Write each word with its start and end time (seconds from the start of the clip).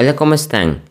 Hola, 0.00 0.14
¿cómo 0.14 0.34
están? 0.34 0.82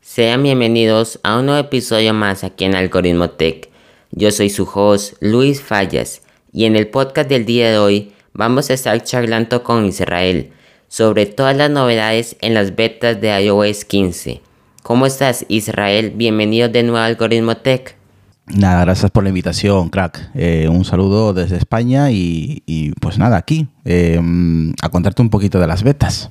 Sean 0.00 0.44
bienvenidos 0.44 1.18
a 1.24 1.36
un 1.36 1.46
nuevo 1.46 1.60
episodio 1.60 2.14
más 2.14 2.44
aquí 2.44 2.64
en 2.64 2.76
Algoritmo 2.76 3.28
Tech. 3.30 3.68
Yo 4.12 4.30
soy 4.30 4.50
su 4.50 4.70
host 4.72 5.14
Luis 5.18 5.60
Fallas 5.60 6.22
y 6.52 6.66
en 6.66 6.76
el 6.76 6.86
podcast 6.86 7.28
del 7.28 7.44
día 7.44 7.72
de 7.72 7.78
hoy 7.78 8.12
vamos 8.34 8.70
a 8.70 8.74
estar 8.74 9.02
charlando 9.02 9.64
con 9.64 9.84
Israel 9.84 10.52
sobre 10.86 11.26
todas 11.26 11.56
las 11.56 11.70
novedades 11.72 12.36
en 12.40 12.54
las 12.54 12.76
betas 12.76 13.20
de 13.20 13.36
iOS 13.42 13.84
15. 13.84 14.40
¿Cómo 14.84 15.06
estás 15.06 15.44
Israel? 15.48 16.12
Bienvenido 16.14 16.68
de 16.68 16.84
nuevo 16.84 16.98
a 16.98 17.06
Algoritmo 17.06 17.56
Tech. 17.56 17.96
Nada, 18.46 18.84
gracias 18.84 19.10
por 19.10 19.24
la 19.24 19.30
invitación, 19.30 19.88
crack. 19.88 20.30
Eh, 20.36 20.68
un 20.70 20.84
saludo 20.84 21.34
desde 21.34 21.56
España 21.56 22.12
y, 22.12 22.92
pues 23.00 23.18
nada, 23.18 23.38
aquí, 23.38 23.66
eh, 23.84 24.20
a 24.80 24.88
contarte 24.88 25.20
un 25.20 25.30
poquito 25.30 25.58
de 25.58 25.66
las 25.66 25.82
betas. 25.82 26.30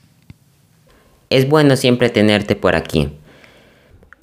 Es 1.31 1.47
bueno 1.47 1.77
siempre 1.77 2.09
tenerte 2.09 2.57
por 2.57 2.75
aquí. 2.75 3.09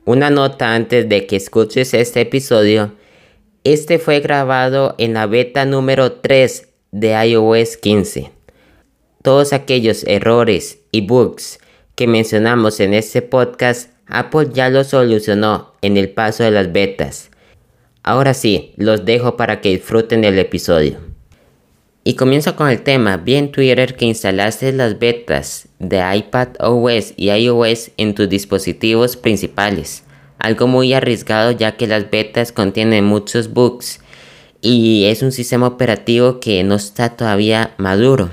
Una 0.04 0.28
nota 0.28 0.74
antes 0.74 1.08
de 1.08 1.26
que 1.26 1.36
escuches 1.36 1.94
este 1.94 2.20
episodio. 2.20 2.92
Este 3.64 3.98
fue 3.98 4.20
grabado 4.20 4.94
en 4.98 5.14
la 5.14 5.24
beta 5.24 5.64
número 5.64 6.12
3 6.12 6.68
de 6.92 7.28
iOS 7.28 7.78
15. 7.78 8.30
Todos 9.22 9.54
aquellos 9.54 10.04
errores 10.04 10.80
y 10.92 11.06
bugs 11.06 11.60
que 11.94 12.06
mencionamos 12.06 12.78
en 12.78 12.92
este 12.92 13.22
podcast, 13.22 13.90
Apple 14.06 14.50
ya 14.52 14.68
los 14.68 14.88
solucionó 14.88 15.72
en 15.80 15.96
el 15.96 16.10
paso 16.10 16.44
de 16.44 16.50
las 16.50 16.72
betas. 16.72 17.30
Ahora 18.02 18.34
sí, 18.34 18.74
los 18.76 19.06
dejo 19.06 19.38
para 19.38 19.62
que 19.62 19.70
disfruten 19.70 20.20
del 20.20 20.38
episodio. 20.38 21.07
Y 22.08 22.14
comienzo 22.14 22.56
con 22.56 22.70
el 22.70 22.80
tema. 22.80 23.18
Vi 23.18 23.34
en 23.34 23.52
Twitter 23.52 23.94
que 23.94 24.06
instalaste 24.06 24.72
las 24.72 24.98
betas 24.98 25.68
de 25.78 26.00
iPad 26.16 26.48
OS 26.58 27.12
y 27.18 27.28
iOS 27.30 27.90
en 27.98 28.14
tus 28.14 28.30
dispositivos 28.30 29.18
principales. 29.18 30.04
Algo 30.38 30.68
muy 30.68 30.94
arriesgado 30.94 31.50
ya 31.50 31.76
que 31.76 31.86
las 31.86 32.10
betas 32.10 32.50
contienen 32.50 33.04
muchos 33.04 33.52
bugs 33.52 34.00
y 34.62 35.04
es 35.04 35.20
un 35.20 35.32
sistema 35.32 35.66
operativo 35.66 36.40
que 36.40 36.64
no 36.64 36.76
está 36.76 37.10
todavía 37.10 37.74
maduro. 37.76 38.30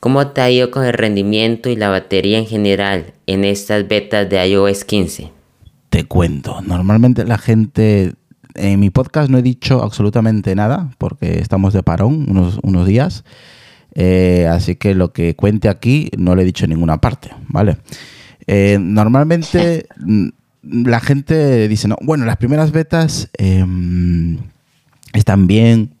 ¿Cómo 0.00 0.28
te 0.28 0.40
ha 0.40 0.50
ido 0.50 0.70
con 0.70 0.86
el 0.86 0.94
rendimiento 0.94 1.68
y 1.68 1.76
la 1.76 1.90
batería 1.90 2.38
en 2.38 2.46
general 2.46 3.12
en 3.26 3.44
estas 3.44 3.86
betas 3.86 4.30
de 4.30 4.48
iOS 4.48 4.84
15? 4.84 5.30
Te 5.90 6.04
cuento, 6.04 6.62
normalmente 6.62 7.26
la 7.26 7.36
gente 7.36 8.14
en 8.58 8.80
mi 8.80 8.90
podcast 8.90 9.30
no 9.30 9.38
he 9.38 9.42
dicho 9.42 9.82
absolutamente 9.82 10.54
nada 10.54 10.90
porque 10.98 11.38
estamos 11.38 11.72
de 11.72 11.82
parón 11.82 12.26
unos, 12.62 12.86
días. 12.86 13.24
Eh, 13.94 14.46
así 14.50 14.76
que 14.76 14.94
lo 14.94 15.12
que 15.12 15.34
cuente 15.34 15.68
aquí 15.68 16.10
no 16.16 16.34
lo 16.34 16.42
he 16.42 16.44
dicho 16.44 16.64
en 16.64 16.70
ninguna 16.70 17.00
parte, 17.00 17.30
¿vale? 17.48 17.78
Eh, 18.46 18.78
normalmente 18.80 19.86
la 20.62 21.00
gente 21.00 21.68
dice, 21.68 21.88
no, 21.88 21.96
bueno, 22.02 22.24
las 22.24 22.36
primeras 22.36 22.72
betas 22.72 23.30
em, 23.38 24.38
están 25.12 25.46
bien 25.46 25.94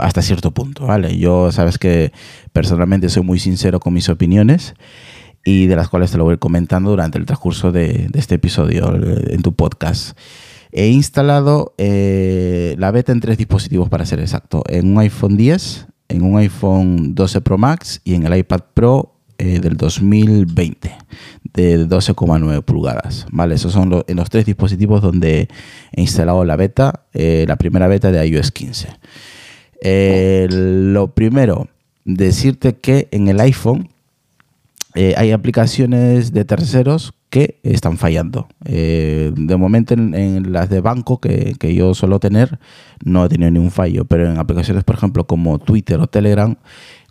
hasta 0.00 0.22
cierto 0.22 0.52
punto, 0.52 0.86
¿vale? 0.86 1.18
Yo 1.18 1.52
sabes 1.52 1.78
que 1.78 2.12
personalmente 2.52 3.08
soy 3.08 3.22
muy 3.22 3.38
sincero 3.38 3.80
con 3.80 3.94
mis 3.94 4.08
opiniones 4.08 4.74
y 5.44 5.66
de 5.66 5.76
las 5.76 5.88
cuales 5.88 6.10
te 6.10 6.18
lo 6.18 6.24
voy 6.24 6.38
comentando 6.38 6.90
durante 6.90 7.18
el 7.18 7.26
transcurso 7.26 7.72
de, 7.72 8.08
de 8.08 8.18
este 8.18 8.36
episodio 8.36 8.94
eh, 8.96 9.34
en 9.34 9.42
tu 9.42 9.54
podcast. 9.54 10.18
He 10.72 10.88
instalado 10.88 11.74
eh, 11.78 12.74
la 12.78 12.90
beta 12.90 13.12
en 13.12 13.20
tres 13.20 13.38
dispositivos 13.38 13.88
para 13.88 14.04
ser 14.04 14.20
exacto. 14.20 14.64
En 14.68 14.92
un 14.92 14.98
iPhone 14.98 15.36
10, 15.36 15.86
en 16.08 16.22
un 16.22 16.38
iPhone 16.38 17.14
12 17.14 17.40
Pro 17.40 17.58
Max 17.58 18.00
y 18.04 18.14
en 18.14 18.26
el 18.26 18.36
iPad 18.36 18.60
Pro 18.74 19.14
eh, 19.38 19.60
del 19.60 19.76
2020 19.76 20.92
de 21.54 21.88
12,9 21.88 22.62
pulgadas. 22.62 23.26
¿vale? 23.30 23.54
Esos 23.54 23.72
son 23.72 24.04
en 24.06 24.16
los 24.16 24.28
tres 24.28 24.44
dispositivos 24.44 25.00
donde 25.00 25.48
he 25.92 26.00
instalado 26.00 26.44
la 26.44 26.56
beta, 26.56 27.04
eh, 27.14 27.46
la 27.48 27.56
primera 27.56 27.88
beta 27.88 28.12
de 28.12 28.26
iOS 28.26 28.52
15. 28.52 28.88
lo 30.50 31.14
primero, 31.14 31.68
decirte 32.04 32.74
que 32.76 33.08
en 33.10 33.28
el 33.28 33.40
iPhone 33.40 33.88
hay 35.16 35.30
aplicaciones 35.30 36.32
de 36.32 36.44
terceros 36.44 37.14
que 37.30 37.60
están 37.62 37.98
fallando. 37.98 38.48
Eh, 38.64 39.32
de 39.36 39.56
momento 39.56 39.94
en, 39.94 40.52
las 40.52 40.70
de 40.70 40.80
banco 40.80 41.20
que, 41.20 41.56
yo 41.74 41.94
suelo 41.94 42.20
tener 42.20 42.58
no 43.04 43.24
he 43.24 43.28
tenido 43.28 43.50
ningún 43.50 43.70
fallo, 43.70 44.04
pero 44.04 44.30
en 44.30 44.38
aplicaciones 44.38 44.84
por 44.84 44.96
ejemplo 44.96 45.26
como 45.26 45.58
Twitter 45.58 46.00
o 46.00 46.06
Telegram, 46.06 46.56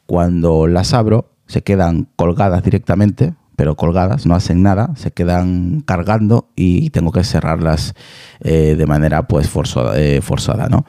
cuando 0.06 0.68
las 0.68 0.94
abro 0.94 1.32
se 1.46 1.62
quedan 1.62 2.08
colgadas 2.16 2.64
directamente, 2.64 3.34
pero 3.56 3.76
colgadas, 3.76 4.26
no 4.26 4.36
hacen 4.36 4.62
nada, 4.62 4.92
se 4.96 5.12
quedan 5.12 5.82
cargando 5.82 6.50
y 6.56 6.90
tengo 6.90 7.12
que 7.12 7.24
cerrarlas 7.24 7.94
eh, 8.42 8.76
de 8.78 8.86
manera 8.86 9.28
pues 9.28 9.50
forzada, 9.50 10.00
eh, 10.00 10.22
forzada 10.22 10.68
¿no? 10.68 10.86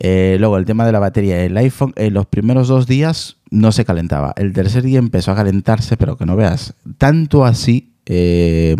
luego 0.00 0.56
el 0.56 0.64
tema 0.64 0.84
de 0.84 0.90
la 0.90 0.98
batería, 0.98 1.44
el 1.44 1.56
iPhone 1.56 1.92
en 1.94 2.14
los 2.14 2.26
primeros 2.26 2.66
dos 2.66 2.88
días 2.88 3.36
no 3.50 3.70
se 3.70 3.84
calentaba, 3.84 4.32
el 4.36 4.52
tercer 4.52 4.82
día 4.82 4.98
empezó 4.98 5.30
a 5.30 5.36
calentarse, 5.36 5.96
pero 5.96 6.16
que 6.16 6.26
no 6.26 6.34
veas, 6.34 6.74
tanto 6.98 7.44
así 7.44 7.91
eh, 8.06 8.76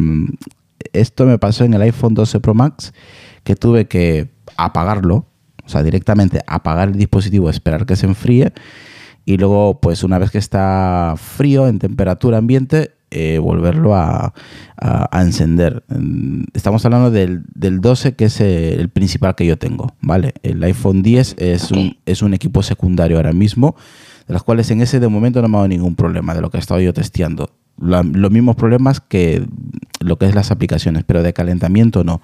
esto 0.93 1.27
me 1.27 1.39
pasó 1.39 1.65
en 1.65 1.75
el 1.75 1.83
iPhone 1.83 2.15
12 2.15 2.41
Pro 2.41 2.55
Max, 2.55 2.93
que 3.45 3.57
tuve 3.57 3.87
que 3.87 4.31
apagarlo, 4.57 5.27
o 5.65 5.69
sea, 5.69 5.83
directamente 5.83 6.41
apagar 6.47 6.89
el 6.89 6.97
dispositivo, 6.97 7.51
esperar 7.51 7.87
que 7.87 7.97
se 7.97 8.07
enfríe 8.07 8.53
y 9.25 9.37
luego, 9.37 9.81
pues 9.81 10.03
una 10.03 10.19
vez 10.19 10.31
que 10.31 10.39
está 10.39 11.15
frío 11.17 11.69
en 11.69 11.79
temperatura 11.79 12.39
ambiente, 12.39 12.93
eh, 13.11 13.39
volverlo 13.39 13.95
a, 13.95 14.33
encender. 15.13 15.85
Estamos 16.55 16.85
hablando 16.85 17.11
del, 17.11 17.45
12, 17.55 18.15
que 18.15 18.25
es 18.25 18.41
el 18.41 18.89
principal 18.89 19.37
que 19.37 19.47
yo 19.47 19.57
tengo, 19.59 19.95
¿vale? 20.01 20.35
El 20.43 20.63
iPhone 20.65 21.03
10 21.03 21.37
es 21.39 21.71
un, 21.71 21.99
es 22.05 22.23
un 22.23 22.35
equipo 22.35 22.63
secundario 22.63 23.19
ahora 23.19 23.33
mismo, 23.33 23.77
de 24.27 24.35
los 24.35 24.43
cuales 24.43 24.71
en 24.73 24.81
ese 24.81 24.99
de 24.99 25.07
momento 25.07 25.41
no 25.41 25.49
me 25.49 25.57
ha 25.57 25.59
dado 25.59 25.69
ningún 25.69 25.95
problema 25.95 26.35
de 26.35 26.41
lo 26.41 26.51
que 26.51 26.57
he 26.57 26.61
estado 26.61 26.81
yo 26.81 26.93
testeando 26.93 27.51
los 27.79 28.31
mismos 28.31 28.57
problemas 28.57 29.01
que 29.01 29.47
lo 30.01 30.17
que 30.19 30.27
es 30.27 30.35
las 30.35 30.51
aplicaciones, 30.51 31.05
pero 31.05 31.23
de 31.23 31.33
calentamiento 31.33 32.05
no. 32.05 32.21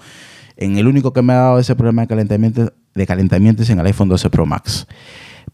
En 0.57 0.77
el 0.77 0.89
único 0.89 1.13
que 1.13 1.23
me 1.23 1.33
ha 1.33 1.37
dado 1.37 1.59
ese 1.59 1.77
problema 1.77 2.03
de 2.03 2.09
calentamiento, 2.09 2.73
de 2.95 3.07
calentamiento 3.07 3.63
es 3.63 3.71
en 3.71 3.79
el 3.79 3.87
iPhone 3.87 4.09
12 4.09 4.31
Pro 4.31 4.47
Max. 4.47 4.87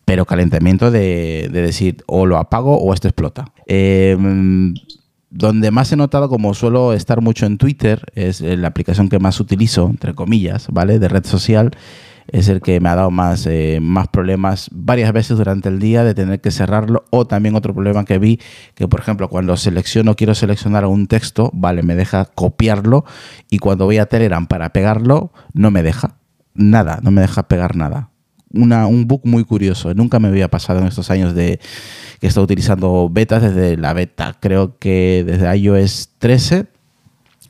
Pero 0.04 0.24
calentamiento 0.24 0.90
de, 0.90 1.48
decir 1.52 2.02
o 2.06 2.26
lo 2.26 2.38
apago 2.38 2.76
o 2.78 2.92
esto 2.92 3.08
explota. 3.08 3.46
Em, 3.66 4.74
donde 5.30 5.70
más 5.70 5.90
he 5.92 5.96
notado, 5.96 6.28
como 6.28 6.54
suelo 6.54 6.92
estar 6.92 7.20
mucho 7.20 7.46
en 7.46 7.58
Twitter, 7.58 8.02
es 8.14 8.40
la 8.40 8.68
aplicación 8.68 9.08
que 9.08 9.18
más 9.18 9.40
utilizo, 9.40 9.86
entre 9.88 10.14
comillas, 10.14 10.68
¿vale? 10.70 10.98
De 10.98 11.08
red 11.08 11.24
social 11.24 11.72
es 12.28 12.48
el 12.48 12.60
que 12.60 12.80
me 12.80 12.88
ha 12.88 12.94
dado 12.94 13.10
más, 13.10 13.46
eh, 13.46 13.78
más 13.80 14.08
problemas 14.08 14.68
varias 14.72 15.12
veces 15.12 15.36
durante 15.36 15.68
el 15.68 15.78
día 15.78 16.04
de 16.04 16.14
tener 16.14 16.40
que 16.40 16.50
cerrarlo. 16.50 17.04
O 17.10 17.26
también 17.26 17.54
otro 17.54 17.74
problema 17.74 18.04
que 18.04 18.18
vi, 18.18 18.40
que 18.74 18.88
por 18.88 19.00
ejemplo 19.00 19.28
cuando 19.28 19.56
selecciono, 19.56 20.16
quiero 20.16 20.34
seleccionar 20.34 20.86
un 20.86 21.06
texto, 21.06 21.50
vale, 21.52 21.82
me 21.82 21.94
deja 21.94 22.24
copiarlo 22.24 23.04
y 23.50 23.58
cuando 23.58 23.84
voy 23.84 23.98
a 23.98 24.06
Telegram 24.06 24.46
para 24.46 24.72
pegarlo, 24.72 25.32
no 25.52 25.70
me 25.70 25.82
deja. 25.82 26.16
Nada, 26.54 27.00
no 27.02 27.10
me 27.10 27.20
deja 27.20 27.48
pegar 27.48 27.76
nada. 27.76 28.10
Una, 28.52 28.86
un 28.86 29.08
bug 29.08 29.22
muy 29.24 29.44
curioso. 29.44 29.92
Nunca 29.94 30.20
me 30.20 30.28
había 30.28 30.48
pasado 30.48 30.78
en 30.78 30.86
estos 30.86 31.10
años 31.10 31.34
de 31.34 31.58
que 32.20 32.26
he 32.26 32.28
estado 32.28 32.44
utilizando 32.44 33.08
betas 33.10 33.42
desde 33.42 33.76
la 33.76 33.92
beta. 33.92 34.36
Creo 34.40 34.78
que 34.78 35.24
desde 35.26 35.56
iOS 35.56 36.10
13 36.18 36.66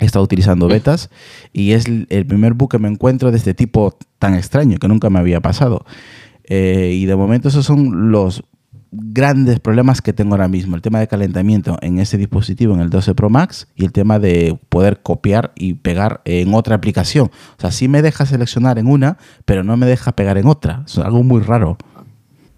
he 0.01 0.05
estado 0.05 0.25
utilizando 0.25 0.67
betas 0.69 1.11
y 1.53 1.73
es 1.73 1.87
el 1.87 2.27
primer 2.27 2.55
bug 2.55 2.71
que 2.71 2.79
me 2.79 2.89
encuentro 2.89 3.31
de 3.31 3.37
este 3.37 3.55
tipo 3.55 3.97
tan 4.19 4.35
extraño 4.35 4.79
que 4.79 4.89
nunca 4.89 5.11
me 5.11 5.19
había 5.19 5.41
pasado. 5.41 5.85
Eh, 6.45 6.93
y 6.95 7.07
de 7.07 7.17
momento 7.17 7.49
esos 7.49 7.65
son 7.65 8.11
los 8.11 8.45
grandes 8.93 9.61
problemas 9.61 10.01
que 10.01 10.13
tengo 10.13 10.35
ahora 10.35 10.49
mismo. 10.49 10.77
El 10.77 10.83
tema 10.83 11.01
de 11.01 11.09
calentamiento 11.09 11.79
en 11.81 11.99
ese 11.99 12.17
dispositivo, 12.17 12.75
en 12.75 12.81
el 12.81 12.91
12 12.91 13.15
Pro 13.15 13.31
Max, 13.31 13.67
y 13.75 13.85
el 13.85 13.93
tema 13.93 14.19
de 14.19 14.59
poder 14.69 15.01
copiar 15.03 15.53
y 15.57 15.75
pegar 15.75 16.21
en 16.25 16.55
otra 16.55 16.77
aplicación. 16.77 17.31
O 17.57 17.61
sea, 17.61 17.71
sí 17.71 17.89
me 17.89 18.03
deja 18.03 18.27
seleccionar 18.27 18.79
en 18.79 18.87
una, 18.87 19.19
pero 19.45 19.65
no 19.65 19.77
me 19.77 19.87
deja 19.87 20.13
pegar 20.13 20.39
en 20.39 20.47
otra. 20.47 20.85
Es 20.87 20.99
algo 20.99 21.23
muy 21.23 21.43
raro. 21.43 21.77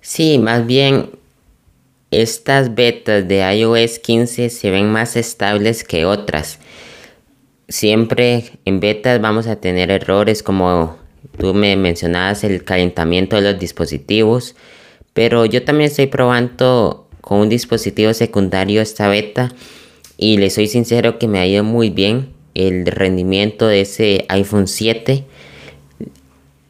Sí, 0.00 0.38
más 0.38 0.66
bien 0.66 1.10
estas 2.10 2.74
betas 2.74 3.26
de 3.26 3.58
iOS 3.58 3.98
15 3.98 4.50
se 4.50 4.70
ven 4.70 4.90
más 4.90 5.16
estables 5.16 5.84
que 5.84 6.04
otras 6.04 6.58
siempre 7.68 8.44
en 8.64 8.80
betas 8.80 9.20
vamos 9.20 9.46
a 9.46 9.56
tener 9.56 9.90
errores 9.90 10.42
como 10.42 10.96
tú 11.38 11.54
me 11.54 11.76
mencionabas 11.76 12.44
el 12.44 12.64
calentamiento 12.64 13.36
de 13.36 13.42
los 13.42 13.58
dispositivos, 13.58 14.54
pero 15.12 15.46
yo 15.46 15.64
también 15.64 15.90
estoy 15.90 16.06
probando 16.06 17.08
con 17.20 17.40
un 17.40 17.48
dispositivo 17.48 18.12
secundario 18.14 18.80
esta 18.80 19.08
beta 19.08 19.52
y 20.16 20.38
le 20.38 20.50
soy 20.50 20.66
sincero 20.68 21.18
que 21.18 21.28
me 21.28 21.38
ha 21.38 21.46
ido 21.46 21.64
muy 21.64 21.90
bien. 21.90 22.34
El 22.54 22.86
rendimiento 22.86 23.66
de 23.66 23.82
ese 23.82 24.24
iPhone 24.28 24.66
7 24.66 25.24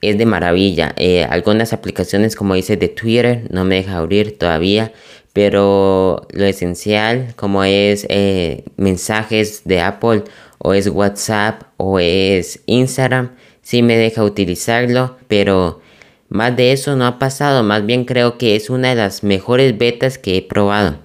es 0.01 0.19
de 0.19 0.27
maravilla. 0.27 0.95
Eh, 0.97 1.25
algunas 1.25 1.73
aplicaciones 1.73 2.35
como 2.35 2.55
dice 2.55 2.77
de 2.77 2.89
Twitter 2.89 3.47
no 3.51 3.65
me 3.65 3.77
deja 3.77 3.99
abrir 3.99 4.37
todavía, 4.37 4.93
pero 5.33 6.27
lo 6.31 6.45
esencial 6.45 7.35
como 7.37 7.63
es 7.63 8.07
eh, 8.09 8.65
mensajes 8.77 9.63
de 9.65 9.81
Apple 9.81 10.25
o 10.59 10.75
es 10.75 10.89
WhatsApp 10.89 11.63
o 11.77 11.99
es 11.99 12.61
Instagram, 12.67 13.33
sí 13.63 13.83
me 13.83 13.97
deja 13.97 14.25
utilizarlo, 14.25 15.17
pero 15.29 15.81
más 16.29 16.57
de 16.57 16.73
eso 16.73 16.97
no 16.97 17.07
ha 17.07 17.19
pasado, 17.19 17.63
más 17.63 17.87
bien 17.87 18.05
creo 18.05 18.39
que 18.39 18.57
es 18.57 18.71
una 18.71 18.91
de 18.91 18.97
las 18.97 19.23
mejores 19.23 19.77
betas 19.79 20.19
que 20.19 20.37
he 20.37 20.43
probado. 20.43 20.99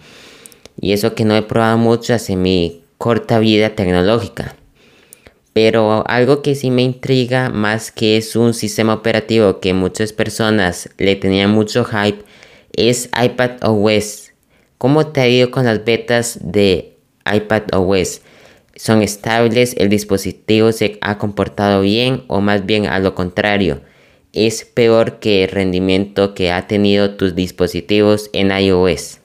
Y 0.79 0.93
eso 0.93 1.13
que 1.13 1.25
no 1.25 1.35
he 1.35 1.43
probado 1.43 1.77
mucho 1.77 2.13
hace 2.13 2.35
mi 2.35 2.83
corta 2.97 3.39
vida 3.39 3.75
tecnológica. 3.75 4.55
Pero 5.53 6.03
algo 6.07 6.41
que 6.41 6.55
sí 6.55 6.71
me 6.71 6.81
intriga 6.81 7.49
más 7.49 7.91
que 7.91 8.17
es 8.17 8.35
un 8.35 8.53
sistema 8.53 8.93
operativo 8.93 9.59
que 9.59 9.73
muchas 9.73 10.13
personas 10.13 10.89
le 10.97 11.15
tenían 11.15 11.51
mucho 11.51 11.83
hype 11.83 12.23
es 12.73 13.09
iPad 13.21 13.51
OS. 13.63 14.31
¿Cómo 14.77 15.07
te 15.07 15.21
ha 15.21 15.27
ido 15.27 15.51
con 15.51 15.65
las 15.65 15.83
betas 15.83 16.39
de 16.41 16.97
iPad 17.31 17.63
OS? 17.73 18.21
¿Son 18.83 19.03
estables? 19.03 19.75
¿El 19.77 19.89
dispositivo 19.89 20.71
se 20.71 20.97
ha 21.01 21.19
comportado 21.19 21.81
bien 21.81 22.23
o 22.25 22.41
más 22.41 22.65
bien 22.65 22.87
a 22.87 22.97
lo 22.97 23.13
contrario? 23.13 23.81
¿Es 24.33 24.65
peor 24.65 25.19
que 25.19 25.43
el 25.43 25.51
rendimiento 25.51 26.33
que 26.33 26.51
ha 26.51 26.65
tenido 26.65 27.11
tus 27.11 27.35
dispositivos 27.35 28.31
en 28.33 28.49
iOS? 28.49 29.19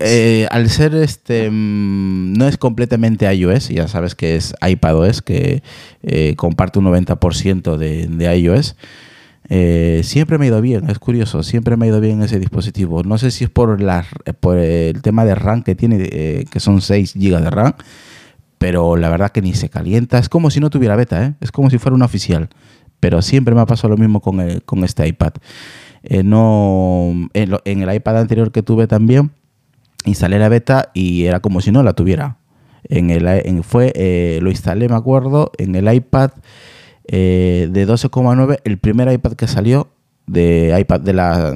Eh, 0.00 0.48
al 0.50 0.68
ser 0.68 0.96
este 0.96 1.48
mm, 1.48 2.32
no 2.32 2.48
es 2.48 2.58
completamente 2.58 3.32
iOS, 3.32 3.68
ya 3.68 3.86
sabes 3.86 4.16
que 4.16 4.34
es 4.34 4.52
iPadOS, 4.60 5.22
que 5.22 5.62
eh, 6.02 6.34
comparte 6.34 6.80
un 6.80 6.86
90% 6.86 7.76
de, 7.76 8.08
de 8.08 8.36
iOS. 8.36 8.74
Eh, 9.48 10.00
siempre 10.02 10.38
me 10.38 10.46
ha 10.46 10.48
ido 10.48 10.60
bien, 10.60 10.90
es 10.90 10.98
curioso, 10.98 11.44
siempre 11.44 11.76
me 11.76 11.86
ha 11.86 11.90
ido 11.90 12.00
bien 12.00 12.20
ese 12.20 12.40
dispositivo. 12.40 13.04
No 13.04 13.16
sé 13.16 13.30
si 13.30 13.44
es 13.44 13.50
por, 13.50 13.80
la, 13.80 14.04
por 14.40 14.58
el 14.58 15.02
tema 15.02 15.24
de 15.24 15.36
RAM 15.36 15.62
que 15.62 15.76
tiene, 15.76 16.44
que 16.50 16.58
son 16.58 16.80
6 16.80 17.14
GB 17.14 17.42
de 17.42 17.50
RAM, 17.50 17.74
pero 18.58 18.96
la 18.96 19.08
verdad 19.08 19.30
que 19.30 19.42
ni 19.42 19.54
se 19.54 19.68
calienta. 19.68 20.18
Es 20.18 20.28
como 20.28 20.50
si 20.50 20.60
no 20.60 20.70
tuviera 20.70 20.96
beta, 20.96 21.34
es 21.40 21.52
como 21.52 21.70
si 21.70 21.78
fuera 21.78 21.94
un 21.94 22.02
oficial. 22.02 22.48
Pero 23.00 23.22
siempre 23.22 23.54
me 23.54 23.60
ha 23.60 23.66
pasado 23.66 23.90
lo 23.90 23.96
mismo 23.96 24.20
con, 24.20 24.60
con 24.64 24.84
este 24.84 25.06
iPad. 25.06 25.34
no, 26.24 27.28
en 27.34 27.82
el 27.82 27.94
iPad 27.94 28.18
anterior 28.18 28.52
que 28.52 28.62
tuve 28.62 28.86
también, 28.86 29.32
instalé 30.06 30.38
la 30.38 30.48
beta 30.48 30.90
y 30.94 31.24
era 31.24 31.40
como 31.40 31.60
si 31.60 31.70
no 31.70 31.82
la 31.82 31.92
tuviera. 31.92 32.38
En 32.88 33.10
el, 33.10 33.62
fue, 33.64 33.92
eh, 33.96 34.38
lo 34.42 34.50
instalé, 34.50 34.88
me 34.88 34.94
acuerdo, 34.94 35.50
en 35.58 35.74
el 35.74 35.92
iPad 35.92 36.30
eh, 37.08 37.68
de 37.70 37.86
12,9, 37.86 38.60
el 38.64 38.78
primer 38.78 39.12
iPad 39.12 39.32
que 39.32 39.48
salió 39.48 39.88
de 40.26 40.76
iPad 40.78 41.00
de 41.00 41.12
la, 41.12 41.54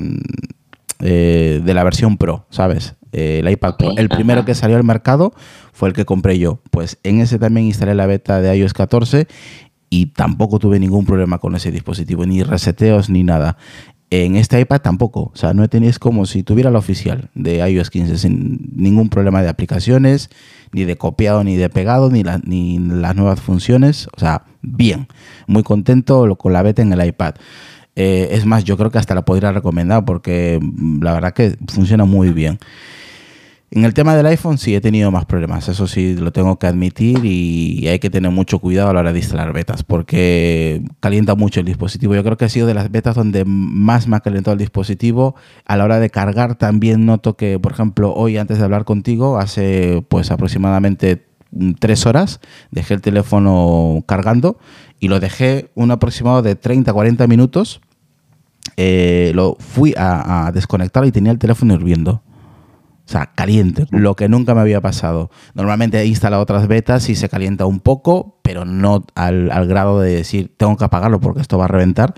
eh, 1.00 1.61
de 1.64 1.75
la 1.75 1.85
versión 1.85 2.17
Pro, 2.17 2.46
¿sabes? 2.50 2.96
el 3.12 3.49
iPad 3.49 3.75
Pro. 3.76 3.91
El 3.96 4.08
primero 4.08 4.44
que 4.44 4.55
salió 4.55 4.76
al 4.76 4.85
mercado 4.85 5.32
fue 5.81 5.88
el 5.88 5.94
que 5.94 6.05
compré 6.05 6.38
yo. 6.38 6.61
Pues 6.71 6.99
en 7.05 7.23
ese 7.23 7.38
también 7.38 7.67
instalé 7.67 7.94
la 7.94 8.05
beta 8.05 8.43
de 8.43 8.55
iOS 8.55 8.75
14 8.75 9.27
y 9.88 10.06
tampoco 10.09 10.59
tuve 10.59 10.79
ningún 10.79 11.06
problema 11.06 11.38
con 11.38 11.56
ese 11.56 11.73
dispositivo, 11.73 12.27
ni 12.27 12.43
reseteos 12.43 13.09
ni 13.09 13.25
nada. 13.25 13.56
En 14.11 14.37
este 14.37 14.61
iPad 14.61 14.82
tampoco, 14.82 15.31
o 15.32 15.37
sea, 15.37 15.55
no 15.55 15.67
tenéis 15.69 15.99
como 15.99 16.27
si 16.27 16.43
tuviera 16.43 16.71
la 16.71 16.81
oficial 16.81 17.31
de 17.35 17.67
iOS 17.67 17.88
15 17.88 18.19
sin 18.19 18.71
ningún 18.77 19.09
problema 19.09 19.41
de 19.41 19.49
aplicaciones, 19.49 20.29
ni 20.73 20.85
de 20.85 20.97
copiado, 20.99 21.44
ni 21.44 21.56
de 21.56 21.71
pegado, 21.71 22.11
ni, 22.11 22.25
ni 22.44 22.79
las 22.79 23.17
nuevas 23.17 23.41
funciones, 23.41 24.06
o 24.15 24.21
sea, 24.21 24.43
bien, 24.61 25.09
muy 25.47 25.62
contento 25.62 26.37
con 26.37 26.53
la 26.53 26.61
beta 26.61 26.82
en 26.82 26.93
el 26.93 27.06
iPad. 27.06 27.37
Eh, 27.97 28.29
es 28.32 28.44
más, 28.44 28.65
yo 28.65 28.77
creo 28.77 28.91
que 28.91 28.99
hasta 28.99 29.15
la 29.15 29.25
podría 29.25 29.50
recomendar 29.50 30.05
porque 30.05 30.59
mm, 30.61 31.03
la 31.03 31.15
verdad 31.15 31.32
que 31.32 31.56
funciona 31.69 32.05
muy 32.05 32.35
bien. 32.35 32.59
En 33.72 33.84
el 33.84 33.94
tema 33.94 34.17
del 34.17 34.26
iPhone 34.26 34.58
sí 34.58 34.75
he 34.75 34.81
tenido 34.81 35.12
más 35.12 35.26
problemas, 35.26 35.69
eso 35.69 35.87
sí 35.87 36.17
lo 36.17 36.32
tengo 36.32 36.58
que 36.58 36.67
admitir 36.67 37.25
y 37.25 37.87
hay 37.87 38.00
que 38.00 38.11
tener 38.11 38.32
mucho 38.32 38.58
cuidado 38.58 38.90
a 38.90 38.94
la 38.94 38.99
hora 38.99 39.12
de 39.12 39.20
instalar 39.20 39.52
betas 39.52 39.84
porque 39.84 40.82
calienta 40.99 41.37
mucho 41.37 41.61
el 41.61 41.67
dispositivo. 41.67 42.17
Yo 42.17 42.25
creo 42.25 42.37
que 42.37 42.46
ha 42.46 42.49
sido 42.49 42.67
de 42.67 42.75
las 42.75 42.90
betas 42.90 43.14
donde 43.14 43.44
más 43.44 44.08
me 44.08 44.17
ha 44.17 44.20
calentado 44.20 44.55
el 44.55 44.58
dispositivo. 44.58 45.37
A 45.67 45.76
la 45.76 45.84
hora 45.84 46.00
de 46.00 46.11
cargar 46.11 46.56
también 46.56 47.06
noto 47.06 47.37
que, 47.37 47.61
por 47.61 47.70
ejemplo, 47.70 48.12
hoy 48.12 48.38
antes 48.38 48.58
de 48.58 48.64
hablar 48.64 48.84
contigo, 48.84 49.38
hace 49.38 50.05
pues 50.08 50.32
aproximadamente 50.32 51.25
tres 51.78 52.06
horas, 52.06 52.40
dejé 52.72 52.94
el 52.94 53.02
teléfono 53.02 54.02
cargando 54.05 54.58
y 54.99 55.06
lo 55.06 55.20
dejé 55.20 55.70
un 55.76 55.93
aproximado 55.93 56.43
de 56.43 56.61
30-40 56.61 57.28
minutos. 57.28 57.81
Eh, 58.76 59.31
lo 59.37 59.56
fui 59.61 59.94
a, 59.96 60.46
a 60.46 60.50
desconectar 60.50 61.05
y 61.05 61.12
tenía 61.12 61.31
el 61.31 61.38
teléfono 61.38 61.72
hirviendo. 61.72 62.25
O 63.11 63.12
sea, 63.12 63.33
caliente, 63.35 63.87
lo 63.91 64.15
que 64.15 64.29
nunca 64.29 64.55
me 64.55 64.61
había 64.61 64.81
pasado. 64.81 65.33
Normalmente 65.55 65.99
he 65.99 66.07
instalado 66.07 66.45
otras 66.45 66.69
betas 66.69 67.09
y 67.09 67.17
se 67.17 67.29
calienta 67.29 67.67
un 67.67 67.81
poco, 67.81 68.39
pero 68.43 68.65
no 68.65 69.05
al, 69.17 69.67
grado 69.67 70.01
de 70.01 70.15
decir, 70.15 70.55
tengo 70.57 70.77
que 70.77 70.85
apagarlo 70.85 71.19
porque 71.19 71.41
esto 71.41 71.59
va 71.59 71.65
a 71.65 71.69
reventar, 71.69 72.15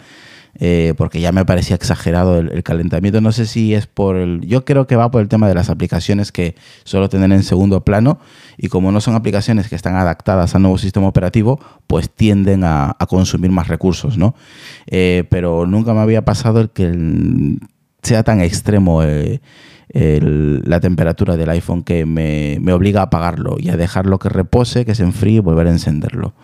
eh, 0.61 0.93
porque 0.99 1.23
ya 1.23 1.33
me 1.33 1.47
parecía 1.47 1.77
exagerado 1.77 2.37
el, 2.37 2.63
calentamiento. 2.63 3.23
No 3.23 3.33
sé 3.33 3.47
si 3.47 3.73
es 3.73 3.87
por 3.87 4.17
el... 4.17 4.43
Yo 4.43 4.67
creo 4.67 4.87
que 4.87 4.95
va 4.95 5.11
por 5.11 5.23
el 5.23 5.29
tema 5.29 5.49
de 5.49 5.55
las 5.55 5.71
aplicaciones 5.71 6.31
que 6.31 6.57
suelo 6.85 7.09
tener 7.09 7.33
en 7.33 7.43
segundo 7.43 7.87
plano 7.87 8.19
y 8.59 8.69
como 8.69 8.93
no 8.93 9.01
son 9.01 9.15
aplicaciones 9.15 9.71
que 9.71 9.77
están 9.77 9.97
adaptadas 9.97 10.55
al 10.55 10.61
nuevo 10.61 10.77
sistema 10.77 11.09
operativo, 11.09 11.59
pues 11.87 12.11
tienden 12.11 12.65
a, 12.65 12.99
consumir 13.09 13.51
más 13.51 13.69
recursos, 13.69 14.19
¿no? 14.19 14.35
Eh, 14.89 15.25
pero 15.31 15.65
nunca 15.65 15.95
me 15.95 16.01
había 16.01 16.23
pasado 16.27 16.61
el 16.61 16.69
que 16.69 16.93
sea 18.03 18.23
tan 18.25 18.43
extremo. 18.43 19.03
Eh, 19.03 19.41
la 19.89 20.81
temperatura 20.81 21.37
del 21.37 21.51
iPhone 21.51 21.83
que 21.83 22.07
me, 22.07 22.59
obliga 22.73 23.01
a 23.01 23.05
apagarlo 23.05 23.57
y 23.59 23.69
a 23.69 23.77
dejarlo 23.77 24.19
que 24.19 24.29
repose, 24.29 24.85
que 24.85 24.95
se 24.95 25.03
enfríe 25.03 25.37
y 25.37 25.41
volver 25.41 25.67
a 25.67 25.71
encenderlo. 25.71 26.35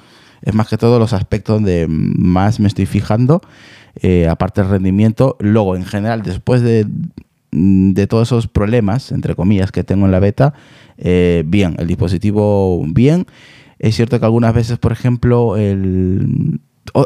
Es 0.43 0.55
más 0.55 0.69
que 0.69 0.77
todo 0.77 0.99
los 0.99 1.13
aspectos 1.13 1.57
donde 1.57 1.87
más 1.89 2.61
me 2.61 2.69
estoy 2.69 2.87
fijando, 2.87 3.41
eh, 4.03 4.29
aparte 4.29 4.61
del 4.61 4.71
rendimiento. 4.71 5.37
Luego, 5.41 5.77
en 5.77 5.85
general, 5.85 6.23
después 6.23 6.63
de, 6.63 6.87
todos 8.07 8.29
esos 8.29 8.47
problemas, 8.47 9.11
entre 9.11 9.35
comillas, 9.35 9.73
que 9.73 9.83
tengo 9.83 10.07
en 10.07 10.13
la 10.13 10.21
beta, 10.21 10.55
eh, 10.99 11.43
bien, 11.47 11.75
el 11.79 11.87
dispositivo 11.87 12.85
bien. 12.87 13.27
Es 13.79 13.97
cierto 13.97 14.19
que 14.19 14.27
algunas 14.27 14.55
veces, 14.55 14.79
por 14.79 14.93
ejemplo, 14.93 15.57
el... 15.57 16.61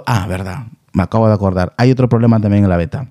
ah, 0.06 0.26
verdad, 0.26 0.66
me 0.92 1.02
acabo 1.02 1.28
de 1.28 1.34
acordar. 1.34 1.74
Hay 1.76 1.90
otro 1.90 2.08
problema 2.08 2.40
también 2.40 2.64
en 2.64 2.70
la 2.70 2.76
beta. 2.76 3.08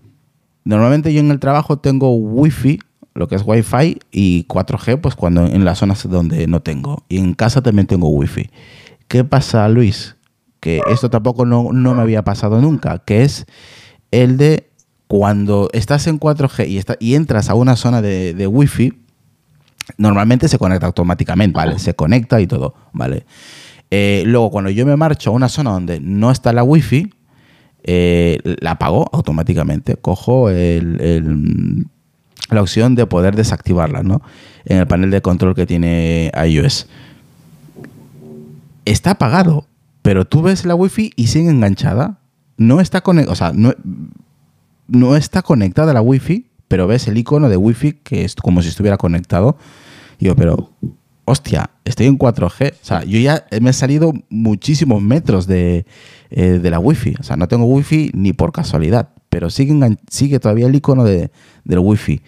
Normalmente 0.64 1.14
yo 1.14 1.20
en 1.20 1.32
el 1.32 1.40
trabajo 1.40 1.80
tengo 1.80 2.14
wifi 2.16 2.80
lo 3.14 3.28
que 3.28 3.36
es 3.36 3.44
Wi-Fi 3.46 4.00
y 4.12 4.46
4G, 4.48 5.00
pues 5.02 5.16
cuando 5.16 5.46
en 5.46 5.66
las 5.66 5.80
zonas 5.80 6.08
donde 6.08 6.48
no 6.48 6.62
tengo. 6.62 7.04
Y 7.10 7.18
en 7.18 7.34
casa 7.34 7.62
también 7.62 7.88
tengo 7.88 8.10
Wi-Fi. 8.10 8.50
¿Qué 9.08 9.24
pasa, 9.24 9.68
Luis? 9.68 10.16
Que 10.60 10.82
esto 10.90 11.10
tampoco 11.10 11.46
no, 11.46 11.72
me 11.72 12.02
había 12.02 12.24
pasado 12.24 12.62
nunca, 12.62 13.00
que 13.00 13.24
es 13.24 13.46
el 14.12 14.38
de 14.38 14.70
cuando 15.08 15.70
estás 15.74 16.08
en 16.08 16.20
4G 16.20 16.70
y, 16.70 16.78
está, 16.78 16.96
y 17.00 17.16
entras 17.16 17.50
a 17.50 17.56
una 17.56 17.76
zona 17.76 18.02
de, 18.02 18.34
de 18.34 18.48
Wi-Fi, 18.48 18.94
normalmente 19.98 20.48
se 20.48 20.58
conecta 20.58 20.86
automáticamente, 20.86 21.58
¿vale? 21.58 21.80
Se 21.80 21.96
conecta 21.96 22.40
y 22.40 22.48
todo, 22.48 22.76
¿vale? 22.94 23.26
Eh, 23.90 24.24
luego, 24.26 24.52
cuando 24.52 24.70
yo 24.70 24.86
me 24.86 24.96
marcho 24.96 25.32
a 25.32 25.34
una 25.34 25.50
zona 25.50 25.72
donde 25.72 26.00
no 26.00 26.32
está 26.32 26.54
la 26.54 26.64
Wi-Fi, 26.64 27.14
eh, 27.84 28.38
la 28.62 28.72
apago 28.72 29.10
automáticamente. 29.12 29.98
Cojo 29.98 30.50
el 30.50 31.88
la 32.52 32.62
opción 32.62 32.96
de 32.96 33.06
poder 33.06 33.36
desactivarla, 33.36 34.04
¿no? 34.04 34.22
En 34.66 34.78
el 34.78 34.88
panel 34.88 35.10
de 35.12 35.22
control 35.22 35.56
que 35.56 35.66
tiene 35.66 36.32
iOS. 36.46 36.88
Está 38.86 39.12
apagado, 39.12 39.68
pero 40.02 40.26
tú 40.26 40.42
ves 40.42 40.66
la 40.66 40.76
Wi-Fi 40.76 41.14
y 41.16 41.28
sigue 41.28 41.50
enganchada. 41.50 42.20
No 42.58 42.82
está 42.82 43.02
no, 44.88 45.16
está 45.16 45.42
conectada 45.42 45.94
la 45.94 46.02
Wi-Fi, 46.02 46.48
pero 46.68 46.88
ves 46.88 47.08
el 47.08 47.18
icono 47.18 47.48
de 47.48 47.58
Wi-Fi 47.58 47.94
que 48.04 48.26
es 48.26 48.36
como 48.36 48.62
si 48.62 48.68
estuviera 48.68 48.98
conectado. 48.98 49.58
Y 50.20 50.26
yo, 50.26 50.36
pero, 50.36 50.72
hostia, 51.26 51.70
estoy 51.86 52.08
en 52.08 52.20
4G. 52.20 52.74
O 52.74 52.86
sea, 52.86 53.04
yo 53.04 53.18
ya 53.20 53.46
me 53.62 53.70
he 53.70 53.74
salido 53.74 54.14
muchísimos 54.30 55.02
metros 55.02 55.48
de, 55.48 55.86
eh, 56.30 56.60
de 56.62 56.70
la 56.70 56.80
Wi-Fi. 56.80 57.16
O 57.20 57.24
sea, 57.24 57.38
no 57.38 57.48
tengo 57.48 57.66
Wi-Fi 57.66 58.12
ni 58.14 58.34
por 58.34 58.52
casualidad 58.52 59.10
pero 59.32 59.50
sigue, 59.50 59.74
sigue 60.10 60.40
todavía 60.42 60.68
el 60.68 60.76
icono 60.76 61.06
de, 61.06 61.32
del 61.64 61.80
wifi. 61.80 62.22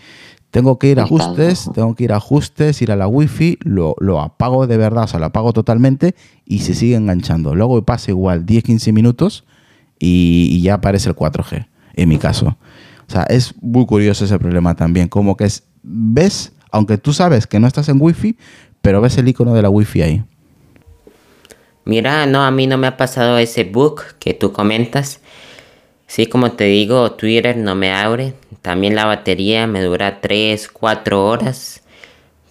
Tengo 0.51 0.79
que 0.79 0.87
ir 0.87 1.01
a 1.01 1.03
ajustes, 1.03 1.69
tengo 1.73 1.95
que 1.95 2.05
ir 2.05 2.13
a 2.13 2.15
ajustes, 2.15 2.81
ir 2.81 2.93
a 2.93 2.95
la 2.95 3.07
wifi, 3.07 3.57
lo, 3.61 3.95
lo 3.99 4.21
apago 4.21 4.67
de 4.67 4.77
verdad, 4.77 5.03
o 5.03 5.07
sea, 5.07 5.19
lo 5.19 5.25
apago 5.25 5.51
totalmente 5.51 6.15
y 6.45 6.59
se 6.59 6.75
sigue 6.75 6.95
enganchando. 6.95 7.55
Luego 7.55 7.83
pasa 7.83 8.11
igual 8.11 8.45
10-15 8.45 8.93
minutos 8.93 9.43
y, 9.99 10.61
ya 10.61 10.75
aparece 10.75 11.09
el 11.09 11.15
4G, 11.15 11.67
en 11.95 12.07
mi 12.07 12.17
caso. 12.17 12.57
O 13.05 13.11
sea, 13.11 13.23
es 13.23 13.53
muy 13.61 13.85
curioso 13.85 14.23
ese 14.23 14.39
problema 14.39 14.75
también, 14.75 15.09
como 15.09 15.35
que 15.35 15.43
es, 15.43 15.63
ves, 15.81 16.53
aunque 16.71 16.97
tú 16.97 17.11
sabes 17.11 17.47
que 17.47 17.59
no 17.59 17.67
estás 17.67 17.89
en 17.89 17.97
wifi, 17.99 18.37
pero 18.81 19.01
ves 19.01 19.17
el 19.17 19.27
icono 19.27 19.53
de 19.53 19.61
la 19.61 19.69
wifi 19.69 20.01
ahí. 20.03 20.23
Mira, 21.83 22.25
no, 22.27 22.43
a 22.43 22.51
mí 22.51 22.65
no 22.65 22.77
me 22.77 22.87
ha 22.87 22.95
pasado 22.95 23.37
ese 23.39 23.65
bug 23.65 24.01
que 24.19 24.33
tú 24.33 24.53
comentas 24.53 25.19
Sí, 26.13 26.27
como 26.27 26.51
te 26.51 26.65
digo, 26.65 27.13
Twitter 27.13 27.57
no 27.57 27.73
me 27.73 27.91
abre. 27.91 28.35
También 28.61 28.93
la 28.93 29.05
batería 29.05 29.65
me 29.65 29.81
dura 29.81 30.21
3, 30.21 30.67
4 30.67 31.25
horas. 31.25 31.81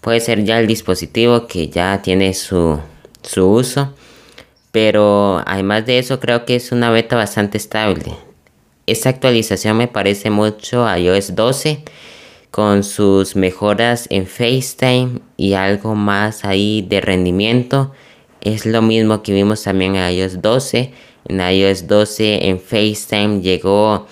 Puede 0.00 0.19
ser 0.19 0.42
ya 0.42 0.59
el 0.59 0.66
dispositivo 0.66 1.47
que 1.47 1.69
ya 1.69 2.02
tiene 2.02 2.35
su, 2.35 2.81
su 3.23 3.47
uso. 3.47 3.95
Pero 4.73 5.45
además 5.47 5.87
de 5.87 6.00
eso 6.00 6.19
creo 6.19 6.45
que 6.45 6.57
es 6.57 6.73
una 6.73 6.90
beta 6.90 7.14
bastante 7.14 7.57
estable. 7.57 8.16
Esta 8.87 9.11
actualización 9.11 9.76
me 9.76 9.87
parece 9.87 10.28
mucho 10.28 10.85
a 10.85 10.99
iOS 10.99 11.37
12 11.37 11.85
con 12.50 12.83
sus 12.83 13.37
mejoras 13.37 14.09
en 14.11 14.26
FaceTime 14.26 15.21
y 15.37 15.52
algo 15.52 15.95
más 15.95 16.45
ahí 16.45 16.85
de 16.88 17.00
rendimiento. 17.00 17.92
Es 18.40 18.66
lo 18.66 18.83
mismo 18.83 19.23
que 19.23 19.33
vimos 19.33 19.62
también 19.62 19.95
en 19.95 20.12
iOS 20.14 20.42
12. 20.42 21.12
En 21.26 21.41
iOS 21.41 21.87
12 21.87 22.49
en 22.49 22.61
FaceTime 22.61 23.41
llegó 23.41 24.07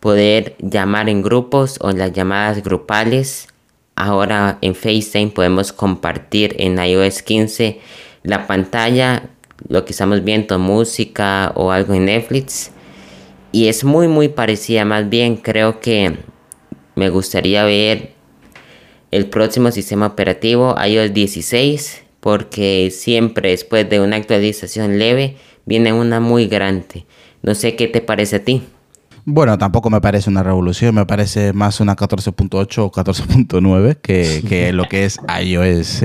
poder 0.00 0.56
llamar 0.58 1.08
en 1.08 1.22
grupos 1.22 1.78
o 1.80 1.92
las 1.92 2.12
llamadas 2.12 2.62
grupales. 2.62 3.48
Ahora 3.94 4.58
en 4.60 4.74
FaceTime 4.74 5.28
podemos 5.28 5.72
compartir 5.72 6.56
en 6.58 6.78
iOS 6.78 7.22
15 7.22 7.80
la 8.22 8.46
pantalla, 8.46 9.30
lo 9.68 9.84
que 9.84 9.92
estamos 9.92 10.24
viendo, 10.24 10.58
música 10.58 11.52
o 11.54 11.70
algo 11.70 11.94
en 11.94 12.06
Netflix. 12.06 12.70
Y 13.52 13.68
es 13.68 13.84
muy 13.84 14.08
muy 14.08 14.28
parecida, 14.28 14.84
más 14.84 15.08
bien 15.08 15.36
creo 15.36 15.80
que 15.80 16.16
me 16.94 17.10
gustaría 17.10 17.64
ver 17.64 18.12
el 19.10 19.26
próximo 19.26 19.70
sistema 19.70 20.06
operativo 20.06 20.74
iOS 20.84 21.12
16 21.12 22.02
porque 22.20 22.90
siempre 22.90 23.50
después 23.50 23.88
de 23.90 24.00
una 24.00 24.16
actualización 24.16 24.98
leve 24.98 25.36
viene 25.66 25.92
una 25.92 26.20
muy 26.20 26.46
grande. 26.46 27.06
No 27.42 27.54
sé 27.54 27.76
qué 27.76 27.88
te 27.88 28.00
parece 28.00 28.36
a 28.36 28.44
ti. 28.44 28.62
Bueno, 29.24 29.56
tampoco 29.56 29.88
me 29.88 30.00
parece 30.00 30.30
una 30.30 30.42
revolución, 30.42 30.94
me 30.94 31.06
parece 31.06 31.52
más 31.52 31.80
una 31.80 31.94
14.8 31.94 32.78
o 32.78 32.90
14.9 32.90 33.98
que, 34.00 34.42
que 34.48 34.72
lo 34.72 34.88
que 34.88 35.04
es 35.04 35.20
iOS 35.40 36.02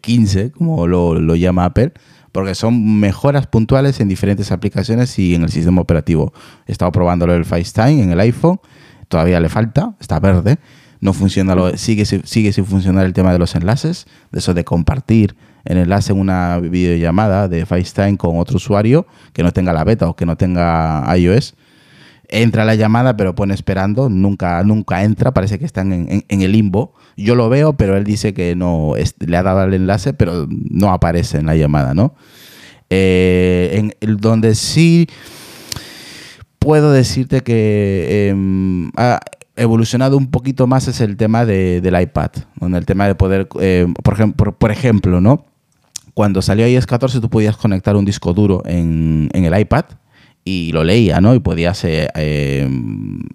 15, 0.00 0.40
eh, 0.40 0.50
como 0.52 0.86
lo, 0.86 1.14
lo 1.16 1.34
llama 1.34 1.64
Apple 1.64 1.92
porque 2.32 2.54
son 2.54 3.00
mejoras 3.00 3.46
puntuales 3.46 4.00
en 4.00 4.08
diferentes 4.08 4.52
aplicaciones 4.52 5.18
y 5.18 5.34
en 5.34 5.42
el 5.42 5.50
sistema 5.50 5.80
operativo. 5.80 6.32
He 6.66 6.72
estado 6.72 6.92
probándolo 6.92 7.34
el 7.34 7.44
FaceTime 7.44 8.02
en 8.02 8.10
el 8.12 8.20
iPhone, 8.20 8.60
todavía 9.08 9.40
le 9.40 9.48
falta, 9.48 9.96
está 10.00 10.20
verde, 10.20 10.58
no 11.00 11.12
funciona, 11.12 11.54
lo, 11.54 11.76
sigue, 11.76 12.04
sigue 12.04 12.52
sin 12.52 12.64
funcionar 12.64 13.06
el 13.06 13.12
tema 13.12 13.32
de 13.32 13.38
los 13.38 13.54
enlaces, 13.54 14.06
de 14.30 14.38
eso 14.38 14.54
de 14.54 14.64
compartir 14.64 15.34
el 15.64 15.78
enlace 15.78 16.12
en 16.12 16.20
una 16.20 16.58
videollamada 16.58 17.48
de 17.48 17.66
FaceTime 17.66 18.16
con 18.16 18.38
otro 18.38 18.56
usuario 18.56 19.06
que 19.32 19.42
no 19.42 19.52
tenga 19.52 19.72
la 19.72 19.84
beta 19.84 20.08
o 20.08 20.16
que 20.16 20.26
no 20.26 20.36
tenga 20.36 21.04
iOS 21.16 21.54
entra 22.32 22.64
la 22.64 22.76
llamada, 22.76 23.16
pero 23.16 23.34
pone 23.34 23.54
esperando, 23.54 24.08
nunca, 24.08 24.62
nunca 24.62 25.02
entra, 25.02 25.34
parece 25.34 25.58
que 25.58 25.64
están 25.64 25.92
en, 25.92 26.24
el 26.28 26.52
limbo. 26.52 26.94
Yo 27.16 27.34
lo 27.34 27.48
veo, 27.48 27.72
pero 27.72 27.96
él 27.96 28.04
dice 28.04 28.32
que 28.32 28.54
no, 28.54 28.94
le 29.18 29.36
ha 29.36 29.42
dado 29.42 29.64
el 29.64 29.74
enlace, 29.74 30.12
pero 30.12 30.46
no 30.48 30.92
aparece 30.92 31.38
en 31.38 31.46
la 31.46 31.56
llamada, 31.56 31.92
¿no? 31.92 32.14
Eh, 32.88 33.90
en 34.00 34.16
donde 34.16 34.54
sí 34.54 35.08
puedo 36.60 36.92
decirte 36.92 37.40
que 37.40 38.28
em, 38.28 38.90
ha 38.96 39.18
evolucionado 39.56 40.16
un 40.16 40.30
poquito 40.30 40.66
más 40.66 40.86
es 40.88 41.00
el 41.00 41.16
tema 41.16 41.44
del 41.44 42.00
iPad, 42.00 42.30
donde 42.56 42.78
el 42.78 42.86
tema 42.86 43.06
de 43.08 43.14
poder, 43.16 43.48
ejemplo, 44.12 44.56
por, 44.56 44.70
ejemplo, 44.70 45.20
¿no? 45.20 45.46
Cuando 46.14 46.42
salió 46.42 46.66
iOS 46.66 46.86
14 46.86 47.20
tú 47.20 47.30
podías 47.30 47.56
conectar 47.56 47.96
un 47.96 48.04
disco 48.04 48.32
duro 48.32 48.62
en, 48.66 49.28
el 49.32 49.58
iPad 49.58 49.84
y 50.44 50.72
lo 50.72 50.84
leía, 50.84 51.20
¿no? 51.20 51.34
Y 51.34 51.40
podías 51.40 51.84
eh, 51.84 52.08
eh, 52.14 52.68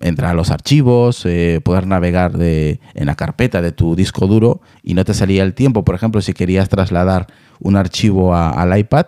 entrar 0.02 0.32
a 0.32 0.34
los 0.34 0.50
archivos, 0.50 1.26
eh, 1.26 1.62
poder 1.64 1.88
navegar 1.88 2.38
de, 2.38 2.80
en 2.94 3.06
la 3.06 3.16
carpeta 3.16 3.62
de 3.62 3.72
tu 3.72 3.96
disco 3.96 4.28
duro 4.28 4.62
y 4.84 4.96
no 4.96 5.06
te 5.06 5.14
salía 5.14 5.44
el 5.44 5.54
tiempo. 5.54 5.86
Por 5.86 5.96
ejemplo, 5.96 6.22
si 6.22 6.34
querías 6.34 6.68
trasladar 6.68 7.28
un 7.60 7.76
archivo 7.76 8.36
al 8.36 8.78
iPad, 8.78 9.06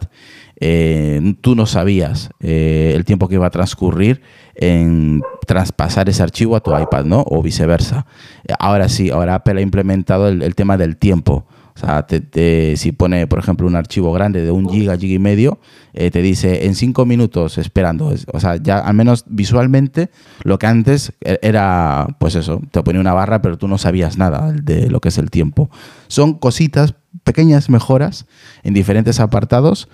tú 1.42 1.56
no 1.56 1.66
sabías 1.66 2.30
el 2.40 3.04
tiempo 3.04 3.28
que 3.28 3.36
iba 3.36 3.48
a 3.48 3.52
transcurrir 3.52 4.22
en 4.56 5.22
traspasar 5.46 6.08
ese 6.10 6.24
archivo 6.24 6.56
a 6.56 6.62
tu 6.62 6.78
iPad, 6.78 7.06
¿no? 7.06 7.24
O 7.28 7.44
viceversa. 7.44 8.06
Ahora 8.58 8.90
sí, 8.90 9.10
ahora 9.10 9.36
Apple 9.36 9.60
ha 9.60 9.64
implementado 9.64 10.30
el 10.30 10.56
tema 10.56 10.78
del 10.78 10.98
tiempo. 10.98 11.46
O 11.78 11.86
sea, 11.86 12.06
si 12.76 12.92
pone, 12.92 13.28
por 13.28 13.38
ejemplo, 13.38 13.68
un 13.68 13.76
archivo 13.76 14.12
grande 14.12 14.44
de 14.44 14.50
un 14.50 14.68
giga, 14.68 14.98
giga 14.98 15.14
y 15.14 15.20
medio, 15.20 15.60
eh, 15.94 16.10
te 16.10 16.24
dice 16.24 16.66
en 16.66 16.74
cinco 16.74 17.06
minutos 17.06 17.60
esperando. 17.60 18.14
O 18.34 18.40
sea, 18.40 18.56
ya 18.56 18.80
al 18.80 18.96
menos 18.96 19.26
visualmente, 19.28 20.10
lo 20.44 20.58
que 20.58 20.66
antes 20.66 21.14
e, 21.22 21.38
era, 21.44 22.08
pues 22.20 22.34
eso, 22.34 22.62
te 22.72 22.82
ponía 22.82 23.00
una 23.00 23.14
barra, 23.14 23.44
pero 23.44 23.60
tú 23.60 23.68
no 23.68 23.78
sabías 23.78 24.18
nada 24.18 24.52
de 24.52 24.90
lo 24.90 25.02
que 25.02 25.10
es 25.10 25.20
el 25.20 25.30
tiempo. 25.30 25.70
Son 26.08 26.34
cositas, 26.34 26.96
pequeñas 27.24 27.70
mejoras 27.70 28.26
en 28.64 28.74
diferentes 28.74 29.20
apartados 29.20 29.88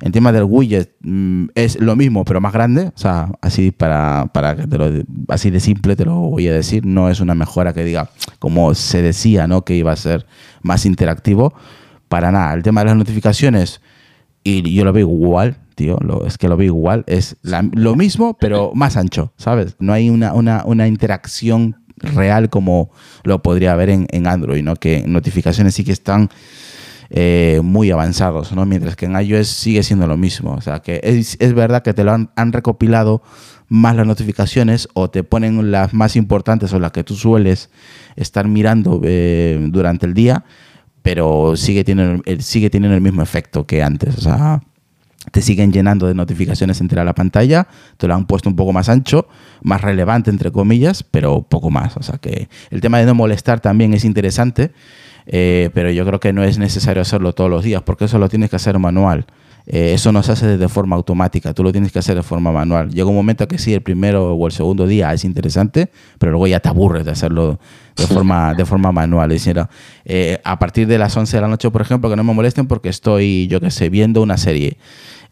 en 0.00 0.12
tema 0.12 0.32
del 0.32 0.44
widget 0.44 0.94
mm, 1.00 1.46
es 1.54 1.80
lo 1.80 1.96
mismo, 1.96 2.24
pero 2.24 2.40
más 2.40 2.52
grande. 2.52 2.92
O 2.94 2.98
sea, 2.98 3.32
así 3.40 3.70
para, 3.70 4.30
para 4.32 4.56
que 4.56 4.66
te 4.66 4.78
lo, 4.78 4.90
así 5.28 5.50
de 5.50 5.60
simple 5.60 5.96
te 5.96 6.04
lo 6.04 6.14
voy 6.16 6.48
a 6.48 6.52
decir. 6.52 6.84
No 6.84 7.08
es 7.08 7.20
una 7.20 7.34
mejora 7.34 7.72
que 7.72 7.84
diga, 7.84 8.10
como 8.38 8.74
se 8.74 9.02
decía, 9.02 9.46
¿no? 9.46 9.64
Que 9.64 9.74
iba 9.74 9.92
a 9.92 9.96
ser 9.96 10.26
más 10.62 10.86
interactivo. 10.86 11.54
Para 12.08 12.30
nada. 12.30 12.54
El 12.54 12.62
tema 12.62 12.82
de 12.82 12.86
las 12.86 12.96
notificaciones, 12.96 13.80
y 14.44 14.72
yo 14.72 14.84
lo 14.84 14.92
veo 14.92 15.08
igual, 15.08 15.56
tío. 15.74 15.98
es 16.24 16.38
que 16.38 16.48
lo 16.48 16.56
veo 16.56 16.66
igual. 16.66 17.04
Es 17.08 17.36
lo 17.42 17.96
mismo, 17.96 18.36
pero 18.38 18.72
más 18.74 18.96
ancho, 18.96 19.32
¿sabes? 19.36 19.76
No 19.80 19.92
hay 19.92 20.08
una, 20.08 20.32
una, 20.34 20.62
una 20.64 20.86
interacción 20.86 21.76
real 21.96 22.50
como 22.50 22.90
lo 23.24 23.42
podría 23.42 23.72
haber 23.72 23.90
en, 23.90 24.06
en 24.10 24.26
Android, 24.26 24.62
¿no? 24.62 24.76
Que 24.76 25.04
notificaciones 25.06 25.74
sí 25.74 25.82
que 25.82 25.92
están 25.92 26.30
eh, 27.10 27.60
muy 27.62 27.90
avanzados, 27.90 28.52
¿no? 28.52 28.66
Mientras 28.66 28.96
que 28.96 29.06
en 29.06 29.20
iOS 29.20 29.48
sigue 29.48 29.82
siendo 29.82 30.06
lo 30.06 30.16
mismo. 30.16 30.54
O 30.54 30.60
sea, 30.60 30.80
que 30.80 31.00
es, 31.02 31.54
verdad 31.54 31.82
que 31.82 31.94
te 31.94 32.04
lo 32.04 32.12
han, 32.12 32.52
recopilado 32.52 33.22
más 33.68 33.96
las 33.96 34.06
notificaciones 34.06 34.88
o 34.94 35.10
te 35.10 35.24
ponen 35.24 35.70
las 35.70 35.92
más 35.92 36.16
importantes 36.16 36.72
o 36.72 36.78
las 36.78 36.92
que 36.92 37.04
tú 37.04 37.14
sueles 37.14 37.70
estar 38.16 38.48
mirando 38.48 39.00
eh, 39.04 39.58
durante 39.70 40.06
el 40.06 40.14
día, 40.14 40.44
pero 41.02 41.56
sigue 41.56 41.84
teniendo, 41.84 42.22
eh, 42.26 42.40
sigue 42.40 42.70
teniendo 42.70 42.96
el 42.96 43.02
mismo 43.02 43.22
efecto 43.22 43.66
que 43.66 43.82
antes. 43.82 44.16
O 44.18 44.20
sea, 44.20 44.62
te 45.30 45.42
siguen 45.42 45.72
llenando 45.72 46.06
de 46.06 46.14
notificaciones 46.14 46.80
entre 46.80 47.04
la 47.04 47.14
pantalla, 47.14 47.66
te 47.96 48.06
lo 48.06 48.14
han 48.14 48.26
puesto 48.26 48.48
un 48.48 48.56
poco 48.56 48.72
más 48.72 48.88
ancho, 48.88 49.28
más 49.62 49.80
relevante 49.80 50.30
entre 50.30 50.50
comillas, 50.50 51.02
pero 51.02 51.42
poco 51.42 51.70
más. 51.70 51.96
O 51.96 52.02
sea 52.02 52.18
que 52.18 52.48
el 52.70 52.80
tema 52.80 52.98
de 52.98 53.06
no 53.06 53.14
molestar 53.14 53.60
también 53.60 53.94
es 53.94 54.04
interesante 54.04 54.72
eh, 55.26 55.70
pero 55.74 55.90
yo 55.90 56.06
creo 56.06 56.20
que 56.20 56.32
no 56.32 56.44
es 56.44 56.58
necesario 56.58 57.02
hacerlo 57.02 57.32
todos 57.32 57.50
los 57.50 57.64
días, 57.64 57.82
porque 57.82 58.04
eso 58.04 58.18
lo 58.18 58.28
tienes 58.28 58.50
que 58.50 58.56
hacer 58.56 58.78
manual. 58.78 59.26
Eh, 59.68 59.94
eso 59.94 60.12
no 60.12 60.22
se 60.22 60.30
hace 60.30 60.58
de 60.58 60.68
forma 60.68 60.94
automática, 60.94 61.52
tú 61.52 61.64
lo 61.64 61.72
tienes 61.72 61.90
que 61.90 61.98
hacer 61.98 62.14
de 62.14 62.22
forma 62.22 62.52
manual. 62.52 62.90
Llega 62.90 63.08
un 63.08 63.16
momento 63.16 63.48
que 63.48 63.58
sí, 63.58 63.74
el 63.74 63.82
primero 63.82 64.34
o 64.34 64.46
el 64.46 64.52
segundo 64.52 64.86
día 64.86 65.12
es 65.12 65.24
interesante, 65.24 65.90
pero 66.18 66.30
luego 66.30 66.46
ya 66.46 66.60
te 66.60 66.68
aburres 66.68 67.04
de 67.04 67.10
hacerlo 67.10 67.58
de 67.96 68.06
forma, 68.06 68.54
de 68.54 68.64
forma 68.64 68.92
manual. 68.92 69.28
Diciendo, 69.28 69.68
eh, 70.04 70.40
a 70.44 70.60
partir 70.60 70.86
de 70.86 70.98
las 70.98 71.16
11 71.16 71.36
de 71.36 71.40
la 71.40 71.48
noche, 71.48 71.68
por 71.72 71.82
ejemplo, 71.82 72.08
que 72.08 72.14
no 72.14 72.22
me 72.22 72.32
molesten 72.32 72.68
porque 72.68 72.88
estoy, 72.88 73.48
yo 73.48 73.60
qué 73.60 73.72
sé, 73.72 73.88
viendo 73.88 74.22
una 74.22 74.36
serie. 74.36 74.78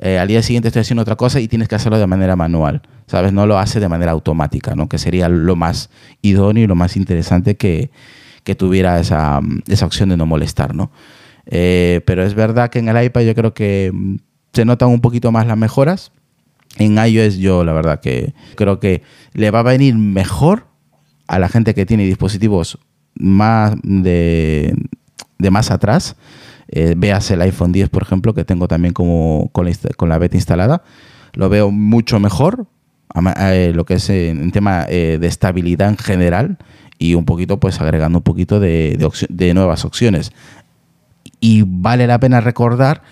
al 0.00 0.26
día 0.26 0.42
siguiente 0.42 0.68
estoy 0.68 0.80
haciendo 0.80 1.02
otra 1.02 1.14
cosa 1.14 1.38
y 1.38 1.46
tienes 1.46 1.68
que 1.68 1.76
hacerlo 1.76 1.98
de 1.98 2.06
manera 2.08 2.34
manual, 2.34 2.82
¿sabes? 3.06 3.32
No 3.32 3.46
lo 3.46 3.58
hace 3.58 3.78
de 3.78 3.88
manera 3.88 4.10
automática, 4.10 4.74
¿no? 4.74 4.88
Que 4.88 4.98
sería 4.98 5.28
lo 5.28 5.54
más 5.54 5.90
idóneo 6.20 6.64
y 6.64 6.66
lo 6.66 6.74
más 6.74 6.96
interesante 6.96 7.56
que, 7.56 7.90
que 8.44 8.54
tuviera 8.54 9.00
esa, 9.00 9.40
esa 9.66 9.86
opción 9.86 10.10
de 10.10 10.16
no 10.16 10.26
molestar, 10.26 10.74
¿no? 10.74 10.90
Eh, 11.46 12.00
pero 12.06 12.22
es 12.22 12.34
verdad 12.34 12.70
que 12.70 12.78
en 12.78 12.88
el 12.88 13.04
iPad 13.04 13.22
yo 13.22 13.34
creo 13.34 13.54
que 13.54 13.90
mm, 13.92 14.16
se 14.52 14.64
notan 14.64 14.90
un 14.90 15.00
poquito 15.00 15.32
más 15.32 15.46
las 15.46 15.56
mejoras. 15.56 16.12
En 16.76 16.98
iOS 16.98 17.36
yo 17.36 17.64
la 17.64 17.72
verdad 17.72 18.00
que 18.00 18.34
creo 18.56 18.80
que 18.80 19.02
le 19.32 19.50
va 19.50 19.60
a 19.60 19.62
venir 19.62 19.94
mejor 19.96 20.66
a 21.26 21.38
la 21.38 21.48
gente 21.48 21.74
que 21.74 21.86
tiene 21.86 22.04
dispositivos 22.04 22.78
más 23.14 23.74
de, 23.82 24.74
de 25.38 25.50
más 25.50 25.70
atrás. 25.70 26.16
Eh, 26.68 26.94
veas 26.96 27.30
el 27.30 27.42
iPhone 27.42 27.72
10, 27.72 27.90
por 27.90 28.02
ejemplo, 28.02 28.34
que 28.34 28.44
tengo 28.44 28.66
también 28.66 28.92
como 28.92 29.50
con 29.52 29.66
la, 30.08 30.18
beta 30.18 30.36
instalada. 30.36 30.82
Lo 31.34 31.48
veo 31.48 31.70
mucho 31.70 32.18
mejor, 32.18 32.66
eh, 33.38 33.72
lo 33.74 33.84
que 33.84 33.94
es 33.94 34.10
en 34.10 34.50
tema 34.50 34.84
de 34.84 35.26
estabilidad 35.26 35.88
en 35.88 35.98
general 35.98 36.58
y 37.04 37.14
un 37.14 37.26
poquito 37.26 37.60
pues 37.60 37.80
agregando 37.80 38.18
un 38.18 38.22
poquito 38.22 38.60
de, 38.60 38.98
de, 39.28 39.54
nuevas 39.54 39.84
opciones. 39.84 40.32
Y 41.38 41.62
vale 41.66 42.06
la 42.06 42.18
pena 42.18 42.40
recordar 42.40 43.02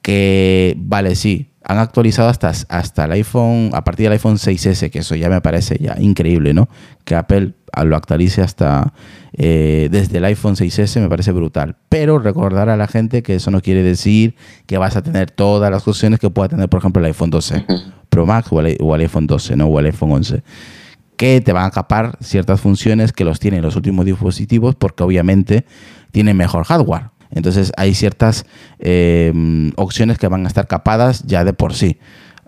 que, 0.00 0.76
vale, 0.78 1.16
sí, 1.16 1.50
han 1.64 1.78
actualizado 1.78 2.28
hasta, 2.28 2.52
hasta 2.68 3.04
el 3.04 3.12
iPhone, 3.12 3.70
a 3.72 3.82
partir 3.82 4.04
del 4.04 4.12
iPhone 4.12 4.36
6S, 4.36 4.90
que 4.90 5.00
eso 5.00 5.16
ya 5.16 5.28
me 5.28 5.40
parece 5.40 5.76
ya 5.78 5.96
increíble, 5.98 6.54
¿no? 6.54 6.68
Que 7.04 7.16
Apple 7.16 7.54
lo 7.84 7.96
actualice 7.96 8.42
hasta 8.42 8.92
eh, 9.32 9.88
desde 9.90 10.18
el 10.18 10.24
iPhone 10.26 10.54
6S 10.54 11.00
me 11.00 11.08
parece 11.08 11.32
brutal. 11.32 11.76
Pero 11.88 12.20
recordar 12.20 12.68
a 12.68 12.76
la 12.76 12.86
gente 12.86 13.22
que 13.24 13.34
eso 13.34 13.50
no 13.50 13.60
quiere 13.60 13.82
decir 13.82 14.36
que 14.66 14.78
vas 14.78 14.96
a 14.96 15.02
tener 15.02 15.32
todas 15.32 15.70
las 15.70 15.86
opciones 15.88 16.20
que 16.20 16.30
pueda 16.30 16.50
tener, 16.50 16.68
por 16.68 16.78
ejemplo, 16.78 17.00
el 17.00 17.06
iPhone 17.06 17.30
12. 17.30 17.66
Pro 18.08 18.26
Max 18.26 18.48
o 18.52 18.58
al, 18.60 19.00
iPhone 19.00 19.26
12, 19.26 19.56
¿no? 19.56 19.66
O 19.66 19.78
al 19.78 19.86
iPhone 19.86 20.12
11 20.12 20.42
que 21.20 21.42
te 21.42 21.52
van 21.52 21.66
a 21.66 21.70
capar 21.70 22.16
ciertas 22.22 22.62
funciones 22.62 23.12
que 23.12 23.26
los 23.26 23.38
tienen 23.38 23.60
los 23.60 23.76
últimos 23.76 24.06
dispositivos 24.06 24.74
porque 24.74 25.02
obviamente 25.02 25.66
tienen 26.12 26.34
mejor 26.34 26.64
hardware. 26.64 27.10
Entonces 27.30 27.72
hay 27.76 27.92
ciertas 27.92 28.46
eh, 28.78 29.70
opciones 29.76 30.16
que 30.16 30.28
van 30.28 30.46
a 30.46 30.48
estar 30.48 30.66
capadas 30.66 31.24
ya 31.26 31.44
de 31.44 31.52
por 31.52 31.74
sí. 31.74 31.98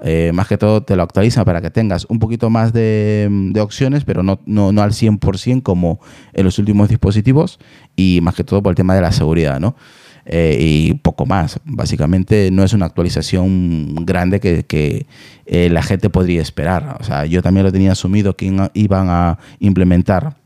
Eh, 0.03 0.31
más 0.33 0.49
que 0.49 0.57
todo 0.57 0.83
te 0.83 0.97
lo 0.97 1.03
actualizan 1.03 1.45
para 1.45 1.61
que 1.61 1.69
tengas 1.69 2.07
un 2.07 2.19
poquito 2.19 2.49
más 2.49 2.73
de, 2.73 3.53
opciones, 3.61 4.07
pero 4.07 4.23
no, 4.23 4.41
no, 4.47 4.73
no, 4.73 4.81
al 4.81 4.93
100% 4.93 5.63
como 5.63 6.01
en 6.33 6.45
los 6.47 6.59
últimos 6.59 6.89
dispositivos 6.89 7.59
y 7.95 8.21
más 8.23 8.35
que 8.35 8.43
todo 8.43 8.63
por 8.63 8.71
el 8.71 8.77
tema 8.77 8.95
de 8.95 9.03
la 9.03 9.13
seguridad, 9.13 9.61
¿no? 9.61 9.77
Eh, 10.25 10.57
y 10.61 10.95
poco 10.95 11.27
más. 11.27 11.61
Básicamente 11.65 12.51
no 12.53 12.63
es 12.63 12.73
una 12.73 12.87
actualización 12.87 13.95
grande 14.07 14.41
que, 14.41 15.07
eh, 15.47 15.69
la 15.71 15.83
gente 15.83 16.11
podría 16.11 16.43
esperar. 16.43 16.97
O 17.01 17.05
sea, 17.05 17.27
yo 17.27 17.43
también 17.43 17.67
lo 17.67 17.73
tenía 17.73 17.93
asumido 17.93 18.37
que 18.37 18.47
iban 18.75 19.09
a 19.11 19.39
implementar 19.59 20.37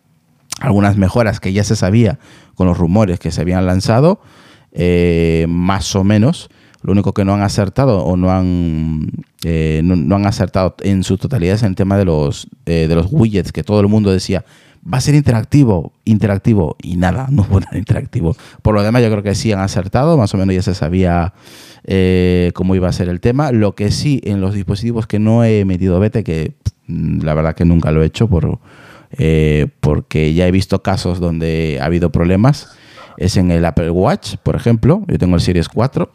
algunas 0.60 0.96
mejoras 0.96 1.40
que 1.40 1.52
ya 1.52 1.64
se 1.64 1.76
sabía 1.76 2.18
con 2.54 2.66
los 2.66 2.78
rumores 2.78 3.18
que 3.18 3.30
se 3.30 3.42
habían 3.42 3.66
lanzado, 3.66 4.20
más 5.46 5.94
o 5.94 6.04
menos, 6.04 6.48
lo 6.86 6.92
único 6.92 7.12
que 7.12 7.24
no 7.24 7.34
han 7.34 7.42
acertado 7.42 8.04
o 8.04 8.16
no 8.16 8.30
han, 8.30 9.10
eh, 9.42 9.80
no, 9.82 10.14
han 10.14 10.24
acertado 10.24 10.76
en 10.82 11.02
su 11.02 11.18
totalidad 11.18 11.56
es 11.56 11.62
en 11.64 11.70
el 11.70 11.74
tema 11.74 11.98
de 11.98 12.04
los, 12.04 12.46
eh, 12.64 12.86
de 12.88 12.94
los 12.94 13.08
widgets, 13.10 13.50
que 13.50 13.64
todo 13.64 13.80
el 13.80 13.88
mundo 13.88 14.12
decía, 14.12 14.44
va 14.92 14.98
a 14.98 15.00
ser 15.00 15.14
interactivo, 15.14 15.92
interactivo, 16.04 16.76
y 16.82 16.96
nada, 16.96 17.26
no 17.30 17.44
fue 17.44 17.60
nada 17.60 17.78
interactivo. 17.78 18.36
Por 18.62 18.74
lo 18.74 18.82
demás, 18.82 19.02
yo 19.02 19.10
creo 19.10 19.22
que 19.22 19.34
sí 19.34 19.52
han 19.52 19.60
acertado, 19.60 20.16
más 20.16 20.34
o 20.34 20.38
menos 20.38 20.54
ya 20.54 20.62
se 20.62 20.74
sabía 20.74 21.34
eh, 21.84 22.52
cómo 22.54 22.74
iba 22.74 22.88
a 22.88 22.92
ser 22.92 23.08
el 23.08 23.20
tema. 23.20 23.52
Lo 23.52 23.74
que 23.74 23.90
sí, 23.90 24.20
en 24.24 24.40
los 24.40 24.54
dispositivos 24.54 25.06
que 25.06 25.18
no 25.18 25.44
he 25.44 25.64
metido 25.64 25.98
beta, 26.00 26.22
que 26.22 26.54
la 26.86 27.34
verdad 27.34 27.54
que 27.54 27.64
nunca 27.64 27.90
lo 27.90 28.02
he 28.02 28.06
hecho, 28.06 28.28
por, 28.28 28.60
porque 29.80 30.34
ya 30.34 30.46
he 30.46 30.50
visto 30.50 30.82
casos 30.82 31.20
donde 31.20 31.78
ha 31.80 31.86
habido 31.86 32.10
problemas, 32.10 32.76
es 33.16 33.36
en 33.36 33.50
el 33.50 33.64
Apple 33.64 33.90
Watch, 33.90 34.36
por 34.42 34.56
ejemplo, 34.56 35.02
yo 35.08 35.18
tengo 35.18 35.36
el 35.36 35.40
Series 35.40 35.68
4, 35.68 36.10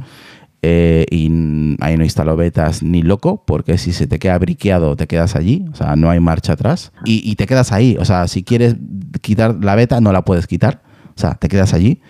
eh, 0.63 1.05
y 1.09 1.75
ahí 1.79 1.97
no 1.97 2.03
instalo 2.03 2.35
betas 2.35 2.83
ni 2.83 3.01
loco, 3.01 3.43
porque 3.45 3.79
si 3.79 3.93
se 3.93 4.05
te 4.05 4.19
queda 4.19 4.37
briqueado, 4.37 4.95
te 4.95 5.07
quedas 5.07 5.35
allí, 5.35 5.65
o 5.71 5.75
sea, 5.75 5.95
no 5.95 6.09
hay 6.09 6.19
marcha 6.19 6.53
atrás, 6.53 6.91
y, 7.03 7.35
te 7.35 7.47
quedas 7.47 7.71
ahí, 7.71 7.97
o 7.99 8.05
sea, 8.05 8.27
si 8.27 8.43
quieres 8.43 8.75
quitar 9.21 9.63
la 9.63 9.75
beta, 9.75 9.99
no 10.01 10.11
la 10.11 10.23
puedes 10.23 10.45
quitar, 10.45 10.83
o 11.15 11.19
sea, 11.19 11.33
te 11.33 11.47
quedas 11.47 11.73
allí, 11.73 12.01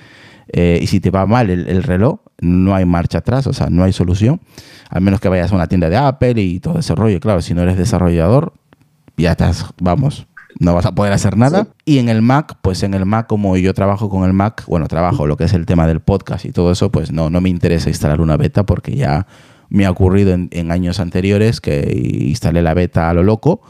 eh, 0.52 0.80
y 0.82 0.88
si 0.88 1.00
te 1.00 1.12
va 1.12 1.26
mal 1.26 1.50
el, 1.50 1.84
reloj, 1.84 2.20
no 2.42 2.76
hay 2.76 2.84
marcha 2.84 3.20
atrás, 3.20 3.48
o 3.48 3.54
sea, 3.54 3.70
no 3.70 3.86
hay 3.86 3.94
solución, 3.94 4.42
al 4.90 5.02
menos 5.02 5.22
que 5.22 5.30
vayas 5.30 5.54
a 5.54 5.56
una 5.56 5.68
tienda 5.68 5.90
de 5.90 5.96
Apple 5.96 6.42
y 6.42 6.60
todo 6.60 6.80
ese 6.80 6.94
rollo, 6.94 7.22
claro, 7.22 7.42
si 7.42 7.54
no 7.54 7.62
eres 7.62 7.78
desarrollador, 7.78 8.54
ya 9.16 9.32
estás, 9.32 9.66
vamos, 9.80 10.28
no 10.60 10.74
vas 10.74 10.86
a 10.86 10.96
poder 10.96 11.14
hacer 11.14 11.38
nada. 11.38 11.68
Y 11.86 12.00
en 12.00 12.10
el 12.10 12.22
Mac, 12.22 12.58
pues 12.62 12.84
en 12.84 12.94
el 12.94 13.06
Mac, 13.06 13.28
como 13.28 13.58
yo 13.58 13.74
trabajo 13.74 14.10
con 14.10 14.24
el 14.24 14.34
Mac, 14.34 14.64
bueno, 14.68 14.88
trabajo 14.88 15.28
lo 15.28 15.38
que 15.38 15.46
es 15.46 15.54
el 15.54 15.66
tema 15.66 15.88
del 15.88 16.00
podcast 16.00 16.46
y 16.46 16.52
todo 16.52 16.72
eso, 16.72 16.92
pues 16.92 17.12
no, 17.12 17.30
no 17.30 17.42
me 17.42 17.50
interesa 17.50 17.90
instalar 17.90 18.22
una 18.22 18.38
beta 18.38 18.66
porque 18.66 18.96
ya 18.96 19.28
me 19.70 19.86
ha 19.86 19.92
ocurrido 19.92 20.34
en, 20.34 20.72
años 20.72 21.00
anteriores 21.00 21.62
que 21.62 21.92
instalé 22.28 22.62
la 22.62 22.74
beta 22.74 23.10
a 23.10 23.14
lo 23.14 23.24
loco 23.24 23.62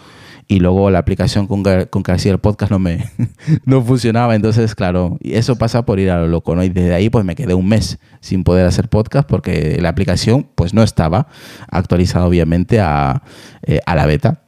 y 0.48 0.60
luego 0.60 0.90
la 0.90 1.00
aplicación 1.00 1.48
con, 1.48 1.64
con 1.64 2.04
que 2.04 2.12
hacía 2.12 2.32
el 2.32 2.40
podcast 2.40 2.72
no 2.72 2.80
me 2.80 3.06
no 3.66 3.82
funcionaba. 3.84 4.36
Entonces, 4.36 4.76
claro, 4.76 5.18
y 5.22 5.36
eso 5.36 5.58
pasa 5.58 5.86
por 5.86 6.00
ir 6.00 6.10
a 6.10 6.20
lo 6.20 6.28
loco, 6.28 6.56
¿no? 6.56 6.64
Y 6.64 6.70
desde 6.70 6.94
ahí 6.94 7.10
pues 7.10 7.24
me 7.24 7.36
quedé 7.36 7.54
un 7.54 7.68
mes 7.70 8.00
sin 8.20 8.44
poder 8.44 8.66
hacer 8.66 8.90
podcast 8.90 9.30
porque 9.30 9.78
la 9.80 9.90
aplicación 9.90 10.50
pues 10.56 10.74
no 10.74 10.82
estaba 10.84 11.28
actualizada 11.70 12.26
obviamente 12.26 12.82
a, 12.82 13.24
eh, 13.62 13.80
a 13.86 13.96
la 13.96 14.06
beta. 14.08 14.42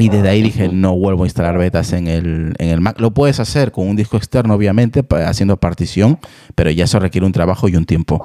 Y 0.00 0.10
desde 0.10 0.28
ahí 0.28 0.42
dije, 0.42 0.68
no 0.68 0.96
vuelvo 0.96 1.24
a 1.24 1.26
instalar 1.26 1.58
betas 1.58 1.92
en 1.92 2.06
el, 2.06 2.54
en 2.58 2.68
el 2.68 2.80
Mac. 2.80 3.00
Lo 3.00 3.12
puedes 3.12 3.40
hacer 3.40 3.72
con 3.72 3.88
un 3.88 3.96
disco 3.96 4.16
externo, 4.16 4.54
obviamente, 4.54 5.04
haciendo 5.26 5.56
partición, 5.56 6.20
pero 6.54 6.70
ya 6.70 6.84
eso 6.84 7.00
requiere 7.00 7.26
un 7.26 7.32
trabajo 7.32 7.68
y 7.68 7.74
un 7.74 7.84
tiempo. 7.84 8.24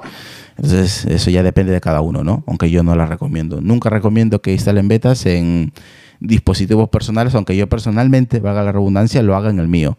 Entonces, 0.56 1.04
eso 1.06 1.30
ya 1.30 1.42
depende 1.42 1.72
de 1.72 1.80
cada 1.80 2.00
uno, 2.00 2.22
¿no? 2.22 2.44
Aunque 2.46 2.70
yo 2.70 2.84
no 2.84 2.94
la 2.94 3.06
recomiendo. 3.06 3.60
Nunca 3.60 3.90
recomiendo 3.90 4.40
que 4.40 4.52
instalen 4.52 4.86
betas 4.86 5.26
en 5.26 5.72
dispositivos 6.20 6.88
personales, 6.90 7.34
aunque 7.34 7.56
yo 7.56 7.68
personalmente, 7.68 8.38
valga 8.38 8.62
la 8.62 8.70
redundancia, 8.70 9.20
lo 9.22 9.34
haga 9.34 9.50
en 9.50 9.58
el 9.58 9.66
mío. 9.66 9.98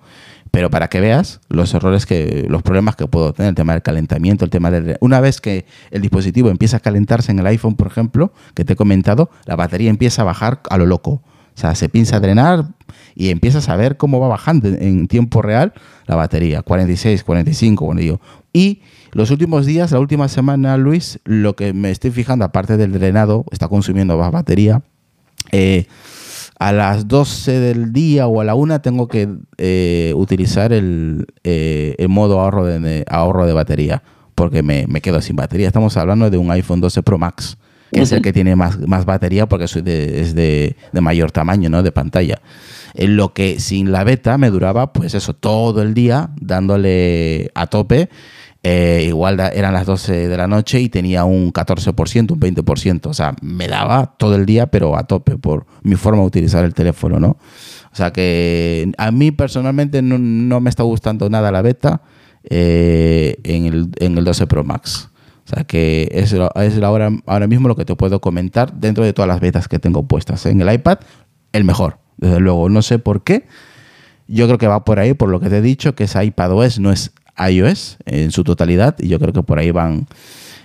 Pero 0.51 0.69
para 0.69 0.87
que 0.87 1.01
veas 1.01 1.41
los 1.49 1.73
errores 1.73 2.05
que, 2.05 2.45
los 2.47 2.63
problemas 2.63 2.95
que 2.95 3.05
puedo 3.05 3.33
tener, 3.33 3.49
el 3.49 3.55
tema 3.55 3.73
del 3.73 3.81
calentamiento, 3.81 4.45
el 4.45 4.51
tema 4.51 4.71
de 4.71 4.95
Una 5.01 5.19
vez 5.19 5.41
que 5.41 5.65
el 5.91 6.01
dispositivo 6.01 6.49
empieza 6.49 6.77
a 6.77 6.79
calentarse 6.79 7.33
en 7.33 7.39
el 7.39 7.47
iPhone, 7.47 7.75
por 7.75 7.87
ejemplo, 7.87 8.31
que 8.53 8.63
te 8.63 8.73
he 8.73 8.75
comentado, 8.77 9.29
la 9.45 9.57
batería 9.57 9.89
empieza 9.89 10.21
a 10.21 10.25
bajar 10.25 10.61
a 10.69 10.77
lo 10.77 10.85
loco 10.85 11.21
o 11.55 11.59
sea, 11.59 11.73
se 11.75 11.87
piensa 11.87 12.17
a 12.17 12.19
drenar 12.19 12.65
y 13.15 13.29
empiezas 13.29 13.69
a 13.69 13.75
ver 13.77 13.95
cómo 13.95 14.19
va 14.19 14.27
bajando 14.27 14.67
en 14.67 15.07
tiempo 15.07 15.41
real 15.41 15.73
la 16.05 16.15
batería. 16.15 16.61
46, 16.61 17.23
45, 17.23 17.85
bueno, 17.85 18.01
digo. 18.01 18.19
Y 18.51 18.81
los 19.11 19.31
últimos 19.31 19.65
días, 19.65 19.91
la 19.91 19.99
última 19.99 20.27
semana, 20.27 20.75
Luis, 20.77 21.19
lo 21.23 21.55
que 21.55 21.71
me 21.71 21.91
estoy 21.91 22.11
fijando, 22.11 22.43
aparte 22.43 22.75
del 22.75 22.91
drenado, 22.91 23.45
está 23.51 23.69
consumiendo 23.69 24.17
más 24.17 24.31
batería. 24.31 24.83
Eh, 25.53 25.85
a 26.59 26.73
las 26.73 27.07
12 27.07 27.59
del 27.59 27.93
día 27.93 28.27
o 28.27 28.41
a 28.41 28.43
la 28.43 28.55
1 28.55 28.81
tengo 28.81 29.07
que 29.07 29.29
eh, 29.57 30.13
utilizar 30.15 30.73
el, 30.73 31.27
eh, 31.43 31.95
el, 31.97 32.09
modo 32.09 32.39
ahorro 32.39 32.65
de, 32.65 33.05
ahorro 33.09 33.45
de 33.45 33.53
batería 33.53 34.03
porque 34.35 34.63
me, 34.63 34.87
me, 34.87 35.01
quedo 35.01 35.21
sin 35.21 35.35
batería. 35.35 35.67
Estamos 35.67 35.95
hablando 35.95 36.29
de 36.29 36.37
un 36.37 36.51
iPhone 36.51 36.81
12 36.81 37.03
Pro 37.03 37.17
Max 37.17 37.57
que 37.95 38.03
es 38.03 38.11
el 38.11 38.21
que 38.21 38.33
tiene 38.33 38.55
más, 38.55 38.79
más 38.87 39.05
batería 39.05 39.47
porque 39.47 39.65
es 39.65 39.73
de, 39.83 40.75
de, 40.91 41.01
mayor 41.01 41.31
tamaño, 41.31 41.69
¿no? 41.69 41.83
De 41.83 41.91
pantalla. 41.91 42.41
En 42.93 43.17
lo 43.17 43.33
que 43.33 43.59
sin 43.59 43.91
la 43.91 44.03
beta 44.03 44.37
me 44.37 44.49
duraba, 44.49 44.93
pues 44.93 45.13
eso, 45.13 45.33
todo 45.33 45.81
el 45.81 45.93
día 45.93 46.29
dándole 46.39 47.51
a 47.55 47.67
tope. 47.67 48.09
Eh, 48.63 49.05
igual 49.07 49.39
eran 49.39 49.73
las 49.73 49.85
12 49.85 50.27
de 50.27 50.37
la 50.37 50.47
noche 50.47 50.81
y 50.81 50.89
tenía 50.89 51.23
un 51.23 51.53
14%, 51.53 52.31
un 52.31 52.39
20%. 52.39 53.05
O 53.07 53.13
sea, 53.13 53.35
me 53.41 53.67
daba 53.67 54.15
todo 54.17 54.35
el 54.35 54.45
día, 54.45 54.67
pero 54.67 54.97
a 54.97 55.03
tope 55.03 55.37
por 55.37 55.67
mi 55.83 55.95
forma 55.95 56.21
de 56.21 56.27
utilizar 56.27 56.65
el 56.65 56.73
teléfono, 56.73 57.19
¿no? 57.19 57.37
O 57.91 57.95
sea 57.95 58.11
que 58.11 58.91
a 58.97 59.11
mí 59.11 59.31
personalmente 59.31 60.01
no, 60.01 60.17
no 60.17 60.59
me 60.59 60.69
está 60.69 60.83
gustando 60.83 61.29
nada 61.29 61.51
la 61.51 61.61
beta 61.61 62.01
eh, 62.43 63.37
en, 63.43 63.65
el, 63.65 63.89
en 63.99 64.17
el 64.17 64.23
12 64.23 64.47
Pro 64.47 64.63
Max. 64.63 65.09
O 65.45 65.49
sea 65.49 65.63
que 65.63 66.09
es, 66.11 66.33
es 66.33 66.83
ahora, 66.83 67.11
ahora 67.25 67.47
mismo 67.47 67.67
lo 67.67 67.75
que 67.75 67.85
te 67.85 67.95
puedo 67.95 68.19
comentar 68.19 68.73
dentro 68.73 69.03
de 69.03 69.13
todas 69.13 69.27
las 69.27 69.39
betas 69.39 69.67
que 69.67 69.77
tengo 69.77 70.03
puestas. 70.03 70.45
En 70.47 70.59
el 70.61 70.73
iPad, 70.73 70.99
el 71.53 71.63
mejor, 71.63 71.99
desde 72.17 72.39
luego. 72.39 72.67
No 72.69 72.81
sé 72.81 72.97
por 72.97 73.23
qué. 73.23 73.45
Yo 74.27 74.47
creo 74.47 74.57
que 74.57 74.67
va 74.67 74.83
por 74.83 74.99
ahí, 74.99 75.13
por 75.13 75.29
lo 75.29 75.39
que 75.39 75.49
te 75.49 75.57
he 75.57 75.61
dicho, 75.61 75.93
que 75.93 76.05
es 76.05 76.15
iPadOS, 76.15 76.79
no 76.79 76.91
es 76.91 77.11
iOS 77.37 77.97
en 78.05 78.31
su 78.31 78.43
totalidad. 78.43 78.95
Y 78.99 79.07
yo 79.07 79.19
creo 79.19 79.33
que 79.33 79.43
por 79.43 79.59
ahí 79.59 79.69
van 79.69 80.07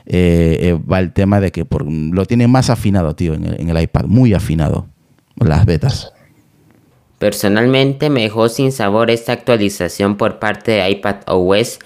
eh, 0.06 0.58
eh, 0.60 0.78
va 0.90 0.98
el 0.98 1.12
tema 1.12 1.40
de 1.40 1.52
que 1.52 1.66
lo 2.12 2.24
tiene 2.24 2.48
más 2.48 2.70
afinado, 2.70 3.14
tío, 3.14 3.34
en 3.34 3.44
el, 3.44 3.60
en 3.60 3.68
el 3.68 3.82
iPad. 3.82 4.06
Muy 4.06 4.32
afinado 4.32 4.86
las 5.36 5.66
betas. 5.66 6.12
Personalmente 7.18 8.08
me 8.08 8.22
dejó 8.22 8.48
sin 8.48 8.72
sabor 8.72 9.10
esta 9.10 9.32
actualización 9.32 10.16
por 10.16 10.38
parte 10.38 10.72
de 10.72 10.90
iPadOS 10.90 11.78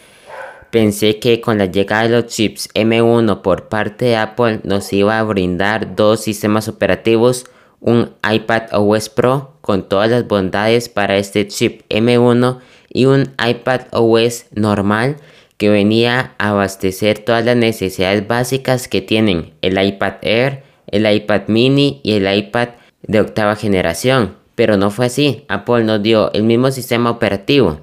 Pensé 0.74 1.20
que 1.20 1.40
con 1.40 1.56
la 1.56 1.66
llegada 1.66 2.02
de 2.02 2.08
los 2.08 2.26
chips 2.26 2.68
M1 2.74 3.42
por 3.42 3.68
parte 3.68 4.06
de 4.06 4.16
Apple 4.16 4.58
nos 4.64 4.92
iba 4.92 5.16
a 5.16 5.22
brindar 5.22 5.94
dos 5.94 6.22
sistemas 6.22 6.66
operativos, 6.66 7.46
un 7.78 8.10
iPad 8.28 8.62
OS 8.72 9.08
Pro 9.08 9.52
con 9.60 9.88
todas 9.88 10.10
las 10.10 10.26
bondades 10.26 10.88
para 10.88 11.16
este 11.16 11.46
chip 11.46 11.82
M1 11.90 12.58
y 12.92 13.04
un 13.04 13.30
iPad 13.48 13.82
OS 13.92 14.46
normal 14.50 15.18
que 15.58 15.68
venía 15.68 16.34
a 16.38 16.48
abastecer 16.48 17.20
todas 17.20 17.44
las 17.44 17.56
necesidades 17.56 18.26
básicas 18.26 18.88
que 18.88 19.00
tienen 19.00 19.52
el 19.62 19.80
iPad 19.80 20.14
Air, 20.22 20.64
el 20.88 21.08
iPad 21.08 21.42
mini 21.46 22.00
y 22.02 22.14
el 22.14 22.36
iPad 22.36 22.70
de 23.02 23.20
octava 23.20 23.54
generación. 23.54 24.34
Pero 24.56 24.76
no 24.76 24.90
fue 24.90 25.06
así, 25.06 25.44
Apple 25.46 25.84
nos 25.84 26.02
dio 26.02 26.32
el 26.32 26.42
mismo 26.42 26.72
sistema 26.72 27.12
operativo 27.12 27.78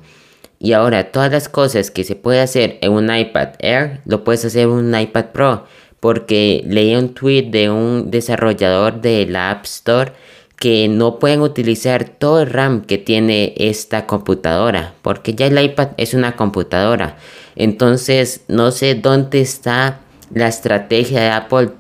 y 0.64 0.74
ahora 0.74 1.12
todas 1.12 1.32
las 1.32 1.50
cosas 1.50 1.90
que 1.90 2.04
se 2.04 2.16
puede 2.16 2.40
hacer 2.40 2.78
en 2.82 2.92
un 2.92 3.14
iPad 3.14 3.54
Air, 3.60 4.02
lo 4.06 4.24
puedes 4.24 4.46
hacer 4.46 4.64
en 4.64 4.70
un 4.70 4.96
iPad 5.00 5.26
Pro. 5.34 5.66
Porque 6.00 6.64
leí 6.68 6.96
un 6.96 7.16
tweet 7.16 7.50
de 7.50 7.72
un 7.72 8.12
desarrollador 8.12 9.02
de 9.02 9.26
la 9.26 9.50
App 9.50 9.66
Store 9.66 10.14
que 10.58 10.88
no 10.88 11.18
pueden 11.18 11.42
utilizar 11.42 12.10
todo 12.10 12.42
el 12.42 12.50
RAM 12.52 12.82
que 12.82 13.00
tiene 13.00 13.56
esta 13.58 14.06
computadora. 14.06 14.94
Porque 15.02 15.34
ya 15.34 15.48
el 15.48 15.60
iPad 15.60 15.90
es 15.98 16.14
una 16.14 16.36
computadora. 16.36 17.18
Entonces 17.56 18.42
no 18.48 18.70
sé 18.70 18.94
dónde 18.94 19.42
está 19.42 20.02
la 20.32 20.48
estrategia 20.48 21.22
de 21.22 21.30
Apple 21.30 21.72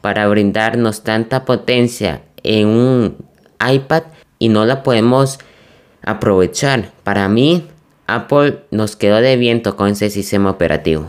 para 0.00 0.26
brindarnos 0.26 1.04
tanta 1.04 1.44
potencia 1.44 2.22
en 2.42 2.66
un 2.66 3.16
iPad 3.64 4.02
y 4.40 4.48
no 4.48 4.64
la 4.64 4.82
podemos 4.82 5.38
aprovechar. 6.02 6.90
Para 7.04 7.28
mí 7.28 7.68
Apple 8.06 8.60
nos 8.70 8.96
quedó 8.96 9.20
de 9.20 9.36
viento 9.36 9.76
con 9.76 9.88
ese 9.88 10.10
sistema 10.10 10.50
operativo. 10.50 11.06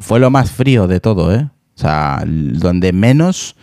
Fue 0.00 0.20
lo 0.20 0.30
más 0.30 0.50
frío 0.50 0.86
de 0.86 1.00
todo, 1.00 1.34
¿eh? 1.34 1.48
O 1.76 1.80
sea, 1.80 2.22
donde 2.26 2.92
menos 2.92 3.56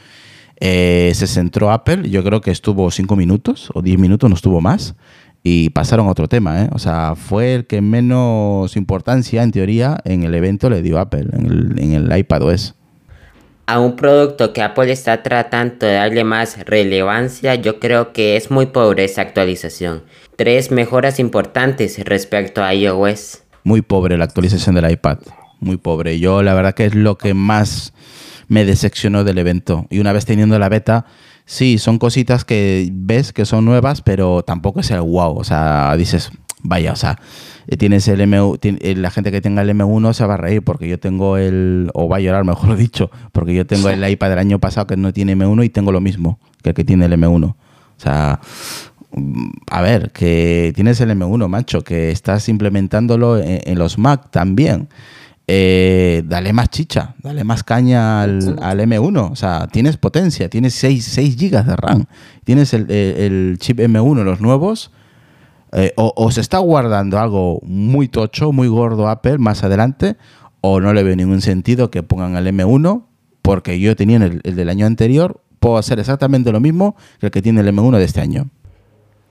Eh, 0.60 1.12
se 1.14 1.28
centró 1.28 1.72
Apple, 1.72 2.10
yo 2.10 2.24
creo 2.24 2.42
que 2.42 2.50
estuvo 2.50 2.90
5 2.90 3.16
minutos 3.16 3.70
o 3.76 3.82
10 3.82 4.00
minutos, 4.00 4.28
no 4.30 4.36
estuvo 4.36 4.60
más, 4.60 4.96
y 5.44 5.70
pasaron 5.70 6.08
a 6.08 6.12
otro 6.12 6.28
tema. 6.28 6.64
¿eh? 6.64 6.70
O 6.74 6.80
sea, 6.80 7.14
fue 7.16 7.54
el 7.54 7.68
que 7.68 7.82
menos 7.82 8.76
importancia, 8.76 9.44
en 9.44 9.52
teoría, 9.52 9.98
en 10.04 10.24
el 10.24 10.34
evento 10.34 10.70
le 10.70 10.82
dio 10.82 10.98
Apple, 10.98 11.28
en 11.32 11.46
el, 11.46 11.80
en 11.80 11.94
el 11.94 12.18
iPadOS. 12.18 12.74
A 13.68 13.80
un 13.80 13.96
producto 13.96 14.54
que 14.54 14.62
Apple 14.62 14.92
está 14.92 15.22
tratando 15.22 15.86
de 15.86 15.94
darle 15.94 16.24
más 16.24 16.58
relevancia, 16.66 17.54
yo 17.56 17.80
creo 17.80 18.14
que 18.14 18.38
es 18.38 18.50
muy 18.50 18.68
pobre 18.68 19.04
esa 19.04 19.22
actualización. 19.22 20.04
Tres 20.38 20.70
mejoras 20.70 21.20
importantes 21.20 21.98
respecto 22.06 22.64
a 22.64 22.72
iOS. 22.72 23.42
Muy 23.64 23.82
pobre 23.82 24.20
la 24.20 24.26
actualización 24.26 24.76
del 24.76 24.92
iPad, 24.92 25.18
muy 25.60 25.78
pobre. 25.78 26.20
Yo 26.20 26.44
la 26.44 26.54
verdad 26.54 26.76
que 26.76 26.86
es 26.86 26.94
lo 26.94 27.18
que 27.18 27.34
más 27.34 27.92
me 28.48 28.64
decepcionó 28.64 29.24
del 29.24 29.40
evento. 29.40 29.88
Y 29.90 29.98
una 29.98 30.14
vez 30.14 30.26
teniendo 30.26 30.60
la 30.60 30.70
beta, 30.70 31.08
sí, 31.46 31.80
son 31.80 31.98
cositas 31.98 32.46
que 32.46 32.88
ves 32.94 33.34
que 33.34 33.46
son 33.46 33.66
nuevas, 33.66 34.04
pero 34.04 34.44
tampoco 34.44 34.82
es 34.82 34.92
el 34.92 35.02
wow. 35.02 35.40
O 35.40 35.44
sea, 35.44 35.98
dices, 35.98 36.30
vaya, 36.62 36.94
o 36.94 36.96
sea, 36.96 37.18
tienes 37.80 38.08
el 38.08 38.22
M1, 38.22 38.60
eh, 38.62 38.96
la 38.96 39.10
gente 39.10 39.32
que 39.32 39.42
tenga 39.42 39.64
el 39.64 39.72
M1 39.72 40.14
se 40.14 40.24
va 40.28 40.36
a 40.36 40.38
reír 40.38 40.64
porque 40.64 40.88
yo 40.88 41.00
tengo 41.00 41.38
el, 41.38 41.90
o 41.96 42.08
va 42.08 42.18
a 42.18 42.20
llorar, 42.20 42.44
mejor 42.44 42.76
dicho, 42.78 43.10
porque 43.32 43.56
yo 43.56 43.66
tengo 43.66 43.90
el 43.90 44.08
iPad 44.08 44.30
del 44.30 44.40
año 44.40 44.60
pasado 44.60 44.86
que 44.86 44.98
no 44.98 45.12
tiene 45.14 45.36
M1 45.36 45.66
y 45.66 45.70
tengo 45.70 45.92
lo 45.92 46.00
mismo 46.00 46.38
que 46.62 46.70
el 46.70 46.76
que 46.76 46.84
tiene 46.84 47.06
el 47.06 47.14
M1. 47.14 47.56
O 47.98 48.00
sea, 48.00 48.40
a 49.70 49.82
ver, 49.82 50.12
que 50.12 50.72
tienes 50.76 51.00
el 51.02 51.12
M1, 51.12 51.48
macho, 51.48 51.84
que 51.84 52.12
estás 52.12 52.50
implementándolo 52.50 53.38
en 53.40 53.80
los 53.80 53.98
Mac 53.98 54.30
también 54.32 54.90
eh, 55.50 56.24
dale 56.26 56.52
más 56.52 56.70
chicha, 56.70 57.16
dale 57.24 57.46
más 57.46 57.64
caña 57.64 58.22
al, 58.22 58.58
M1. 58.58 59.32
O 59.32 59.36
sea, 59.36 59.68
tienes 59.72 59.96
potencia, 59.96 60.50
tienes 60.50 60.74
6, 60.76 61.06
6 61.06 61.38
GB 61.38 61.64
de 61.64 61.76
RAM, 61.78 62.06
tienes 62.44 62.74
el, 62.74 63.58
chip 63.60 63.80
M1, 63.80 64.24
los 64.24 64.42
nuevos. 64.42 64.92
Eh, 65.72 65.94
o, 65.96 66.32
se 66.32 66.42
está 66.42 66.60
guardando 66.60 67.20
algo 67.20 67.60
muy 67.64 68.08
tocho, 68.08 68.52
muy 68.52 68.68
gordo 68.68 69.08
Apple 69.08 69.38
más 69.38 69.64
adelante, 69.64 70.18
o 70.62 70.82
no 70.82 70.94
le 70.94 71.04
veo 71.04 71.16
ningún 71.16 71.42
sentido 71.42 71.92
que 71.92 72.04
pongan 72.04 72.36
el 72.36 72.48
M1, 72.48 73.04
porque 73.42 73.80
yo 73.80 73.96
tenía 73.96 74.18
el, 74.18 74.42
el 74.44 74.56
del 74.56 74.70
año 74.70 74.86
anterior, 74.86 75.42
puedo 75.60 75.78
hacer 75.78 76.00
exactamente 76.00 76.52
lo 76.52 76.60
mismo 76.60 76.96
que 77.20 77.28
el 77.28 77.32
que 77.32 77.42
tiene 77.42 77.62
el 77.62 77.68
M1 77.68 77.98
de 77.98 78.04
este 78.04 78.22
año. 78.22 78.50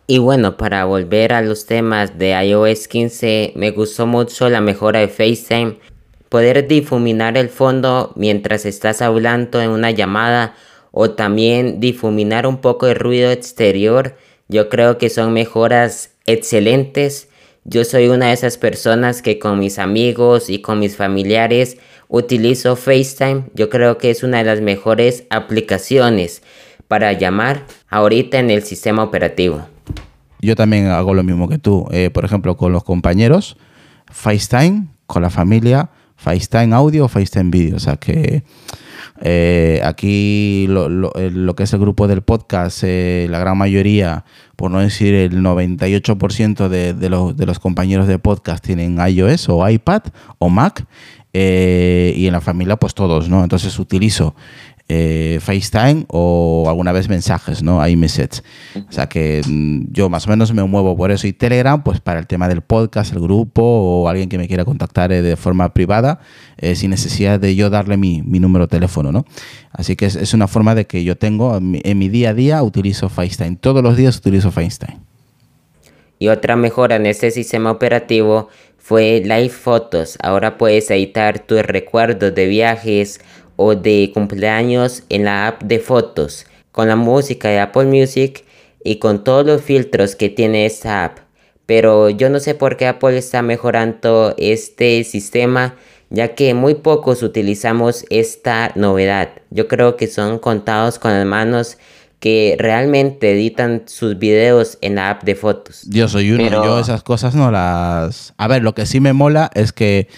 Y 0.09 0.19
bueno, 0.19 0.57
para 0.57 0.85
volver 0.85 1.33
a 1.33 1.43
los 1.43 1.67
temas 1.67 2.17
de 2.17 2.31
iOS 2.31 2.87
15, 2.87 3.53
me 3.57 3.73
gustó 3.73 4.07
mucho 4.07 4.49
la 4.49 4.61
mejora 4.61 5.01
de 5.01 5.09
FaceTime 5.09 5.79
poder 6.29 6.69
difuminar 6.69 7.37
el 7.37 7.49
fondo 7.49 8.13
mientras 8.17 8.67
estás 8.67 9.03
hablando 9.03 9.61
en 9.61 9.71
una 9.71 9.91
llamada 9.91 10.55
o 10.91 11.11
también 11.11 11.81
difuminar 11.81 12.47
un 12.47 12.59
poco 12.61 12.87
el 12.87 12.97
ruido 12.97 13.31
exterior, 13.31 14.17
yo 14.49 14.69
creo 14.69 14.97
que 14.99 15.11
son 15.11 15.33
mejoras 15.33 16.11
excelentes. 16.25 17.29
Yo 17.65 17.85
soy 17.85 18.09
una 18.09 18.29
de 18.29 18.33
esas 18.33 18.59
personas 18.59 19.23
que 19.23 19.39
con 19.39 19.59
mis 19.59 19.79
amigos 19.79 20.49
y 20.49 20.61
con 20.61 20.79
mis 20.79 20.97
familiares 20.97 21.79
utilizo 22.09 22.77
FaceTime. 22.77 23.45
Yo 23.55 23.69
creo 23.69 23.99
que 23.99 24.11
es 24.11 24.23
una 24.23 24.39
de 24.39 24.45
las 24.45 24.61
mejores 24.61 25.25
aplicaciones 25.31 26.43
para 26.87 27.13
llamar 27.13 27.65
ahorita 27.89 28.39
en 28.39 28.51
el 28.51 28.63
sistema 28.63 29.03
operativo. 29.03 29.67
Yo 30.41 30.57
también 30.57 30.89
hago 30.89 31.15
lo 31.15 31.23
mismo 31.23 31.49
que 31.49 31.59
tú. 31.59 31.87
Eh, 31.91 32.11
por 32.11 32.25
ejemplo, 32.25 32.57
con 32.57 32.73
los 32.73 32.85
compañeros, 32.85 33.57
FaceTime, 34.11 34.87
con 35.07 35.23
la 35.23 35.31
familia, 35.31 35.91
FaceTime 36.17 36.75
audio 36.75 37.05
o 37.05 37.09
FaceTime 37.09 37.51
video. 37.51 37.77
O 37.77 37.81
sea 37.81 37.97
que 37.97 38.45
eh, 39.23 39.81
aquí 39.85 40.67
lo, 40.69 40.89
lo, 40.89 41.57
que 41.57 41.63
es 41.63 41.73
el 41.73 41.81
grupo 41.81 42.07
del 42.07 42.23
podcast, 42.23 42.83
eh, 42.85 43.27
la 43.31 43.39
gran 43.39 43.57
mayoría, 43.57 44.25
por 44.57 44.71
no 44.71 44.81
decir 44.81 45.15
el 45.15 45.41
98% 45.41 46.69
de, 46.69 47.09
los, 47.09 47.37
de 47.37 47.47
los 47.47 47.59
compañeros 47.59 48.07
de 48.07 48.19
podcast 48.19 48.65
tienen 48.65 48.99
iOS 48.99 49.49
o 49.49 49.69
iPad 49.69 50.03
o 50.39 50.49
Mac. 50.49 50.87
Eh, 51.39 52.15
y 52.17 52.27
en 52.27 52.33
la 52.33 52.41
familia 52.41 52.77
pues 52.77 52.95
todos, 52.95 53.29
¿no? 53.29 53.43
Entonces 53.43 53.79
utilizo 53.79 54.35
eh, 54.89 55.41
FaceTime 55.43 56.05
o 56.09 56.67
alguna 56.69 56.93
vez 56.93 57.09
mensajes, 57.09 57.61
¿no? 57.63 57.87
iMessage. 57.87 58.43
O 58.89 58.93
sea 58.93 59.09
que 59.09 59.43
mm, 59.45 59.87
yo 59.91 60.09
más 60.09 60.27
o 60.27 60.31
menos 60.31 60.53
me 60.55 60.63
muevo 60.63 60.97
por 60.97 61.11
eso. 61.11 61.27
Y 61.27 61.33
Telegram, 61.33 61.83
pues 61.83 62.01
para 62.01 62.21
el 62.21 62.29
tema 62.29 62.49
del 62.49 62.63
podcast, 62.63 63.13
el 63.13 63.21
grupo 63.21 63.63
o 63.63 64.09
alguien 64.09 64.29
que 64.29 64.39
me 64.39 64.47
quiera 64.47 64.65
contactar 64.65 65.11
eh, 65.13 65.23
de 65.23 65.37
forma 65.37 65.75
privada, 65.75 66.21
eh, 66.59 66.77
sin 66.77 66.91
necesidad 66.91 67.41
de 67.41 67.57
yo 67.57 67.69
darle 67.69 67.97
mi, 67.97 68.23
número 68.23 68.67
de 68.67 68.71
teléfono, 68.71 69.11
¿no? 69.11 69.25
Así 69.73 69.97
que 69.97 70.07
es, 70.07 70.35
una 70.35 70.47
forma 70.47 70.75
de 70.75 70.87
que 70.87 71.03
yo 71.03 71.17
tengo 71.17 71.57
en 71.57 71.99
mi, 71.99 72.09
día 72.09 72.31
a 72.31 72.35
día 72.35 72.63
utilizo 72.63 73.09
FaceTime. 73.09 73.57
Todos 73.57 73.83
los 73.83 73.97
días 73.97 74.17
utilizo 74.17 74.53
FaceTime. 74.53 75.01
Y 76.19 76.29
otra 76.29 76.57
mejora 76.57 76.97
en 76.97 77.07
este 77.07 77.31
sistema 77.31 77.71
operativo 77.71 78.49
fue 78.79 79.21
Live 79.25 79.51
Photos. 79.51 80.17
Ahora 80.23 80.57
puedes 80.57 80.91
editar 80.93 81.41
tus 81.41 81.63
recuerdos 81.63 82.35
de 82.35 82.47
viajes 82.47 83.21
o 83.57 83.75
de 83.75 84.11
cumpleaños 84.15 85.03
en 85.09 85.25
la 85.25 85.49
app 85.49 85.63
de 85.63 85.79
fotos 85.79 86.47
con 86.73 86.89
la 86.89 86.97
música 86.97 87.49
de 87.49 87.59
Apple 87.59 87.87
Music 87.87 88.45
y 88.85 88.97
con 88.97 89.25
todos 89.25 89.47
los 89.47 89.63
filtros 89.63 90.15
que 90.15 90.29
tiene 90.29 90.67
esta 90.67 91.05
app. 91.05 91.19
Pero 91.65 92.11
yo 92.11 92.29
no 92.29 92.39
sé 92.39 92.55
por 92.55 92.77
qué 92.77 92.87
Apple 92.87 93.17
está 93.17 93.43
mejorando 93.43 94.35
este 94.37 95.03
sistema 95.05 95.75
ya 96.11 96.35
que 96.35 96.55
muy 96.55 96.75
pocos 96.75 97.23
utilizamos 97.23 98.05
esta 98.11 98.73
novedad. 98.75 99.31
Yo 99.51 99.69
creo 99.69 99.97
que 99.97 100.07
son 100.07 100.39
contados 100.39 100.99
con 100.99 101.13
las 101.13 101.27
manos 101.27 101.79
que 102.21 102.57
realmente 102.59 103.33
editan 103.33 103.83
sus 103.87 104.19
videos 104.19 104.79
en 104.81 104.95
la 104.95 105.11
app 105.11 105.25
de 105.25 105.35
fotos. 105.35 105.87
Yo 105.89 106.09
soy 106.09 106.31
uno, 106.31 106.49
yo 106.49 106.79
esas 106.79 107.03
cosas 107.03 107.35
no 107.35 107.51
las... 107.51 108.35
A 108.37 108.49
ver, 108.49 108.63
lo 108.63 108.75
que 108.75 108.87
sí 108.87 109.01
me 109.01 109.13
mola 109.13 109.51
es 109.55 109.73
que 109.73 110.09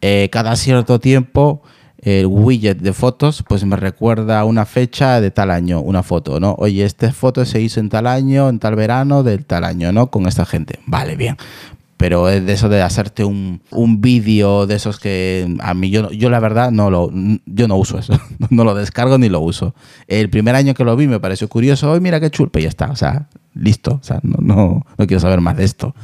eh, 0.00 0.28
cada 0.32 0.56
cierto 0.56 1.00
tiempo 1.00 1.62
el 2.04 2.26
widget 2.26 2.78
de 2.78 2.92
fotos, 2.92 3.42
pues 3.48 3.64
me 3.64 3.76
recuerda 3.76 4.44
una 4.44 4.66
fecha 4.66 5.22
de 5.22 5.30
tal 5.30 5.50
año, 5.50 5.80
una 5.80 6.02
foto, 6.02 6.38
¿no? 6.38 6.54
Oye, 6.58 6.84
esta 6.84 7.10
foto 7.12 7.46
se 7.46 7.62
hizo 7.62 7.80
en 7.80 7.88
tal 7.88 8.06
año, 8.06 8.50
en 8.50 8.58
tal 8.58 8.76
verano, 8.76 9.22
del 9.22 9.46
tal 9.46 9.64
año, 9.64 9.90
¿no? 9.90 10.10
Con 10.10 10.26
esta 10.26 10.44
gente. 10.44 10.80
Vale, 10.84 11.16
bien. 11.16 11.38
Pero 11.96 12.28
es 12.28 12.44
de 12.44 12.52
eso 12.52 12.68
de 12.68 12.82
hacerte 12.82 13.24
un, 13.24 13.62
un 13.70 14.02
vídeo 14.02 14.66
de 14.66 14.74
esos 14.74 14.98
que 14.98 15.56
a 15.60 15.72
mí 15.72 15.88
yo, 15.88 16.10
yo 16.10 16.28
la 16.28 16.40
verdad 16.40 16.70
no 16.70 16.90
lo 16.90 17.10
yo 17.46 17.68
no 17.68 17.76
uso 17.76 17.98
eso, 17.98 18.20
no 18.50 18.64
lo 18.64 18.74
descargo 18.74 19.16
ni 19.16 19.30
lo 19.30 19.40
uso. 19.40 19.74
El 20.06 20.28
primer 20.28 20.56
año 20.56 20.74
que 20.74 20.84
lo 20.84 20.96
vi 20.96 21.06
me 21.06 21.20
pareció 21.20 21.48
curioso, 21.48 21.90
hoy 21.90 22.00
mira 22.00 22.20
qué 22.20 22.30
chulpe, 22.30 22.60
ya 22.60 22.68
está, 22.68 22.90
o 22.90 22.96
sea, 22.96 23.28
listo, 23.54 23.98
o 24.02 24.04
sea, 24.04 24.20
no, 24.22 24.36
no, 24.40 24.84
no 24.98 25.06
quiero 25.06 25.20
saber 25.20 25.40
más 25.40 25.56
de 25.56 25.64
esto 25.64 25.94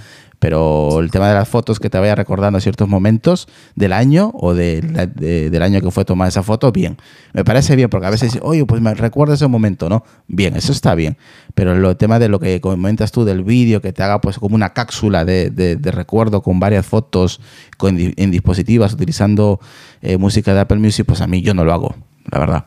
pero 0.40 1.00
el 1.00 1.11
tema 1.11 1.29
de 1.29 1.35
las 1.35 1.48
fotos 1.48 1.79
que 1.79 1.90
te 1.90 1.98
vaya 1.98 2.14
recordando 2.14 2.59
ciertos 2.61 2.88
momentos 2.88 3.46
del 3.76 3.92
año 3.92 4.33
o 4.35 4.55
del 4.55 5.62
año 5.62 5.81
que 5.83 5.90
fue 5.90 6.07
tomada 6.07 6.31
esa 6.31 6.42
foto, 6.42 6.72
bien. 6.72 6.96
Me 7.35 7.44
parece 7.44 7.76
bien, 7.76 7.90
porque 7.90 8.07
a 8.07 8.11
veces, 8.11 8.38
oye, 8.42 8.64
pues 8.64 8.81
me 8.81 8.94
recuerda 8.94 9.35
ese 9.35 9.46
momento, 9.46 9.88
¿no? 9.90 10.03
Bien, 10.26 10.57
eso 10.57 10.72
está 10.72 10.94
bien. 10.94 11.18
Pero 11.55 11.72
el 11.72 11.96
tema 11.98 12.18
de 12.18 12.29
lo 12.29 12.40
que 12.40 12.61
comentas 12.62 13.12
tú 13.12 13.24
del 13.24 13.44
vídeo, 13.44 13.83
que 13.83 13.92
te 13.92 14.03
haga 14.03 14.20
pues 14.22 14.38
como 14.38 14.55
una 14.55 14.72
cápsula 14.72 15.26
de, 15.26 15.79
recuerdo 15.92 16.42
con 16.42 16.59
varias 16.59 16.87
fotos 16.87 17.40
en 17.83 18.31
dispositivos 18.31 18.94
utilizando 18.94 19.61
eh, 20.00 20.16
música 20.16 20.55
de 20.55 20.61
Apple 20.61 20.79
Music, 20.79 21.05
pues 21.07 21.20
a 21.20 21.26
mí 21.26 21.42
yo 21.42 21.53
no 21.53 21.64
lo 21.66 21.72
hago, 21.74 21.94
la 22.33 22.38
verdad. 22.38 22.64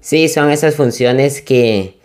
Sí, 0.00 0.28
son 0.28 0.50
esas 0.50 0.74
funciones 0.74 1.42
que 1.42 1.95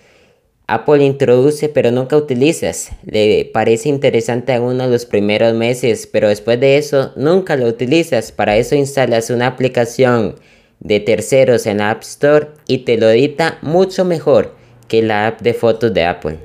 Apple 0.74 1.04
introduce 1.04 1.68
pero 1.70 1.92
nunca 1.92 2.16
utilizas. 2.16 2.92
Le 3.06 3.50
parece 3.54 3.90
interesante 3.90 4.54
a 4.54 4.62
uno 4.62 4.88
los 4.88 5.06
primeros 5.06 5.54
meses, 5.54 6.08
pero 6.08 6.30
después 6.30 6.60
de 6.60 6.78
eso 6.78 7.12
nunca 7.16 7.56
lo 7.56 7.68
utilizas. 7.68 8.32
Para 8.32 8.56
eso 8.56 8.76
instalas 8.76 9.30
una 9.30 9.48
aplicación 9.48 10.36
de 10.80 11.00
terceros 11.00 11.66
en 11.66 11.82
App 11.82 12.02
Store 12.04 12.48
y 12.68 12.80
te 12.80 12.98
lo 12.98 13.10
edita 13.10 13.58
mucho 13.62 14.06
mejor 14.06 14.56
que 14.88 15.02
la 15.02 15.28
app 15.28 15.42
de 15.42 15.54
fotos 15.54 15.94
de 15.94 16.06
Apple. 16.06 16.40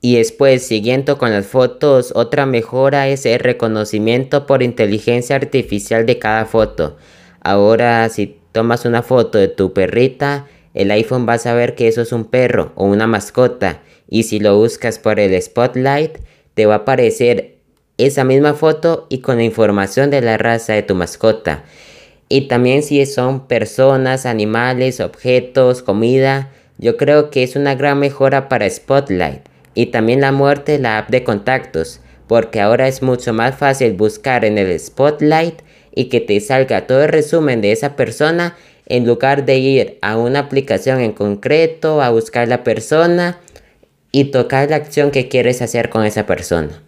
Y 0.00 0.16
después, 0.16 0.62
siguiendo 0.62 1.18
con 1.18 1.32
las 1.32 1.46
fotos, 1.46 2.12
otra 2.14 2.46
mejora 2.46 3.08
es 3.08 3.26
el 3.26 3.40
reconocimiento 3.40 4.46
por 4.46 4.62
inteligencia 4.62 5.36
artificial 5.36 6.06
de 6.06 6.18
cada 6.18 6.44
foto. 6.44 6.96
Ahora, 7.40 8.08
si 8.08 8.38
tomas 8.52 8.84
una 8.84 9.02
foto 9.02 9.38
de 9.38 9.48
tu 9.48 9.72
perrita, 9.72 10.46
el 10.74 10.90
iPhone 10.90 11.26
va 11.28 11.34
a 11.34 11.38
saber 11.38 11.74
que 11.74 11.88
eso 11.88 12.02
es 12.02 12.12
un 12.12 12.24
perro 12.24 12.72
o 12.74 12.84
una 12.84 13.06
mascota 13.06 13.80
y 14.08 14.24
si 14.24 14.40
lo 14.40 14.56
buscas 14.56 14.98
por 14.98 15.20
el 15.20 15.40
Spotlight 15.40 16.18
te 16.54 16.66
va 16.66 16.74
a 16.74 16.78
aparecer 16.78 17.58
esa 17.98 18.24
misma 18.24 18.54
foto 18.54 19.06
y 19.10 19.18
con 19.18 19.36
la 19.36 19.44
información 19.44 20.10
de 20.10 20.20
la 20.20 20.38
raza 20.38 20.72
de 20.72 20.82
tu 20.82 20.94
mascota. 20.94 21.64
Y 22.28 22.42
también 22.48 22.82
si 22.82 23.04
son 23.06 23.46
personas, 23.46 24.26
animales, 24.26 25.00
objetos, 25.00 25.82
comida, 25.82 26.50
yo 26.78 26.96
creo 26.96 27.30
que 27.30 27.42
es 27.42 27.56
una 27.56 27.74
gran 27.74 27.98
mejora 27.98 28.48
para 28.48 28.68
Spotlight. 28.68 29.40
Y 29.74 29.86
también 29.86 30.20
la 30.20 30.32
muerte 30.32 30.72
de 30.72 30.78
la 30.78 30.98
app 30.98 31.10
de 31.10 31.24
contactos, 31.24 32.00
porque 32.26 32.60
ahora 32.60 32.88
es 32.88 33.02
mucho 33.02 33.32
más 33.32 33.56
fácil 33.56 33.94
buscar 33.94 34.44
en 34.44 34.58
el 34.58 34.78
Spotlight 34.78 35.62
y 35.98 36.04
que 36.04 36.20
te 36.20 36.38
salga 36.38 36.86
todo 36.86 37.02
el 37.02 37.08
resumen 37.08 37.60
de 37.60 37.72
esa 37.72 37.96
persona 37.96 38.54
en 38.86 39.04
lugar 39.04 39.44
de 39.44 39.58
ir 39.58 39.98
a 40.00 40.16
una 40.16 40.38
aplicación 40.38 41.00
en 41.00 41.10
concreto, 41.10 42.00
a 42.00 42.10
buscar 42.10 42.46
la 42.46 42.62
persona 42.62 43.40
y 44.12 44.26
tocar 44.26 44.70
la 44.70 44.76
acción 44.76 45.10
que 45.10 45.26
quieres 45.26 45.60
hacer 45.60 45.90
con 45.90 46.04
esa 46.04 46.24
persona. 46.24 46.84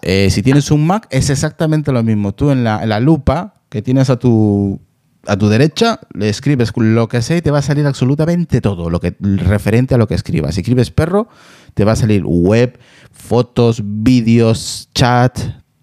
Eh, 0.00 0.30
si 0.30 0.42
tienes 0.42 0.70
un 0.70 0.86
Mac, 0.86 1.06
es 1.10 1.28
exactamente 1.28 1.92
lo 1.92 2.02
mismo. 2.02 2.34
Tú 2.34 2.50
en 2.50 2.64
la, 2.64 2.82
en 2.82 2.88
la 2.88 3.00
lupa 3.00 3.52
que 3.68 3.82
tienes 3.82 4.08
a 4.08 4.18
tu 4.18 4.80
a 5.26 5.36
tu 5.36 5.50
derecha 5.50 6.00
le 6.14 6.30
escribes 6.30 6.72
lo 6.74 7.06
que 7.06 7.20
sea 7.20 7.36
y 7.36 7.42
te 7.42 7.50
va 7.50 7.58
a 7.58 7.62
salir 7.62 7.84
absolutamente 7.84 8.62
todo, 8.62 8.88
lo 8.88 8.98
que 8.98 9.14
referente 9.20 9.94
a 9.94 9.98
lo 9.98 10.06
que 10.06 10.14
escribas. 10.14 10.54
Si 10.54 10.62
escribes 10.62 10.90
perro, 10.90 11.28
te 11.74 11.84
va 11.84 11.92
a 11.92 11.96
salir 11.96 12.22
web, 12.24 12.78
fotos, 13.12 13.82
vídeos, 13.84 14.88
chat, 14.94 15.38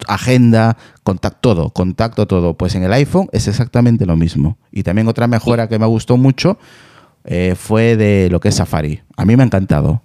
agenda, 0.07 0.77
contacto, 1.05 1.53
todo, 1.53 1.69
contacto, 1.69 2.25
todo. 2.25 2.55
Pues 2.55 2.73
en 2.75 2.83
el 2.83 2.91
iPhone 2.91 3.29
es 3.31 3.47
exactamente 3.47 4.05
lo 4.05 4.17
mismo. 4.17 4.57
Y 4.71 4.83
también 4.83 5.07
otra 5.07 5.27
mejora 5.27 5.69
que 5.69 5.77
me 5.77 5.85
gustó 5.85 6.17
mucho 6.17 6.57
eh, 7.23 7.53
fue 7.55 7.95
de 7.95 8.27
lo 8.29 8.39
que 8.39 8.49
es 8.49 8.55
Safari. 8.55 9.01
A 9.15 9.23
mí 9.23 9.35
me 9.37 9.43
ha 9.43 9.45
encantado. 9.45 10.01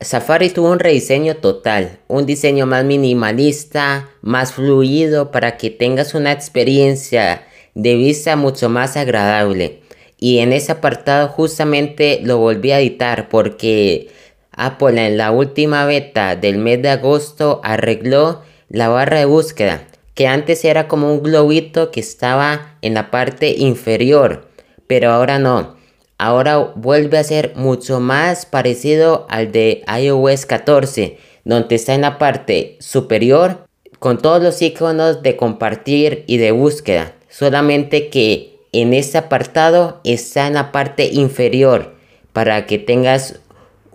Safari 0.00 0.48
tuvo 0.50 0.72
un 0.72 0.80
rediseño 0.80 1.36
total, 1.36 1.98
un 2.08 2.26
diseño 2.26 2.66
más 2.66 2.84
minimalista, 2.84 4.08
más 4.22 4.54
fluido 4.54 5.30
para 5.30 5.56
que 5.58 5.70
tengas 5.70 6.14
una 6.14 6.32
experiencia 6.32 7.44
de 7.74 7.94
vista 7.94 8.34
mucho 8.34 8.70
más 8.70 8.96
agradable. 8.96 9.82
Y 10.18 10.38
en 10.38 10.54
ese 10.54 10.72
apartado 10.72 11.28
justamente 11.28 12.20
lo 12.22 12.38
volví 12.38 12.72
a 12.72 12.80
editar 12.80 13.28
porque 13.28 14.08
Apple 14.52 15.06
en 15.06 15.18
la 15.18 15.30
última 15.30 15.84
beta 15.84 16.34
del 16.34 16.56
mes 16.58 16.80
de 16.80 16.88
agosto 16.88 17.60
arregló 17.62 18.42
la 18.72 18.88
barra 18.88 19.18
de 19.18 19.26
búsqueda, 19.26 19.86
que 20.14 20.26
antes 20.26 20.64
era 20.64 20.88
como 20.88 21.12
un 21.12 21.22
globito 21.22 21.90
que 21.90 22.00
estaba 22.00 22.76
en 22.80 22.94
la 22.94 23.10
parte 23.10 23.54
inferior, 23.58 24.48
pero 24.86 25.10
ahora 25.10 25.38
no. 25.38 25.76
Ahora 26.16 26.56
vuelve 26.56 27.18
a 27.18 27.24
ser 27.24 27.52
mucho 27.54 28.00
más 28.00 28.46
parecido 28.46 29.26
al 29.28 29.52
de 29.52 29.84
iOS 30.00 30.46
14, 30.46 31.18
donde 31.44 31.74
está 31.74 31.94
en 31.94 32.00
la 32.00 32.16
parte 32.16 32.78
superior 32.80 33.66
con 33.98 34.18
todos 34.18 34.42
los 34.42 34.62
iconos 34.62 35.22
de 35.22 35.36
compartir 35.36 36.24
y 36.26 36.38
de 36.38 36.52
búsqueda, 36.52 37.12
solamente 37.28 38.08
que 38.08 38.58
en 38.72 38.94
este 38.94 39.18
apartado 39.18 40.00
está 40.02 40.46
en 40.46 40.54
la 40.54 40.72
parte 40.72 41.08
inferior 41.12 41.94
para 42.32 42.64
que 42.64 42.78
tengas 42.78 43.40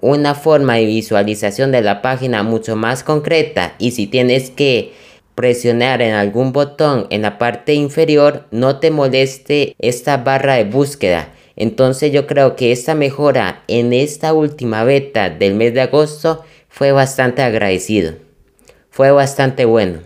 una 0.01 0.36
forma 0.36 0.75
de 0.75 0.86
visualización 0.86 1.71
de 1.71 1.81
la 1.81 2.01
página 2.01 2.43
mucho 2.43 2.75
más 2.75 3.03
concreta 3.03 3.75
y 3.79 3.91
si 3.91 4.07
tienes 4.07 4.49
que 4.49 4.93
presionar 5.36 6.01
en 6.01 6.13
algún 6.13 6.51
botón 6.51 7.07
en 7.10 7.21
la 7.21 7.38
parte 7.38 7.73
inferior 7.73 8.45
no 8.51 8.79
te 8.79 8.91
moleste 8.91 9.75
esta 9.79 10.17
barra 10.17 10.55
de 10.55 10.63
búsqueda 10.63 11.29
entonces 11.57 12.12
yo 12.12 12.27
creo 12.27 12.55
que 12.55 12.71
esta 12.71 12.93
mejora 12.93 13.63
en 13.67 13.91
esta 13.91 14.31
última 14.31 14.83
beta 14.83 15.31
del 15.31 15.55
mes 15.55 15.73
de 15.73 15.81
agosto 15.81 16.45
fue 16.69 16.91
bastante 16.91 17.41
agradecido. 17.41 18.13
Fue 18.91 19.10
bastante 19.10 19.65
bueno. 19.65 20.01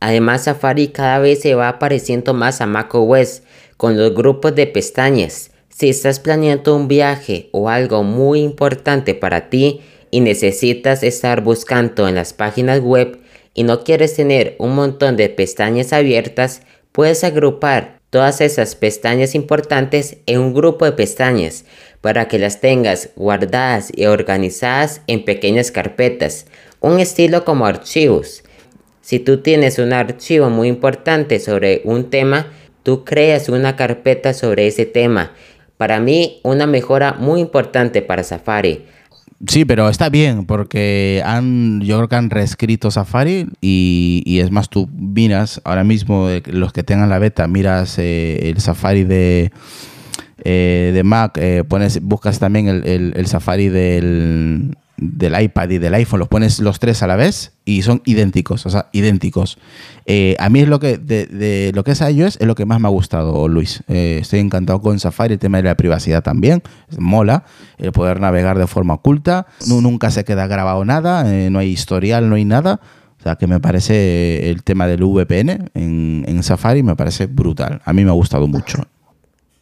Además 0.00 0.44
Safari 0.44 0.88
cada 0.88 1.18
vez 1.18 1.42
se 1.42 1.54
va 1.54 1.68
apareciendo 1.68 2.32
más 2.32 2.62
a 2.62 2.66
macOS 2.66 3.42
con 3.76 3.98
los 3.98 4.14
grupos 4.14 4.54
de 4.54 4.66
pestañas. 4.66 5.50
Si 5.80 5.88
estás 5.88 6.20
planeando 6.20 6.76
un 6.76 6.88
viaje 6.88 7.48
o 7.52 7.70
algo 7.70 8.02
muy 8.02 8.42
importante 8.42 9.14
para 9.14 9.48
ti 9.48 9.80
y 10.10 10.20
necesitas 10.20 11.02
estar 11.02 11.40
buscando 11.40 12.06
en 12.06 12.16
las 12.16 12.34
páginas 12.34 12.80
web 12.80 13.18
y 13.54 13.62
no 13.62 13.82
quieres 13.82 14.14
tener 14.14 14.56
un 14.58 14.74
montón 14.74 15.16
de 15.16 15.30
pestañas 15.30 15.94
abiertas, 15.94 16.60
puedes 16.92 17.24
agrupar 17.24 17.98
todas 18.10 18.42
esas 18.42 18.74
pestañas 18.74 19.34
importantes 19.34 20.18
en 20.26 20.40
un 20.40 20.52
grupo 20.52 20.84
de 20.84 20.92
pestañas 20.92 21.64
para 22.02 22.28
que 22.28 22.38
las 22.38 22.60
tengas 22.60 23.08
guardadas 23.16 23.90
y 23.96 24.04
organizadas 24.04 25.00
en 25.06 25.24
pequeñas 25.24 25.70
carpetas, 25.70 26.44
un 26.80 27.00
estilo 27.00 27.46
como 27.46 27.64
archivos. 27.64 28.44
Si 29.00 29.18
tú 29.18 29.38
tienes 29.38 29.78
un 29.78 29.94
archivo 29.94 30.50
muy 30.50 30.68
importante 30.68 31.40
sobre 31.40 31.80
un 31.84 32.10
tema, 32.10 32.52
tú 32.82 33.04
creas 33.04 33.48
una 33.48 33.76
carpeta 33.76 34.34
sobre 34.34 34.66
ese 34.66 34.86
tema. 34.86 35.32
Para 35.80 35.98
mí, 35.98 36.40
una 36.42 36.66
mejora 36.66 37.14
muy 37.18 37.40
importante 37.40 38.02
para 38.02 38.22
Safari. 38.22 38.84
Sí, 39.46 39.64
pero 39.64 39.88
está 39.88 40.10
bien 40.10 40.44
porque 40.44 41.22
han, 41.24 41.80
yo 41.80 41.96
creo 41.96 42.08
que 42.10 42.16
han 42.16 42.28
reescrito 42.28 42.90
Safari 42.90 43.48
y, 43.62 44.40
es 44.42 44.50
más, 44.50 44.68
tú 44.68 44.90
miras 44.92 45.62
ahora 45.64 45.82
mismo, 45.82 46.28
eh, 46.28 46.42
los 46.48 46.74
que 46.74 46.82
tengan 46.82 47.08
la 47.08 47.18
beta, 47.18 47.48
miras 47.48 47.98
eh, 47.98 48.50
el 48.50 48.60
Safari 48.60 49.04
de, 49.04 49.52
eh, 50.44 50.90
de 50.92 51.02
Mac, 51.02 51.40
pones, 51.66 52.02
buscas 52.02 52.38
también 52.38 52.68
el 52.68 53.26
Safari 53.26 53.70
del, 53.70 54.76
del 55.00 55.40
iPad 55.40 55.70
y 55.70 55.78
del 55.78 55.94
iPhone, 55.94 56.18
los 56.18 56.28
pones 56.28 56.60
los 56.60 56.78
tres 56.78 57.02
a 57.02 57.06
la 57.06 57.16
vez 57.16 57.52
y 57.64 57.82
son 57.82 58.02
idénticos, 58.04 58.66
o 58.66 58.70
sea, 58.70 58.90
idénticos. 58.92 59.58
Eh, 60.04 60.36
a 60.38 60.50
mí 60.50 60.60
es 60.60 60.68
lo 60.68 60.78
que, 60.78 60.98
de, 60.98 61.72
lo 61.74 61.84
que 61.84 61.92
es 61.92 62.00
iOS 62.00 62.36
es 62.38 62.46
lo 62.46 62.54
que 62.54 62.66
más 62.66 62.80
me 62.80 62.88
ha 62.88 62.90
gustado, 62.90 63.48
Luis. 63.48 63.82
Eh, 63.88 64.18
estoy 64.20 64.40
encantado 64.40 64.80
con 64.82 65.00
Safari, 65.00 65.34
el 65.34 65.38
tema 65.38 65.56
de 65.56 65.64
la 65.64 65.74
privacidad 65.74 66.22
también, 66.22 66.62
mola, 66.98 67.44
el 67.78 67.92
poder 67.92 68.20
navegar 68.20 68.58
de 68.58 68.66
forma 68.66 68.94
oculta, 68.94 69.46
nunca 69.66 70.10
se 70.10 70.24
queda 70.24 70.46
grabado 70.46 70.84
nada, 70.84 71.34
eh, 71.34 71.48
no 71.48 71.58
hay 71.58 71.70
historial, 71.70 72.28
no 72.28 72.34
hay 72.36 72.44
nada. 72.44 72.80
O 73.18 73.22
sea, 73.22 73.36
que 73.36 73.46
me 73.46 73.60
parece 73.60 74.50
el 74.50 74.62
tema 74.62 74.86
del 74.86 75.02
VPN 75.04 75.70
en, 75.74 76.24
en 76.26 76.42
Safari 76.42 76.82
me 76.82 76.96
parece 76.96 77.26
brutal. 77.26 77.82
A 77.84 77.92
mí 77.92 78.02
me 78.02 78.10
ha 78.10 78.14
gustado 78.14 78.46
mucho. 78.46 78.82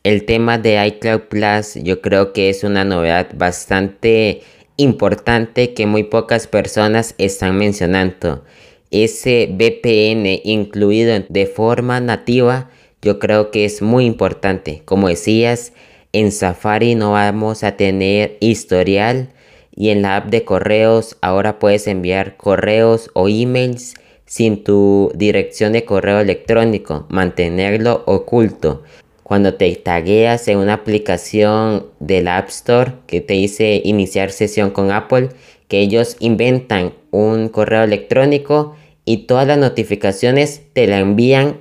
El 0.04 0.24
tema 0.24 0.58
de 0.58 0.86
iCloud 0.86 1.22
Plus 1.22 1.74
yo 1.74 2.00
creo 2.00 2.32
que 2.32 2.50
es 2.50 2.62
una 2.62 2.84
novedad 2.84 3.28
bastante 3.34 4.42
importante 4.78 5.74
que 5.74 5.86
muy 5.86 6.04
pocas 6.04 6.46
personas 6.46 7.14
están 7.18 7.58
mencionando. 7.58 8.44
Ese 8.90 9.48
VPN 9.50 10.40
incluido 10.44 11.24
de 11.28 11.46
forma 11.46 12.00
nativa, 12.00 12.70
yo 13.02 13.18
creo 13.18 13.50
que 13.50 13.66
es 13.66 13.82
muy 13.82 14.06
importante. 14.06 14.82
Como 14.86 15.08
decías, 15.08 15.72
en 16.12 16.32
Safari 16.32 16.94
no 16.94 17.12
vamos 17.12 17.64
a 17.64 17.76
tener 17.76 18.38
historial 18.40 19.30
y 19.74 19.90
en 19.90 20.02
la 20.02 20.16
app 20.16 20.26
de 20.28 20.44
correos 20.44 21.18
ahora 21.20 21.58
puedes 21.58 21.86
enviar 21.86 22.36
correos 22.36 23.10
o 23.14 23.28
emails 23.28 23.94
sin 24.26 24.62
tu 24.62 25.10
dirección 25.14 25.72
de 25.72 25.84
correo 25.84 26.20
electrónico, 26.20 27.06
mantenerlo 27.08 28.04
oculto 28.06 28.84
cuando 29.28 29.54
te 29.54 29.70
tagueas 29.76 30.48
en 30.48 30.56
una 30.56 30.72
aplicación 30.72 31.88
del 32.00 32.28
App 32.28 32.48
Store 32.48 32.92
que 33.06 33.20
te 33.20 33.34
dice 33.34 33.82
iniciar 33.84 34.30
sesión 34.30 34.70
con 34.70 34.90
Apple, 34.90 35.28
que 35.68 35.80
ellos 35.80 36.16
inventan 36.18 36.94
un 37.10 37.50
correo 37.50 37.82
electrónico 37.82 38.74
y 39.04 39.26
todas 39.26 39.46
las 39.46 39.58
notificaciones 39.58 40.62
te 40.72 40.86
la 40.86 40.98
envían 41.00 41.58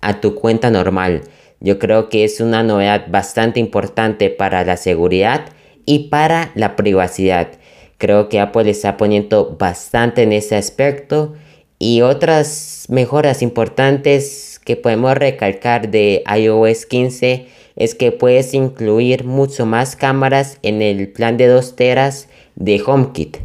a 0.00 0.20
tu 0.20 0.34
cuenta 0.34 0.72
normal. 0.72 1.22
Yo 1.60 1.78
creo 1.78 2.08
que 2.08 2.24
es 2.24 2.40
una 2.40 2.64
novedad 2.64 3.06
bastante 3.08 3.60
importante 3.60 4.28
para 4.28 4.64
la 4.64 4.76
seguridad 4.76 5.50
y 5.86 6.08
para 6.08 6.50
la 6.56 6.74
privacidad. 6.74 7.52
Creo 7.96 8.28
que 8.28 8.40
Apple 8.40 8.68
está 8.68 8.96
poniendo 8.96 9.56
bastante 9.56 10.24
en 10.24 10.32
ese 10.32 10.56
aspecto 10.56 11.34
y 11.78 12.00
otras 12.00 12.86
mejoras 12.88 13.40
importantes 13.40 14.59
que 14.64 14.76
podemos 14.76 15.14
recalcar 15.14 15.90
de 15.90 16.22
iOS 16.36 16.86
15 16.86 17.46
es 17.76 17.94
que 17.94 18.12
puedes 18.12 18.54
incluir 18.54 19.24
mucho 19.24 19.66
más 19.66 19.96
cámaras 19.96 20.58
en 20.62 20.82
el 20.82 21.08
plan 21.08 21.36
de 21.36 21.46
2 21.46 21.76
teras 21.76 22.28
de 22.56 22.82
HomeKit. 22.84 23.38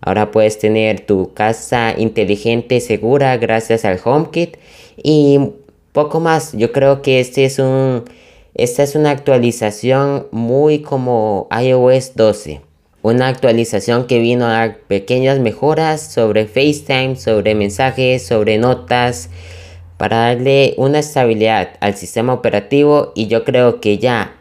Ahora 0.00 0.30
puedes 0.30 0.58
tener 0.58 1.00
tu 1.00 1.32
casa 1.34 1.94
inteligente 1.96 2.80
segura 2.80 3.36
gracias 3.36 3.84
al 3.84 4.00
HomeKit 4.02 4.56
y 5.02 5.38
poco 5.92 6.20
más. 6.20 6.52
Yo 6.52 6.72
creo 6.72 7.02
que 7.02 7.20
este 7.20 7.44
es 7.44 7.58
un, 7.58 8.04
esta 8.54 8.82
es 8.82 8.94
una 8.94 9.10
actualización 9.10 10.26
muy 10.30 10.80
como 10.80 11.48
iOS 11.50 12.14
12. 12.14 12.60
Una 13.02 13.28
actualización 13.28 14.06
que 14.06 14.18
vino 14.18 14.46
a 14.46 14.76
pequeñas 14.88 15.38
mejoras 15.38 16.12
sobre 16.12 16.46
FaceTime, 16.46 17.16
sobre 17.16 17.54
mensajes, 17.54 18.26
sobre 18.26 18.58
notas, 18.58 19.30
para 19.96 20.34
darle 20.34 20.74
una 20.76 20.98
estabilidad 20.98 21.70
al 21.80 21.96
sistema 21.96 22.32
operativo 22.34 23.12
y 23.14 23.26
yo 23.26 23.44
creo 23.44 23.80
que 23.80 23.98
ya 23.98 24.36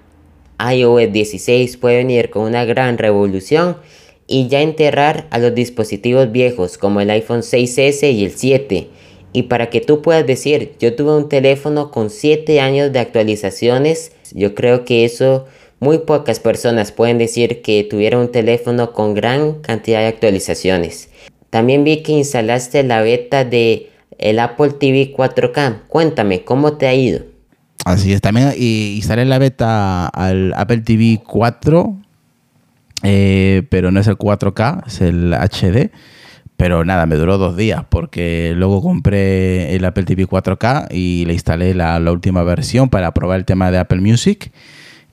iOS 0.60 1.12
16 1.12 1.78
puede 1.78 1.98
venir 1.98 2.30
con 2.30 2.44
una 2.44 2.66
gran 2.66 2.98
revolución 2.98 3.78
y 4.28 4.48
ya 4.48 4.62
enterrar 4.62 5.28
a 5.30 5.38
los 5.38 5.54
dispositivos 5.54 6.32
viejos 6.32 6.78
como 6.78 7.02
el 7.02 7.10
iPhone 7.10 7.42
6S 7.42 8.12
y 8.12 8.26
el 8.26 8.32
7 8.32 8.88
y 9.34 9.44
para 9.44 9.70
que 9.70 9.82
tú 9.82 10.02
puedas 10.02 10.26
decir 10.26 10.74
yo 10.80 10.96
tuve 10.96 11.16
un 11.16 11.30
teléfono 11.30 11.92
con 11.92 12.10
7 12.10 12.60
años 12.60 12.92
de 12.92 13.00
actualizaciones 13.00 14.12
yo 14.34 14.56
creo 14.56 14.86
que 14.86 15.06
eso 15.06 15.46
muy 15.80 16.00
pocas 16.00 16.40
personas 16.40 16.92
pueden 16.92 17.18
decir 17.18 17.62
que 17.62 17.84
tuvieron 17.84 18.22
un 18.22 18.32
teléfono 18.32 18.94
con 18.94 19.14
gran 19.14 19.62
cantidad 19.62 20.00
de 20.00 20.08
actualizaciones. 20.08 21.10
También 21.50 21.84
vi 21.84 22.02
que 22.02 22.14
instalaste 22.14 22.84
la 22.84 23.02
beta 23.02 23.46
de 23.46 23.90
el 24.18 24.40
Apple 24.40 24.72
TV 24.72 25.14
4K. 25.16 25.82
Cuéntame, 25.88 26.44
¿cómo 26.44 26.74
te 26.74 26.88
ha 26.88 26.94
ido? 26.94 27.24
Así 27.86 28.14
es, 28.14 28.22
también 28.22 28.52
y 28.58 28.96
instalé 28.96 29.26
la 29.26 29.38
beta 29.38 30.08
al 30.08 30.54
Apple 30.56 30.80
TV 30.80 31.22
4, 31.24 31.96
eh, 33.04 33.64
pero 33.70 33.92
no 33.92 34.00
es 34.00 34.08
el 34.08 34.18
4K, 34.18 34.88
es 34.88 35.02
el 35.02 35.34
HD. 35.34 35.92
Pero 36.58 36.86
nada, 36.86 37.06
me 37.06 37.16
duró 37.16 37.38
dos 37.38 37.58
días 37.58 37.84
porque 37.90 38.54
luego 38.56 38.82
compré 38.82 39.76
el 39.76 39.84
Apple 39.84 40.06
TV 40.06 40.26
4K 40.26 40.88
y 40.90 41.26
le 41.26 41.34
instalé 41.34 41.74
la, 41.74 42.00
última 42.10 42.44
versión 42.44 42.90
para 42.90 43.14
probar 43.14 43.40
el 43.40 43.46
tema 43.46 43.72
de 43.72 43.78
Apple 43.78 44.00
Music 44.00 44.52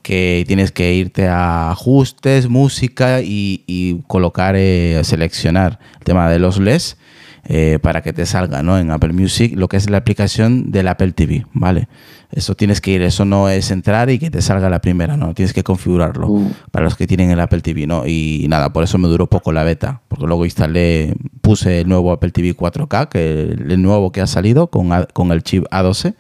que 0.03 0.45
tienes 0.47 0.73
que 0.73 0.95
irte 0.95 1.29
a 1.29 1.71
ajustes, 1.71 2.49
música 2.49 3.21
y, 3.23 4.03
colocar, 4.07 4.55
eh, 4.57 5.01
seleccionar 5.05 5.79
el 5.99 6.05
tema 6.05 6.31
de 6.31 6.39
los 6.39 6.59
LEDs 6.59 6.97
eh, 7.45 7.79
para 7.83 8.03
que 8.03 8.13
te 8.13 8.25
salga 8.25 8.63
¿no? 8.63 8.79
en 8.79 8.91
Apple 8.93 9.13
Music 9.13 9.55
lo 9.57 9.67
que 9.67 9.77
es 9.77 9.91
la 9.91 9.97
aplicación 9.99 10.71
del 10.71 10.87
Apple 10.87 11.13
TV, 11.13 11.45
¿vale? 11.53 11.89
Eso 12.31 12.55
tienes 12.55 12.81
que 12.81 12.93
ir, 12.93 13.03
eso 13.03 13.25
no 13.25 13.49
es 13.49 13.71
entrar 13.71 14.09
y 14.11 14.19
que 14.19 14.31
te 14.31 14.41
salga 14.41 14.71
la 14.71 14.81
primera, 14.81 15.17
¿no? 15.17 15.35
Tienes 15.35 15.53
que 15.53 15.63
configurarlo 15.65 16.29
mm. 16.29 16.53
para 16.71 16.85
los 16.85 16.97
que 16.97 17.07
tienen 17.07 17.31
el 17.31 17.41
Apple 17.41 17.61
TV, 17.61 17.87
¿no? 17.87 18.07
Y, 18.07 18.47
nada, 18.49 18.73
por 18.73 18.85
eso 18.85 18.97
me 18.97 19.09
duró 19.09 19.27
poco 19.27 19.53
la 19.53 19.65
beta, 19.65 20.01
porque 20.09 20.27
luego 20.27 20.45
instalé, 20.45 21.15
puse 21.41 21.81
el 21.81 21.89
nuevo 21.89 22.13
Apple 22.13 22.31
TV 22.31 22.57
4K, 22.57 23.09
que 23.09 23.43
el 23.43 23.83
nuevo 23.83 24.13
que 24.13 24.21
ha 24.21 24.27
salido 24.27 24.69
con, 24.69 24.91
con 25.13 25.33
el 25.33 25.43
chip 25.43 25.65
A12 25.71 26.15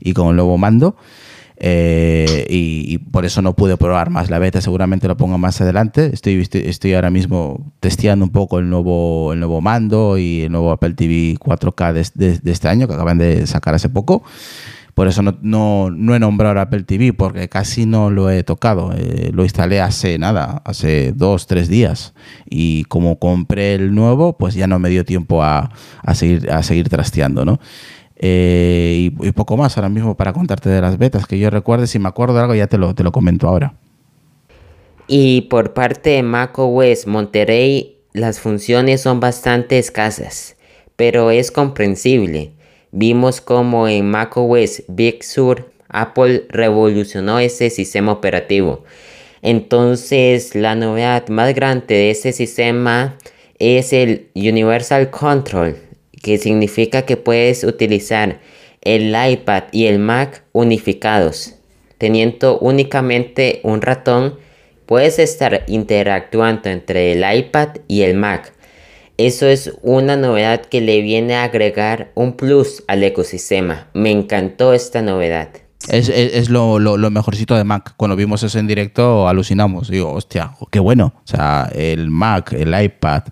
y 0.00 0.14
con 0.14 0.28
el 0.28 0.36
nuevo 0.36 0.56
mando. 0.58 0.96
Eh, 1.60 2.46
y, 2.48 2.98
por 2.98 3.24
eso 3.24 3.42
no 3.42 3.54
pude 3.54 3.76
probar 3.76 4.10
más 4.10 4.30
la 4.30 4.38
beta, 4.38 4.60
seguramente 4.60 5.08
lo 5.08 5.16
pongo 5.16 5.38
más 5.38 5.60
adelante. 5.60 6.10
Estoy, 6.12 6.48
estoy, 6.52 6.94
ahora 6.94 7.10
mismo 7.10 7.72
testeando 7.80 8.24
un 8.24 8.30
poco 8.30 8.58
el 8.58 8.70
nuevo, 8.70 9.32
el 9.32 9.40
nuevo 9.40 9.60
mando 9.60 10.18
y 10.18 10.42
el 10.42 10.52
nuevo 10.52 10.70
Apple 10.70 10.94
TV 10.94 11.36
4K 11.38 12.10
de, 12.14 12.52
este 12.52 12.68
año 12.68 12.86
que 12.86 12.94
acaban 12.94 13.18
de 13.18 13.46
sacar 13.46 13.74
hace 13.74 13.88
poco. 13.88 14.22
Por 14.94 15.06
eso 15.06 15.22
no, 15.22 15.90
no, 15.90 16.14
he 16.14 16.18
nombrado 16.18 16.58
Apple 16.60 16.82
TV 16.82 17.12
porque 17.12 17.48
casi 17.48 17.86
no 17.86 18.10
lo 18.10 18.30
he 18.30 18.42
tocado. 18.42 18.92
Eh, 18.96 19.30
lo 19.32 19.44
instalé 19.44 19.80
hace 19.80 20.18
nada, 20.18 20.60
hace 20.64 21.12
dos, 21.12 21.46
tres 21.46 21.68
días. 21.68 22.14
Y 22.50 22.84
como 22.84 23.18
compré 23.18 23.74
el 23.74 23.94
nuevo, 23.94 24.36
pues 24.36 24.54
ya 24.54 24.66
no 24.66 24.80
me 24.80 24.90
dio 24.90 25.04
tiempo 25.04 25.44
a, 25.44 25.70
a 26.02 26.14
seguir, 26.16 26.50
a 26.50 26.64
seguir 26.64 26.88
trasteando, 26.88 27.44
¿no? 27.44 27.60
Eh, 28.18 29.12
y, 29.20 29.30
poco 29.32 29.56
más 29.56 29.76
ahora 29.76 29.88
mismo 29.88 30.16
para 30.16 30.32
contarte 30.32 30.68
de 30.68 30.80
las 30.80 30.98
betas. 30.98 31.26
Que 31.26 31.38
yo 31.38 31.50
recuerde, 31.50 31.86
si 31.86 31.98
me 31.98 32.08
acuerdo 32.08 32.38
algo, 32.38 32.54
ya 32.54 32.66
te 32.66 32.78
lo, 32.78 32.94
te 32.94 33.04
lo 33.04 33.12
comento 33.12 33.48
ahora. 33.48 33.74
Y 35.06 35.42
por 35.42 35.72
parte 35.72 36.10
de 36.10 36.22
macOS 36.22 37.06
Monterrey, 37.06 37.96
las 38.12 38.40
funciones 38.40 39.00
son 39.00 39.20
bastante 39.20 39.78
escasas, 39.78 40.56
pero 40.96 41.30
es 41.30 41.50
comprensible. 41.50 42.52
Vimos 42.90 43.40
como 43.40 43.88
en 43.88 44.10
macOS 44.10 44.82
Big 44.88 45.24
Sur, 45.24 45.70
Apple 45.88 46.46
revolucionó 46.50 47.38
ese 47.38 47.70
sistema 47.70 48.12
operativo. 48.12 48.84
Entonces, 49.40 50.54
la 50.54 50.74
novedad 50.74 51.28
más 51.28 51.54
grande 51.54 51.94
de 51.94 52.10
ese 52.10 52.32
sistema 52.32 53.16
es 53.58 53.92
el 53.92 54.28
Universal 54.34 55.10
Control, 55.10 55.76
que 56.22 56.38
significa 56.38 57.02
que 57.02 57.16
puedes 57.16 57.64
utilizar 57.64 58.40
el 58.82 59.14
iPad 59.14 59.64
y 59.72 59.86
el 59.86 59.98
Mac 59.98 60.44
unificados. 60.52 61.54
Teniendo 61.98 62.58
únicamente 62.58 63.60
un 63.64 63.82
ratón, 63.82 64.38
puedes 64.86 65.18
estar 65.18 65.64
interactuando 65.66 66.70
entre 66.70 67.12
el 67.12 67.38
iPad 67.38 67.76
y 67.88 68.02
el 68.02 68.14
Mac. 68.14 68.52
Eso 69.18 69.46
es 69.46 69.72
una 69.82 70.16
novedad 70.16 70.62
que 70.62 70.80
le 70.80 71.00
viene 71.02 71.34
a 71.34 71.42
agregar 71.42 72.12
un 72.14 72.34
plus 72.34 72.84
al 72.86 73.02
ecosistema. 73.02 73.88
Me 73.92 74.12
encantó 74.12 74.72
esta 74.72 75.02
novedad. 75.02 75.48
Es, 75.88 76.50
lo, 76.50 76.78
mejorcito 77.10 77.56
de 77.56 77.64
Mac. 77.64 77.94
Cuando 77.96 78.14
vimos 78.14 78.42
eso 78.42 78.58
en 78.58 78.66
directo 78.66 79.28
alucinamos. 79.28 79.88
Digo, 79.88 80.12
hostia, 80.12 80.52
qué 80.70 80.78
bueno. 80.78 81.14
O 81.24 81.26
sea, 81.26 81.68
el 81.74 82.10
Mac, 82.10 82.52
el 82.52 82.80
iPad, 82.80 83.24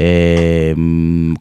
eh, 0.00 0.74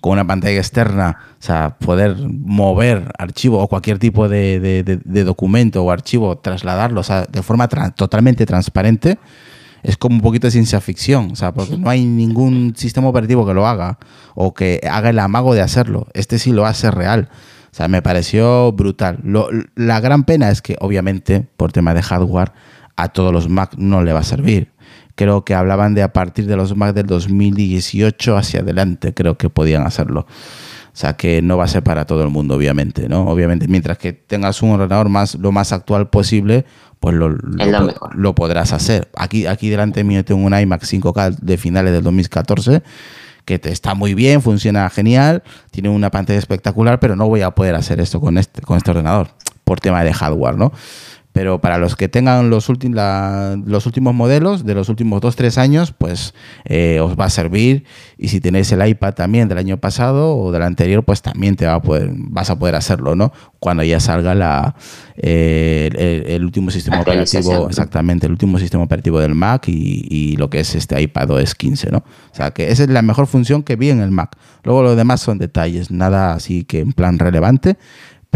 con 0.01 0.13
una 0.13 0.25
pantalla 0.25 0.57
externa, 0.57 1.17
o 1.33 1.41
sea, 1.43 1.77
poder 1.77 2.17
mover 2.27 3.11
archivo 3.19 3.59
o 3.59 3.67
cualquier 3.67 3.99
tipo 3.99 4.27
de, 4.27 4.99
documento 5.05 5.83
o 5.83 5.91
archivo, 5.91 6.39
trasladarlo, 6.39 7.01
o 7.01 7.03
sea, 7.03 7.25
de 7.25 7.43
forma 7.43 7.67
totalmente 7.67 8.47
transparente, 8.47 9.19
es 9.83 9.95
como 9.95 10.15
un 10.15 10.21
poquito 10.21 10.47
de 10.47 10.51
ciencia 10.51 10.81
ficción, 10.81 11.29
o 11.33 11.35
sea, 11.35 11.53
porque 11.53 11.77
no 11.77 11.87
hay 11.87 12.03
ningún 12.03 12.73
sistema 12.75 13.07
operativo 13.07 13.45
que 13.45 13.53
lo 13.53 13.67
haga 13.67 13.99
o 14.33 14.55
que 14.55 14.81
haga 14.89 15.11
el 15.11 15.19
amago 15.19 15.53
de 15.53 15.61
hacerlo. 15.61 16.07
Este 16.13 16.39
sí 16.39 16.51
lo 16.51 16.65
hace 16.65 16.89
real. 16.89 17.29
O 17.71 17.75
sea, 17.77 17.87
me 17.87 18.01
pareció 18.01 18.71
brutal. 18.71 19.19
la 19.75 19.99
gran 19.99 20.23
pena 20.23 20.49
es 20.49 20.63
que, 20.63 20.77
obviamente, 20.79 21.47
por 21.57 21.71
tema 21.71 21.93
de 21.93 22.01
hardware, 22.01 22.53
a 22.95 23.09
todos 23.09 23.31
los 23.31 23.49
Mac 23.49 23.75
no 23.77 24.01
le 24.01 24.13
va 24.13 24.21
a 24.21 24.23
servir 24.23 24.71
creo 25.17 25.43
que 25.43 25.55
hablaban 25.55 25.95
de 25.95 26.03
a 26.03 26.13
partir 26.13 26.45
de 26.45 26.55
los 26.55 26.77
Mac 26.77 26.93
del 26.93 27.07
2018 27.07 28.37
hacia 28.37 28.59
adelante, 28.61 29.13
creo 29.15 29.35
que 29.35 29.49
podían 29.49 29.85
hacerlo. 29.85 30.21
O 30.21 30.99
sea 30.99 31.17
que 31.17 31.41
no 31.41 31.57
va 31.57 31.65
a 31.65 31.67
ser 31.67 31.83
para 31.83 32.05
todo 32.05 32.23
el 32.23 32.29
mundo, 32.29 32.55
obviamente, 32.55 33.09
¿no? 33.09 33.27
Obviamente, 33.27 33.67
mientras 33.67 33.97
que 33.97 34.13
tengas 34.13 34.61
un 34.61 34.71
ordenador 34.71 35.09
más, 35.09 35.35
lo 35.35 35.51
más 35.51 35.73
actual 35.73 36.09
posible, 36.09 36.65
pues 36.99 37.15
lo, 37.15 37.29
lo, 37.29 38.35
podrás 38.35 38.73
hacer. 38.73 39.09
Aquí, 39.15 39.47
aquí 39.47 39.69
delante 39.69 40.03
mío 40.03 40.23
tengo 40.23 40.45
un 40.45 40.57
iMac 40.57 40.83
5K 40.83 41.37
de 41.39 41.57
finales 41.57 41.93
del 41.93 42.03
2014 42.03 42.83
que 43.45 43.59
te 43.59 43.71
está 43.71 43.95
muy 43.95 44.13
bien, 44.13 44.41
funciona 44.41 44.89
genial, 44.89 45.41
tiene 45.71 45.89
una 45.89 46.11
pantalla 46.11 46.37
espectacular, 46.37 46.99
pero 46.99 47.15
no 47.15 47.27
voy 47.27 47.41
a 47.41 47.51
poder 47.51 47.75
hacer 47.75 48.01
esto 48.01 48.19
con 48.19 48.37
este, 48.37 48.61
con 48.61 48.77
este 48.77 48.91
ordenador 48.91 49.29
por 49.63 49.79
tema 49.79 50.03
de 50.03 50.13
hardware, 50.13 50.57
¿no? 50.57 50.73
Pero 51.37 51.61
para 51.61 51.77
los 51.77 51.95
que 51.95 52.09
tengan 52.09 52.49
los, 52.49 52.67
los 52.67 53.85
últimos 53.85 54.15
modelos 54.15 54.65
de 54.65 54.73
los 54.73 54.89
últimos 54.89 55.21
2-3 55.21 55.59
años, 55.59 55.93
pues 55.95 56.33
eh, 56.65 56.99
os 56.99 57.15
va 57.15 57.25
a 57.25 57.29
servir. 57.29 57.83
Y 58.17 58.29
si 58.29 58.41
tenéis 58.41 58.71
el 58.71 58.83
iPad 58.83 59.13
también 59.13 59.47
del 59.47 59.59
año 59.59 59.77
pasado 59.77 60.35
o 60.35 60.51
del 60.51 60.63
anterior, 60.63 61.03
pues 61.03 61.21
también 61.21 61.55
te 61.55 61.67
va 61.67 61.75
a 61.75 61.81
poder, 61.83 62.09
vas 62.11 62.49
a 62.49 62.57
poder 62.57 62.73
hacerlo, 62.73 63.15
¿no? 63.15 63.31
Cuando 63.59 63.83
ya 63.83 63.99
salga 63.99 64.33
la, 64.33 64.73
eh, 65.15 66.25
el, 66.25 66.43
último 66.43 66.71
sistema 66.71 67.01
operativo, 67.01 67.67
exactamente, 67.69 68.25
el 68.25 68.31
último 68.31 68.57
sistema 68.57 68.83
operativo 68.83 69.19
del 69.19 69.35
Mac 69.35 69.65
y, 69.67 70.35
lo 70.37 70.49
que 70.49 70.61
es 70.61 70.73
este 70.73 70.99
iPad 70.99 71.29
OS 71.29 71.53
15, 71.53 71.91
¿no? 71.91 71.99
O 71.99 72.35
sea, 72.35 72.49
que 72.49 72.71
esa 72.71 72.81
es 72.81 72.89
la 72.89 73.03
mejor 73.03 73.27
función 73.27 73.61
que 73.61 73.75
vi 73.75 73.91
en 73.91 73.99
el 73.99 74.09
Mac. 74.09 74.35
Luego 74.63 74.81
lo 74.81 74.95
demás 74.95 75.21
son 75.21 75.37
detalles, 75.37 75.91
nada 75.91 76.33
así 76.33 76.63
que 76.63 76.79
en 76.79 76.93
plan 76.93 77.19
relevante, 77.19 77.77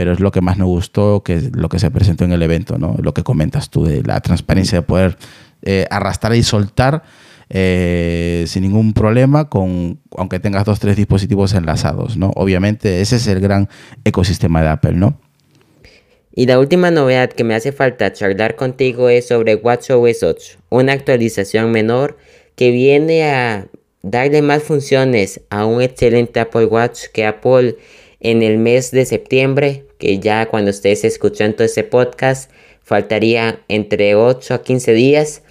pero 0.01 0.13
es 0.13 0.19
lo 0.19 0.31
que 0.31 0.41
más 0.41 0.57
me 0.57 0.65
gustó, 0.65 1.21
que 1.21 1.35
es 1.35 1.55
lo 1.55 1.69
que 1.69 1.77
se 1.77 1.91
presentó 1.91 2.25
en 2.25 2.31
el 2.31 2.41
evento, 2.41 2.79
¿no? 2.79 2.95
Lo 3.03 3.13
que 3.13 3.21
comentas 3.21 3.69
tú 3.69 3.85
de 3.85 4.01
la 4.01 4.19
transparencia 4.19 4.79
de 4.79 4.81
poder 4.81 5.15
eh, 5.61 5.85
arrastrar 5.91 6.33
y 6.33 6.41
soltar 6.41 7.03
eh, 7.51 8.45
sin 8.47 8.63
ningún 8.63 8.93
problema, 8.93 9.47
con, 9.47 9.99
aunque 10.17 10.39
tengas 10.39 10.65
dos 10.65 10.79
tres 10.79 10.95
dispositivos 10.95 11.53
enlazados, 11.53 12.17
¿no? 12.17 12.31
Obviamente 12.35 13.01
ese 13.01 13.17
es 13.17 13.27
el 13.27 13.41
gran 13.41 13.69
ecosistema 14.03 14.63
de 14.63 14.69
Apple, 14.69 14.93
¿no? 14.93 15.19
Y 16.33 16.47
la 16.47 16.57
última 16.57 16.89
novedad 16.89 17.29
que 17.29 17.43
me 17.43 17.53
hace 17.53 17.71
falta 17.71 18.11
charlar 18.11 18.55
contigo 18.55 19.07
es 19.07 19.27
sobre 19.27 19.53
WatchOS 19.53 20.23
8, 20.23 20.57
una 20.69 20.93
actualización 20.93 21.71
menor 21.71 22.17
que 22.55 22.71
viene 22.71 23.25
a 23.25 23.67
darle 24.01 24.41
más 24.41 24.63
funciones 24.63 25.41
a 25.51 25.67
un 25.67 25.79
excelente 25.79 26.39
Apple 26.39 26.65
Watch 26.65 27.03
que 27.13 27.27
Apple 27.27 27.75
en 28.21 28.43
el 28.43 28.59
mes 28.59 28.91
de 28.91 29.05
septiembre, 29.05 29.85
que 30.01 30.17
ya 30.17 30.47
cuando 30.47 30.71
estés 30.71 31.03
escuchando 31.03 31.63
ese 31.63 31.83
podcast, 31.83 32.49
faltaría 32.81 33.61
entre 33.67 34.15
8 34.15 34.55
a 34.55 34.63
15 34.63 34.93
días. 34.93 35.43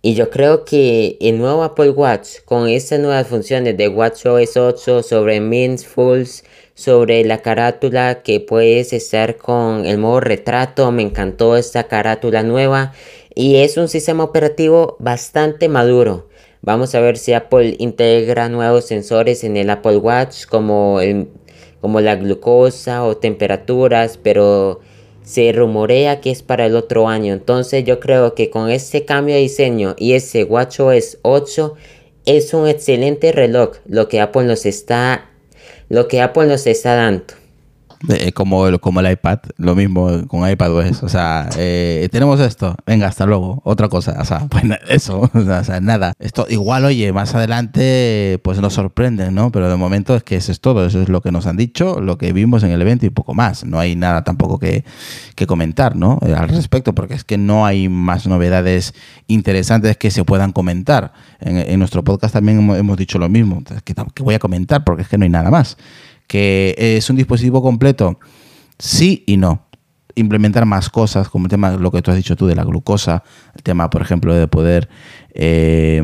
Y 0.00 0.14
yo 0.14 0.30
creo 0.30 0.64
que 0.64 1.16
el 1.20 1.36
nuevo 1.38 1.64
Apple 1.64 1.90
Watch, 1.90 2.38
con 2.44 2.68
estas 2.68 3.00
nuevas 3.00 3.26
funciones 3.26 3.76
de 3.76 3.88
WatchOS 3.88 4.56
8 4.56 5.02
sobre 5.02 5.40
Mindfuls, 5.40 6.44
sobre 6.74 7.24
la 7.24 7.42
carátula 7.42 8.22
que 8.22 8.38
puedes 8.38 8.92
estar 8.92 9.36
con 9.36 9.84
el 9.86 9.98
modo 9.98 10.20
retrato, 10.20 10.92
me 10.92 11.02
encantó 11.02 11.56
esta 11.56 11.88
carátula 11.88 12.44
nueva 12.44 12.92
y 13.34 13.56
es 13.56 13.76
un 13.76 13.88
sistema 13.88 14.22
operativo 14.22 14.96
bastante 15.00 15.68
maduro. 15.68 16.28
Vamos 16.62 16.94
a 16.94 17.00
ver 17.00 17.18
si 17.18 17.32
Apple 17.32 17.74
integra 17.80 18.48
nuevos 18.48 18.86
sensores 18.86 19.42
en 19.42 19.56
el 19.56 19.70
Apple 19.70 19.96
Watch 19.96 20.46
como, 20.46 21.00
como 21.86 22.00
la 22.00 22.16
glucosa 22.16 23.04
o 23.04 23.16
temperaturas, 23.16 24.18
pero 24.20 24.80
se 25.22 25.52
rumorea 25.52 26.20
que 26.20 26.32
es 26.32 26.42
para 26.42 26.66
el 26.66 26.74
otro 26.74 27.06
año. 27.06 27.32
Entonces 27.32 27.84
yo 27.84 28.00
creo 28.00 28.34
que 28.34 28.50
con 28.50 28.70
este 28.70 29.04
cambio 29.04 29.36
de 29.36 29.42
diseño 29.42 29.94
y 29.96 30.14
ese 30.14 30.42
WatchOS 30.42 31.18
8 31.22 31.74
es 32.24 32.52
un 32.54 32.66
excelente 32.66 33.30
reloj 33.30 33.76
lo 33.86 34.08
que 34.08 34.20
Apple 34.20 34.46
nos 34.46 34.66
está 34.66 35.30
lo 35.88 36.08
que 36.08 36.20
Apple 36.20 36.46
nos 36.46 36.66
está 36.66 36.96
dando. 36.96 37.22
Eh, 38.08 38.32
como, 38.32 38.66
el, 38.66 38.78
como 38.78 39.00
el 39.00 39.10
iPad, 39.10 39.38
lo 39.56 39.74
mismo 39.74 40.26
con 40.28 40.48
iPadOS. 40.48 41.02
O 41.02 41.08
sea, 41.08 41.48
eh, 41.56 42.08
tenemos 42.12 42.40
esto, 42.40 42.76
venga, 42.86 43.06
hasta 43.06 43.26
luego. 43.26 43.62
Otra 43.64 43.88
cosa, 43.88 44.16
o 44.20 44.24
sea, 44.24 44.46
pues 44.50 44.64
eso, 44.88 45.30
o 45.34 45.64
sea, 45.64 45.80
nada. 45.80 46.12
Esto 46.18 46.46
igual, 46.48 46.84
oye, 46.84 47.12
más 47.12 47.34
adelante 47.34 48.38
pues 48.42 48.60
nos 48.60 48.74
sorprende, 48.74 49.30
¿no? 49.30 49.50
Pero 49.50 49.70
de 49.70 49.76
momento 49.76 50.14
es 50.14 50.22
que 50.22 50.36
eso 50.36 50.52
es 50.52 50.60
todo, 50.60 50.86
eso 50.86 51.00
es 51.00 51.08
lo 51.08 51.20
que 51.20 51.32
nos 51.32 51.46
han 51.46 51.56
dicho, 51.56 52.00
lo 52.00 52.18
que 52.18 52.32
vimos 52.32 52.62
en 52.62 52.70
el 52.70 52.82
evento 52.82 53.06
y 53.06 53.10
poco 53.10 53.34
más. 53.34 53.64
No 53.64 53.78
hay 53.78 53.96
nada 53.96 54.24
tampoco 54.24 54.58
que, 54.58 54.84
que 55.34 55.46
comentar, 55.46 55.96
¿no? 55.96 56.18
Eh, 56.26 56.34
al 56.34 56.48
respecto, 56.48 56.94
porque 56.94 57.14
es 57.14 57.24
que 57.24 57.38
no 57.38 57.66
hay 57.66 57.88
más 57.88 58.26
novedades 58.26 58.94
interesantes 59.26 59.96
que 59.96 60.10
se 60.10 60.24
puedan 60.24 60.52
comentar. 60.52 61.12
En, 61.40 61.78
nuestro 61.78 62.02
podcast 62.04 62.34
también 62.34 62.58
hemos, 62.70 62.96
dicho 62.96 63.18
lo 63.18 63.28
mismo, 63.28 63.62
que, 63.84 63.94
que 64.14 64.22
voy 64.22 64.34
a 64.34 64.38
comentar 64.38 64.84
porque 64.84 65.02
es 65.02 65.08
que 65.08 65.18
no 65.18 65.24
hay 65.24 65.30
nada 65.30 65.50
más 65.50 65.76
que 66.26 66.74
es 66.78 67.08
un 67.10 67.16
dispositivo 67.16 67.62
completo, 67.62 68.18
sí 68.78 69.24
y 69.26 69.36
no. 69.36 69.65
Implementar 70.16 70.66
más 70.66 70.90
cosas, 70.90 71.28
como 71.28 71.46
el 71.46 71.50
tema, 71.50 71.72
lo 71.72 71.90
que 71.90 72.02
tú 72.02 72.10
has 72.10 72.16
dicho 72.16 72.36
tú 72.36 72.46
de 72.46 72.56
la 72.56 72.64
glucosa, 72.64 73.22
el 73.54 73.62
tema, 73.62 73.90
por 73.90 74.02
ejemplo, 74.02 74.34
de 74.34 74.48
poder 74.48 74.88
eh, 75.38 76.02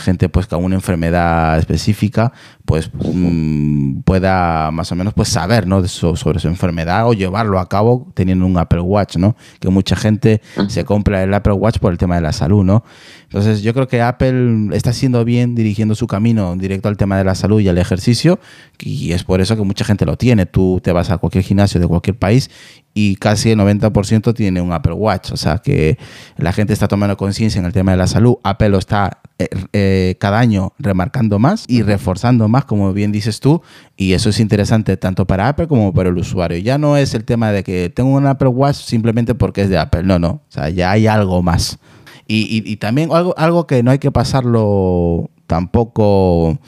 gente 0.00 0.28
pues 0.28 0.48
con 0.48 0.64
una 0.64 0.74
enfermedad 0.74 1.56
específica 1.58 2.32
pues 2.64 2.90
mm, 2.92 4.00
pueda 4.00 4.72
más 4.72 4.90
o 4.90 4.96
menos 4.96 5.14
pues 5.14 5.28
saber 5.28 5.68
¿no? 5.68 5.86
sobre 5.86 6.40
su 6.40 6.48
enfermedad 6.48 7.06
o 7.06 7.12
llevarlo 7.12 7.60
a 7.60 7.68
cabo 7.68 8.10
teniendo 8.14 8.44
un 8.46 8.58
Apple 8.58 8.80
Watch, 8.80 9.16
¿no? 9.16 9.36
Que 9.60 9.68
mucha 9.68 9.94
gente 9.94 10.42
se 10.66 10.84
compra 10.84 11.22
el 11.22 11.32
Apple 11.34 11.52
Watch 11.52 11.78
por 11.78 11.92
el 11.92 11.98
tema 11.98 12.16
de 12.16 12.22
la 12.22 12.32
salud, 12.32 12.64
¿no? 12.64 12.82
Entonces 13.24 13.62
yo 13.62 13.74
creo 13.74 13.86
que 13.86 14.02
Apple 14.02 14.70
está 14.72 14.90
haciendo 14.90 15.24
bien 15.24 15.54
dirigiendo 15.54 15.94
su 15.94 16.06
camino 16.08 16.56
directo 16.56 16.88
al 16.88 16.96
tema 16.96 17.16
de 17.16 17.24
la 17.24 17.34
salud 17.34 17.60
y 17.60 17.68
al 17.68 17.78
ejercicio 17.78 18.40
y 18.80 19.12
es 19.12 19.22
por 19.22 19.40
eso 19.40 19.56
que 19.56 19.62
mucha 19.62 19.84
gente 19.84 20.04
lo 20.04 20.16
tiene. 20.16 20.46
Tú 20.46 20.80
te 20.82 20.90
vas 20.90 21.10
a 21.10 21.18
cualquier 21.18 21.44
gimnasio 21.44 21.80
de 21.80 21.86
cualquier 21.86 22.16
país 22.16 22.50
y 22.94 23.16
casi 23.16 23.50
el 23.50 23.58
90% 23.58 24.32
tiene 24.34 24.60
un 24.60 24.72
Apple 24.72 24.92
Watch. 24.92 25.32
O 25.32 25.36
sea 25.36 25.58
que 25.58 25.98
la 26.36 26.52
gente 26.52 26.72
está 26.72 26.86
tomando 26.86 27.16
conciencia 27.16 27.58
en 27.58 27.66
el 27.66 27.72
tema 27.72 27.90
de 27.90 27.96
la 27.96 28.06
salud. 28.06 28.36
Apple 28.44 28.68
lo 28.68 28.78
está 28.78 29.18
eh, 29.40 29.48
eh, 29.72 30.16
cada 30.20 30.38
año 30.38 30.72
remarcando 30.78 31.40
más 31.40 31.64
y 31.66 31.82
reforzando 31.82 32.46
más, 32.46 32.64
como 32.64 32.92
bien 32.92 33.10
dices 33.10 33.40
tú. 33.40 33.62
Y 33.96 34.12
eso 34.12 34.30
es 34.30 34.38
interesante 34.38 34.96
tanto 34.96 35.26
para 35.26 35.48
Apple 35.48 35.66
como 35.66 35.92
para 35.92 36.08
el 36.08 36.16
usuario. 36.16 36.56
Ya 36.58 36.78
no 36.78 36.96
es 36.96 37.14
el 37.14 37.24
tema 37.24 37.50
de 37.50 37.64
que 37.64 37.90
tengo 37.90 38.10
un 38.10 38.26
Apple 38.26 38.48
Watch 38.48 38.76
simplemente 38.76 39.34
porque 39.34 39.62
es 39.62 39.68
de 39.68 39.78
Apple. 39.78 40.04
No, 40.04 40.20
no. 40.20 40.28
O 40.28 40.42
sea, 40.48 40.70
ya 40.70 40.92
hay 40.92 41.08
algo 41.08 41.42
más. 41.42 41.78
Y, 42.26 42.76
también 42.76 43.10
algo, 43.12 43.34
algo 43.36 43.66
que 43.66 43.82
no 43.82 43.90
hay 43.90 43.98
que 43.98 44.10
pasarlo 44.10 45.30
tampoco 45.46 46.58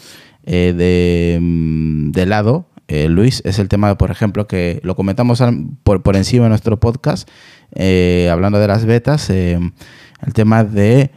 eh, 0.45 0.74
de, 0.77 1.39
mm, 1.41 2.11
de 2.11 2.27
lado 2.27 2.66
eh, 2.89 3.09
Luis, 3.09 3.43
es 3.45 3.59
el 3.59 3.68
tema, 3.68 3.99
por 3.99 4.11
ejemplo, 4.11 4.47
que 4.47 4.80
lo 4.82 4.95
comentamos 4.95 5.43
por, 5.82 6.03
por 6.03 6.16
encima 6.16 6.45
de 6.45 6.51
nuestro 6.51 6.78
podcast, 6.78 7.28
eh, 7.74 8.28
hablando 8.30 8.61
de 8.61 8.68
las 8.68 8.84
betas, 8.84 9.28
eh, 9.30 9.59
el 10.24 10.32
tema 10.32 10.62
de, 10.62 11.11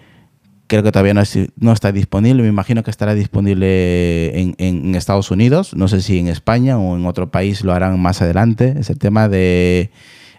creo 0.66 0.82
que 0.82 0.92
todavía 0.92 1.14
no, 1.14 1.72
está 1.72 1.92
disponible, 1.92 2.42
me 2.42 2.50
imagino 2.50 2.84
que 2.84 2.90
estará 2.90 3.14
disponible 3.14 4.56
en, 4.58 4.96
Estados 4.96 5.30
Unidos, 5.30 5.76
no 5.76 5.88
sé 5.88 6.02
si 6.02 6.18
en 6.18 6.28
España 6.28 6.80
o 6.80 6.98
en 6.98 7.06
otro 7.06 7.30
país 7.30 7.64
lo 7.64 7.74
harán 7.74 8.00
más 8.00 8.24
adelante, 8.24 8.76
es 8.80 8.90
el 8.90 8.98
tema 8.98 9.30
de 9.30 9.92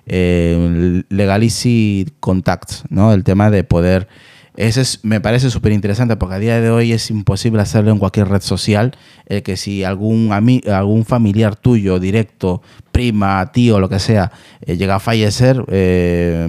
Legacy 0.07 2.09
Contacts, 2.18 2.83
¿no? 2.89 3.12
el 3.12 3.22
tema 3.22 3.51
de 3.51 3.62
poder 3.62 4.09
eso 4.57 4.99
me 5.03 5.21
parece 5.21 5.51
súper 5.51 5.73
interesante 5.73 6.17
porque 6.17 6.35
a 6.35 6.39
día 6.39 6.61
de 6.61 6.71
hoy 6.71 6.93
es 6.93 7.11
imposible 7.11 7.63
hacerlo 7.63 7.93
en 7.93 7.99
cualquier 7.99 8.29
red 8.29 8.43
social. 8.43 8.97
El 9.27 9.43
que 9.43 9.57
si 9.57 9.85
algún, 9.85 10.33
algún 10.33 11.05
familiar 11.05 11.57
tuyo, 11.57 12.01
directo, 12.01 12.63
prima, 12.91 13.51
tío, 13.53 13.79
lo 13.79 13.89
que 13.89 13.99
sea, 13.99 14.33
eh, 14.67 14.77
llega 14.77 14.97
a 14.97 15.01
fallecer, 15.01 15.65
eh, 15.69 16.49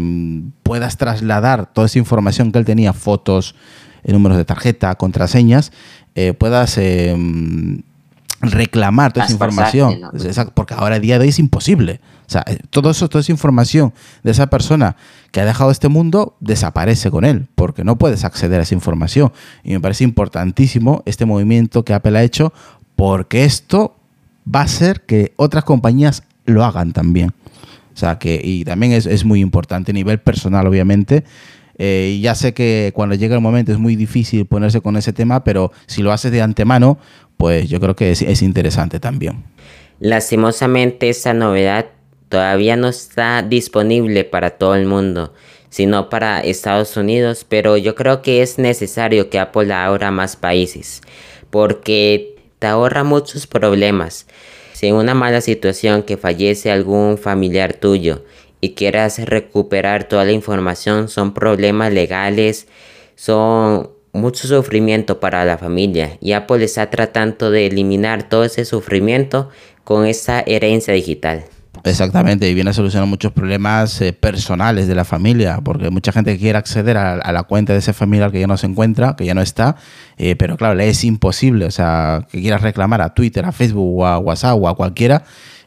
puedas 0.64 0.97
trasladar 0.97 1.72
toda 1.72 1.88
esa 1.88 1.99
información 1.99 2.52
que 2.52 2.60
él 2.60 2.66
tenía, 2.66 2.93
fotos, 2.93 3.56
eh, 4.04 4.12
números 4.12 4.38
de 4.38 4.45
tarjeta, 4.45 4.95
contraseñas, 4.95 5.72
puedas 6.38 6.78
reclamar 8.41 9.13
toda 9.13 9.25
esa 9.25 9.33
información. 9.33 10.01
Porque 10.53 10.73
ahora 10.73 10.95
a 10.95 10.99
día 10.99 11.17
de 11.17 11.23
hoy 11.23 11.29
es 11.29 11.39
imposible. 11.39 11.99
O 12.27 12.31
sea, 12.31 12.45
todo 12.69 12.91
eso, 12.91 13.09
toda 13.09 13.21
esa 13.21 13.31
información 13.31 13.93
de 14.23 14.31
esa 14.31 14.47
persona 14.47 14.95
que 15.31 15.41
ha 15.41 15.45
dejado 15.45 15.69
este 15.69 15.89
mundo 15.89 16.37
desaparece 16.39 17.11
con 17.11 17.25
él, 17.25 17.47
porque 17.55 17.83
no 17.83 17.97
puedes 17.97 18.23
acceder 18.23 18.59
a 18.59 18.63
esa 18.63 18.73
información. 18.73 19.31
Y 19.63 19.73
me 19.73 19.79
parece 19.79 20.03
importantísimo 20.03 21.03
este 21.05 21.25
movimiento 21.25 21.83
que 21.83 21.93
Apple 21.93 22.17
ha 22.17 22.23
hecho, 22.23 22.53
porque 22.95 23.43
esto 23.43 23.95
va 24.43 24.61
a 24.61 24.63
hacer 24.63 25.01
que 25.01 25.33
otras 25.35 25.63
compañías 25.63 26.23
lo 26.45 26.63
hagan 26.63 26.93
también. 26.93 27.33
O 27.93 27.97
sea, 27.97 28.17
que, 28.17 28.39
y 28.43 28.63
también 28.63 28.93
es, 28.93 29.25
muy 29.25 29.41
importante 29.41 29.91
a 29.91 29.93
nivel 29.93 30.19
personal, 30.19 30.65
obviamente. 30.65 31.23
Eh, 31.84 32.19
ya 32.21 32.36
sé 32.36 32.53
que 32.53 32.91
cuando 32.93 33.15
llega 33.15 33.34
el 33.34 33.41
momento 33.41 33.71
es 33.71 33.79
muy 33.79 33.95
difícil 33.95 34.45
ponerse 34.45 34.82
con 34.82 34.97
ese 34.97 35.13
tema, 35.13 35.43
pero 35.43 35.71
si 35.88 36.03
lo 36.03 36.11
haces 36.11 36.32
de 36.32 36.39
antemano, 36.39 36.99
pues 37.38 37.69
yo 37.69 37.79
creo 37.79 37.95
que 37.95 38.11
es, 38.11 38.21
es 38.21 38.43
interesante 38.43 38.99
también. 38.99 39.43
Lastimosamente 39.99 41.09
esa 41.09 41.34
novedad 41.34 41.88
todavía 42.29 42.75
no 42.75 42.88
está 42.88 43.41
disponible 43.41 44.23
para 44.25 44.51
todo 44.51 44.75
el 44.75 44.86
mundo, 44.86 45.34
sino 45.71 46.07
para 46.07 46.41
Estados 46.41 46.95
Unidos, 46.97 47.47
pero 47.49 47.77
yo 47.77 47.95
creo 47.95 48.21
que 48.21 48.43
es 48.43 48.59
necesario 48.59 49.32
que 49.32 49.39
Apple 49.39 49.73
abra 49.73 50.11
más 50.11 50.36
países, 50.36 51.01
porque 51.49 52.36
te 52.59 52.67
ahorra 52.67 53.03
muchos 53.03 53.47
problemas. 53.47 54.27
Si 54.73 54.86
en 54.86 54.93
una 54.93 55.15
mala 55.15 55.41
situación 55.41 56.03
que 56.03 56.17
fallece 56.17 56.69
algún 56.69 57.17
familiar 57.17 57.73
tuyo 57.73 58.23
y 58.62 58.74
quieras 58.76 59.20
recuperar 59.20 60.05
toda 60.05 60.24
la 60.24 60.32
información, 60.32 61.09
son 61.09 61.34
problemas 61.34 61.91
legales, 61.91 62.68
son 63.16 63.89
mucho 64.14 64.47
sufrimiento 64.47 65.20
para 65.20 65.43
la 65.45 65.57
familia 65.57 66.18
y 66.22 66.34
Apple 66.34 66.64
está 66.64 66.89
tratando 66.89 67.49
de 67.49 67.68
eliminar 67.68 68.30
todo 68.30 68.43
ese 68.43 68.66
sufrimiento 68.66 69.49
con 69.84 70.05
esta 70.05 70.41
herencia 70.45 70.93
digital. 70.93 71.45
Exactamente, 71.84 72.47
y 72.47 72.53
viene 72.53 72.70
a 72.70 72.74
solucionar 72.74 73.07
muchos 73.07 73.32
problemas 73.32 73.99
eh, 74.01 74.14
personales 74.14 74.88
de 74.88 74.93
la 74.93 75.05
familia, 75.05 75.62
porque 75.64 75.89
mucha 75.89 76.12
gente 76.12 76.38
quiere 76.38 76.57
acceder 76.57 76.97
a, 76.97 77.32
la 77.32 77.43
cuenta 77.43 77.74
de 77.74 77.80
ese 77.80 77.93
familiar 77.93 78.32
que 78.32 78.39
ya 78.39 78.45
no 78.45 78.57
se 78.57 78.68
encuentra, 78.68 79.16
que 79.16 79.26
ya 79.26 79.34
no 79.34 79.41
está, 79.41 79.78
eh, 80.18 80.36
pero 80.36 80.57
claro, 80.57 80.80
es 80.80 81.03
imposible, 81.03 81.66
o 81.66 81.72
sea, 81.72 82.28
que 82.30 82.41
quieras 82.41 82.62
reclamar 82.62 83.01
a 83.01 83.14
Twitter, 83.14 83.45
a 83.45 83.51
Facebook 83.51 84.01
o 84.01 84.05
a 84.05 84.20
WhatsApp 84.20 84.57
o 84.62 84.68
a 84.68 84.76
cualquiera, 84.76 85.24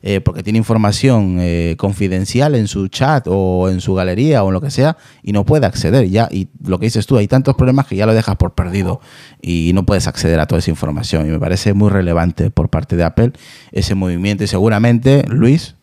eh, 0.06 0.20
porque 0.20 0.42
tiene 0.42 0.58
información 0.58 1.40
confidencial 1.78 2.54
en 2.54 2.68
su 2.68 2.88
chat 2.88 3.26
o 3.26 3.70
en 3.70 3.80
su 3.80 3.94
galería 3.94 4.44
o 4.44 4.48
en 4.48 4.52
lo 4.52 4.60
que 4.60 4.70
sea, 4.70 4.98
y 5.22 5.32
no 5.32 5.44
puede 5.46 5.64
acceder 5.64 6.08
ya, 6.10 6.28
y 6.30 6.48
lo 6.62 6.78
que 6.78 6.86
dices 6.86 7.06
tú, 7.06 7.16
hay 7.16 7.26
tantos 7.26 7.56
problemas 7.56 7.86
que 7.86 7.96
ya 7.96 8.04
lo 8.04 8.12
dejas 8.12 8.36
por 8.36 8.52
perdido 8.52 9.00
y 9.40 9.72
no 9.74 9.86
puedes 9.86 10.06
acceder 10.06 10.38
a 10.40 10.46
toda 10.46 10.58
esa 10.58 10.70
información, 10.70 11.26
y 11.26 11.30
me 11.30 11.40
parece 11.40 11.72
muy 11.72 11.88
relevante 11.88 12.50
por 12.50 12.68
parte 12.68 12.96
de 12.96 13.04
Apple 13.04 13.32
ese 13.72 13.94
movimiento, 13.94 14.44
y 14.44 14.46
seguramente, 14.46 15.24
Luis, 15.26 15.74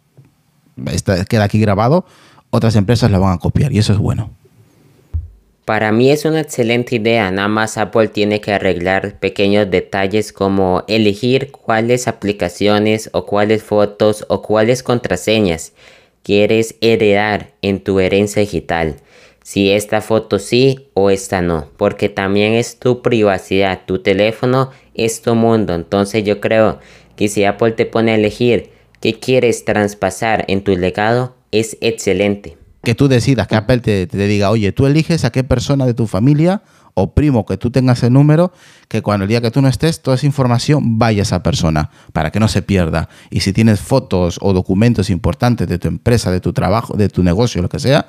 queda 1.27 1.43
aquí 1.43 1.59
grabado, 1.59 2.05
otras 2.51 2.75
empresas 2.75 3.09
la 3.09 3.17
van 3.17 3.33
a 3.33 3.37
copiar 3.39 3.73
y 3.73 3.79
eso 3.79 3.93
es 3.93 3.99
bueno. 3.99 4.29
Para 5.65 5.91
mí 5.91 6.09
es 6.09 6.25
una 6.25 6.41
excelente 6.41 6.95
idea, 6.95 7.29
nada 7.29 7.47
más 7.47 7.77
Apple 7.77 8.07
tiene 8.07 8.41
que 8.41 8.51
arreglar 8.51 9.19
pequeños 9.19 9.69
detalles 9.69 10.33
como 10.33 10.83
elegir 10.87 11.51
cuáles 11.51 12.07
aplicaciones 12.07 13.09
o 13.13 13.27
cuáles 13.27 13.61
fotos 13.61 14.25
o 14.27 14.41
cuáles 14.41 14.81
contraseñas 14.81 15.73
quieres 16.23 16.75
heredar 16.81 17.51
en 17.61 17.83
tu 17.83 17.99
herencia 17.99 18.41
digital. 18.41 18.95
Si 19.43 19.71
esta 19.71 20.01
foto 20.01 20.39
sí 20.39 20.89
o 20.93 21.09
esta 21.09 21.41
no, 21.41 21.69
porque 21.77 22.09
también 22.09 22.53
es 22.53 22.77
tu 22.77 23.01
privacidad, 23.01 23.81
tu 23.85 23.99
teléfono 23.99 24.71
es 24.93 25.21
tu 25.21 25.35
mundo. 25.35 25.73
Entonces 25.73 26.23
yo 26.23 26.39
creo 26.39 26.79
que 27.15 27.27
si 27.27 27.43
Apple 27.43 27.71
te 27.71 27.85
pone 27.85 28.11
a 28.11 28.15
elegir 28.15 28.71
que 28.99 29.19
quieres 29.19 29.65
traspasar 29.65 30.45
en 30.47 30.63
tu 30.63 30.75
legado 30.75 31.35
es 31.51 31.77
excelente. 31.81 32.60
Que 32.83 32.95
tú 32.95 33.07
decidas, 33.07 33.47
que 33.47 33.55
Apple 33.55 33.79
te, 33.79 34.07
diga, 34.07 34.49
oye, 34.49 34.71
tú 34.71 34.85
eliges 34.85 35.23
a 35.25 35.31
qué 35.31 35.43
persona 35.43 35.85
de 35.85 35.93
tu 35.93 36.07
familia 36.07 36.63
o 36.93 37.13
primo 37.13 37.45
que 37.45 37.57
tú 37.57 37.71
tengas 37.71 38.03
el 38.03 38.13
número, 38.13 38.51
que 38.87 39.01
cuando 39.01 39.23
el 39.23 39.29
día 39.29 39.39
que 39.39 39.51
tú 39.51 39.61
no 39.61 39.67
estés, 39.67 40.01
toda 40.01 40.15
esa 40.15 40.25
información 40.25 40.97
vaya 40.97 41.21
a 41.21 41.23
esa 41.23 41.43
persona, 41.43 41.89
para 42.11 42.31
que 42.31 42.39
no 42.39 42.47
se 42.47 42.61
pierda. 42.61 43.07
Y 43.29 43.41
si 43.41 43.53
tienes 43.53 43.79
fotos 43.79 44.39
o 44.41 44.51
documentos 44.51 45.09
importantes 45.09 45.67
de 45.67 45.79
tu 45.79 45.87
empresa, 45.87 46.31
de 46.31 46.41
tu 46.41 46.53
trabajo, 46.53 46.97
de 46.97 47.07
tu 47.07 47.23
negocio, 47.23 47.61
lo 47.61 47.69
que 47.69 47.79
sea, 47.79 48.07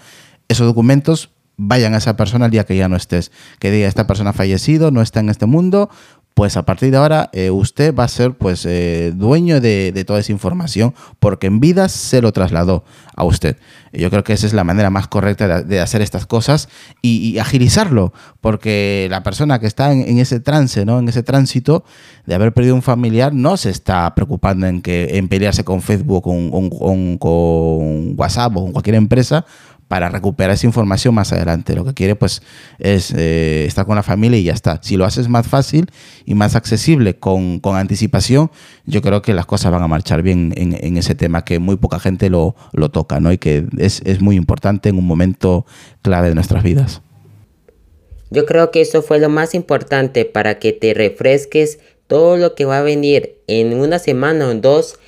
esos 0.49 0.67
documentos 0.67 1.31
vayan 1.57 1.95
a 1.95 1.99
esa 1.99 2.17
persona 2.17 2.47
el 2.47 2.51
día 2.51 2.65
que 2.65 2.77
ya 2.77 2.89
no 2.89 2.97
estés. 2.97 3.31
Que 3.59 3.71
diga, 3.71 3.89
esta 3.89 4.07
persona 4.07 4.31
ha 4.31 4.33
fallecido, 4.33 4.91
no 4.91 5.03
está 5.03 5.21
en 5.21 5.29
este 5.29 5.47
mundo, 5.47 5.91
pues 6.35 6.57
a 6.57 6.65
partir 6.65 6.91
de 6.91 6.97
ahora 6.97 7.31
eh, 7.33 7.51
usted 7.51 7.95
va 7.95 8.05
a 8.05 8.09
ser 8.09 8.33
pues 8.33 8.65
eh, 8.67 9.13
dueño 9.15 9.61
de, 9.61 10.05
toda 10.07 10.21
esa 10.21 10.33
información 10.33 10.95
porque 11.19 11.47
en 11.47 11.61
vida 11.61 11.89
se 11.89 12.21
lo 12.23 12.33
trasladó 12.33 12.85
a 13.15 13.25
usted. 13.25 13.57
Yo 13.93 14.09
creo 14.09 14.25
que 14.25 14.33
esa 14.33 14.47
es 14.47 14.55
la 14.55 14.65
manera 14.65 14.89
más 14.89 15.07
correcta 15.07 15.63
de, 15.63 15.81
hacer 15.81 16.01
estas 16.01 16.27
cosas 16.27 16.69
y, 17.03 17.39
agilizarlo, 17.39 18.15
porque 18.41 19.07
la 19.11 19.23
persona 19.23 19.59
que 19.59 19.67
está 19.67 19.93
en, 19.93 20.19
ese 20.19 20.41
trance, 20.41 20.87
¿no? 20.87 20.99
en 20.99 21.09
ese 21.09 21.23
tránsito 21.23 21.85
de 22.25 22.35
haber 22.35 22.55
perdido 22.55 22.75
un 22.75 22.83
familiar, 22.83 23.35
no 23.35 23.59
se 23.59 23.69
está 23.69 24.15
preocupando 24.15 24.67
en, 24.67 24.81
que, 24.81 25.19
en 25.19 25.29
pelearse 25.29 25.63
con 25.63 25.83
Facebook, 25.83 26.23
con, 26.23 27.19
con 27.19 28.15
WhatsApp 28.19 28.57
o 28.57 28.63
con 28.63 28.73
cualquier 28.73 28.97
empresa 28.97 29.45
para 29.93 30.09
recuperar 30.09 30.55
esa 30.55 30.67
información 30.67 31.15
más 31.15 31.35
adelante. 31.35 31.75
Lo 31.75 31.85
que 31.85 31.93
quiere 31.93 32.17
pues 32.17 32.41
es 32.79 33.13
eh, 33.15 33.67
estar 33.67 33.85
con 33.85 33.95
la 33.95 34.03
familia 34.03 34.39
y 34.39 34.45
ya 34.45 34.55
está. 34.55 34.81
Si 34.83 34.97
lo 34.97 35.05
haces 35.05 35.29
más 35.29 35.47
fácil 35.47 35.91
y 36.25 36.35
más 36.35 36.57
accesible 36.57 37.19
con, 37.19 37.61
anticipación, 37.63 38.51
yo 38.87 39.03
creo 39.03 39.21
que 39.21 39.35
las 39.35 39.45
cosas 39.45 39.71
van 39.71 39.83
a 39.83 39.89
marchar 39.89 40.23
bien 40.23 40.55
en, 40.57 40.97
ese 40.97 41.15
tema 41.15 41.45
que 41.45 41.59
muy 41.59 41.77
poca 41.77 42.01
gente 42.01 42.31
lo, 42.31 42.55
toca 42.91 43.21
¿no? 43.21 43.33
y 43.33 43.37
que 43.37 43.67
es, 43.77 44.01
es 44.07 44.23
muy 44.23 44.37
importante 44.37 44.89
en 44.89 44.97
un 44.97 45.07
momento 45.07 45.67
clave 46.01 46.31
de 46.31 46.37
nuestras 46.37 46.63
vidas. 46.63 47.03
Yo 48.31 48.47
creo 48.47 48.71
que 48.71 48.81
eso 48.81 49.03
fue 49.03 49.19
lo 49.19 49.29
más 49.29 49.55
importante 49.55 50.25
para 50.25 50.59
que 50.59 50.73
te 50.73 50.95
refresques 50.95 51.81
todo 52.07 52.39
lo 52.39 52.55
que 52.55 52.65
va 52.65 52.79
a 52.79 52.83
venir 52.83 53.43
en 53.47 53.79
una 53.79 53.99
semana 53.99 54.49
o 54.49 54.55
dos 54.55 54.99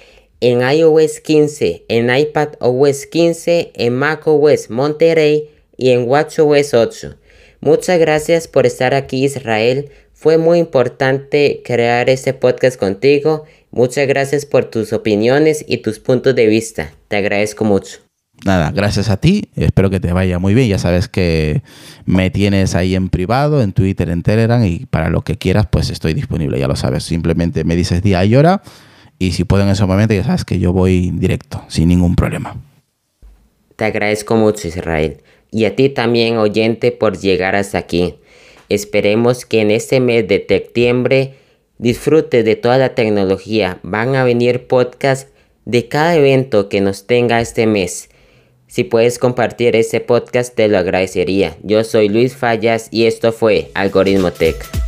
en 0.44 0.60
iOS 0.60 1.20
15, 1.20 1.86
en 1.88 2.14
iPad 2.14 2.48
OS 2.60 3.06
15, 3.06 3.72
en 3.74 3.94
macOS 3.94 4.68
Monterey 4.68 5.48
y 5.78 5.88
en 5.88 6.06
WatchOS 6.06 6.74
8. 6.74 7.16
Muchas 7.60 7.98
gracias 7.98 8.46
por 8.46 8.66
estar 8.66 8.92
aquí 8.92 9.24
Israel. 9.24 9.88
Fue 10.12 10.36
muy 10.36 10.58
importante 10.58 11.62
crear 11.64 12.10
este 12.10 12.34
podcast 12.34 12.78
contigo. 12.78 13.44
Muchas 13.70 14.06
gracias 14.06 14.44
por 14.44 14.66
tus 14.66 14.92
opiniones 14.92 15.64
y 15.66 15.78
tus 15.78 15.98
puntos 15.98 16.34
de 16.34 16.46
vista. 16.46 16.92
Te 17.08 17.16
agradezco 17.16 17.64
mucho. 17.64 18.00
Nada, 18.44 18.70
gracias 18.70 19.08
a 19.08 19.16
ti. 19.16 19.48
Espero 19.56 19.88
que 19.88 19.98
te 19.98 20.12
vaya 20.12 20.38
muy 20.38 20.52
bien. 20.52 20.68
Ya 20.68 20.78
sabes 20.78 21.08
que 21.08 21.62
me 22.04 22.28
tienes 22.28 22.74
ahí 22.74 22.94
en 22.94 23.08
privado, 23.08 23.62
en 23.62 23.72
Twitter, 23.72 24.10
en 24.10 24.22
Telegram 24.22 24.62
y 24.62 24.84
para 24.84 25.08
lo 25.08 25.22
que 25.22 25.38
quieras, 25.38 25.68
pues 25.70 25.88
estoy 25.88 26.12
disponible. 26.12 26.58
Ya 26.58 26.68
lo 26.68 26.76
sabes. 26.76 27.04
Simplemente 27.04 27.64
me 27.64 27.76
dices 27.76 28.02
día 28.02 28.22
y 28.26 28.36
hora 28.36 28.60
y 29.18 29.32
si 29.32 29.44
puedo 29.44 29.62
en 29.62 29.70
ese 29.70 29.84
momento, 29.84 30.14
ya 30.14 30.24
sabes 30.24 30.44
que 30.44 30.58
yo 30.58 30.72
voy 30.72 31.10
directo, 31.14 31.64
sin 31.68 31.88
ningún 31.88 32.16
problema. 32.16 32.56
Te 33.76 33.84
agradezco 33.84 34.36
mucho, 34.36 34.68
Israel. 34.68 35.18
Y 35.50 35.64
a 35.64 35.76
ti 35.76 35.88
también, 35.88 36.36
oyente, 36.36 36.92
por 36.92 37.18
llegar 37.18 37.56
hasta 37.56 37.78
aquí. 37.78 38.14
Esperemos 38.68 39.44
que 39.44 39.60
en 39.60 39.70
este 39.70 40.00
mes 40.00 40.26
de 40.26 40.44
septiembre 40.48 41.34
disfrutes 41.78 42.44
de 42.44 42.56
toda 42.56 42.78
la 42.78 42.94
tecnología. 42.94 43.78
Van 43.82 44.14
a 44.16 44.24
venir 44.24 44.66
podcasts 44.66 45.30
de 45.64 45.88
cada 45.88 46.16
evento 46.16 46.68
que 46.68 46.80
nos 46.80 47.06
tenga 47.06 47.40
este 47.40 47.66
mes. 47.66 48.10
Si 48.66 48.84
puedes 48.84 49.18
compartir 49.18 49.76
este 49.76 50.00
podcast, 50.00 50.54
te 50.54 50.68
lo 50.68 50.78
agradecería. 50.78 51.56
Yo 51.62 51.84
soy 51.84 52.08
Luis 52.08 52.34
Fallas 52.34 52.88
y 52.90 53.06
esto 53.06 53.32
fue 53.32 53.70
Algoritmo 53.74 54.32
Tech. 54.32 54.83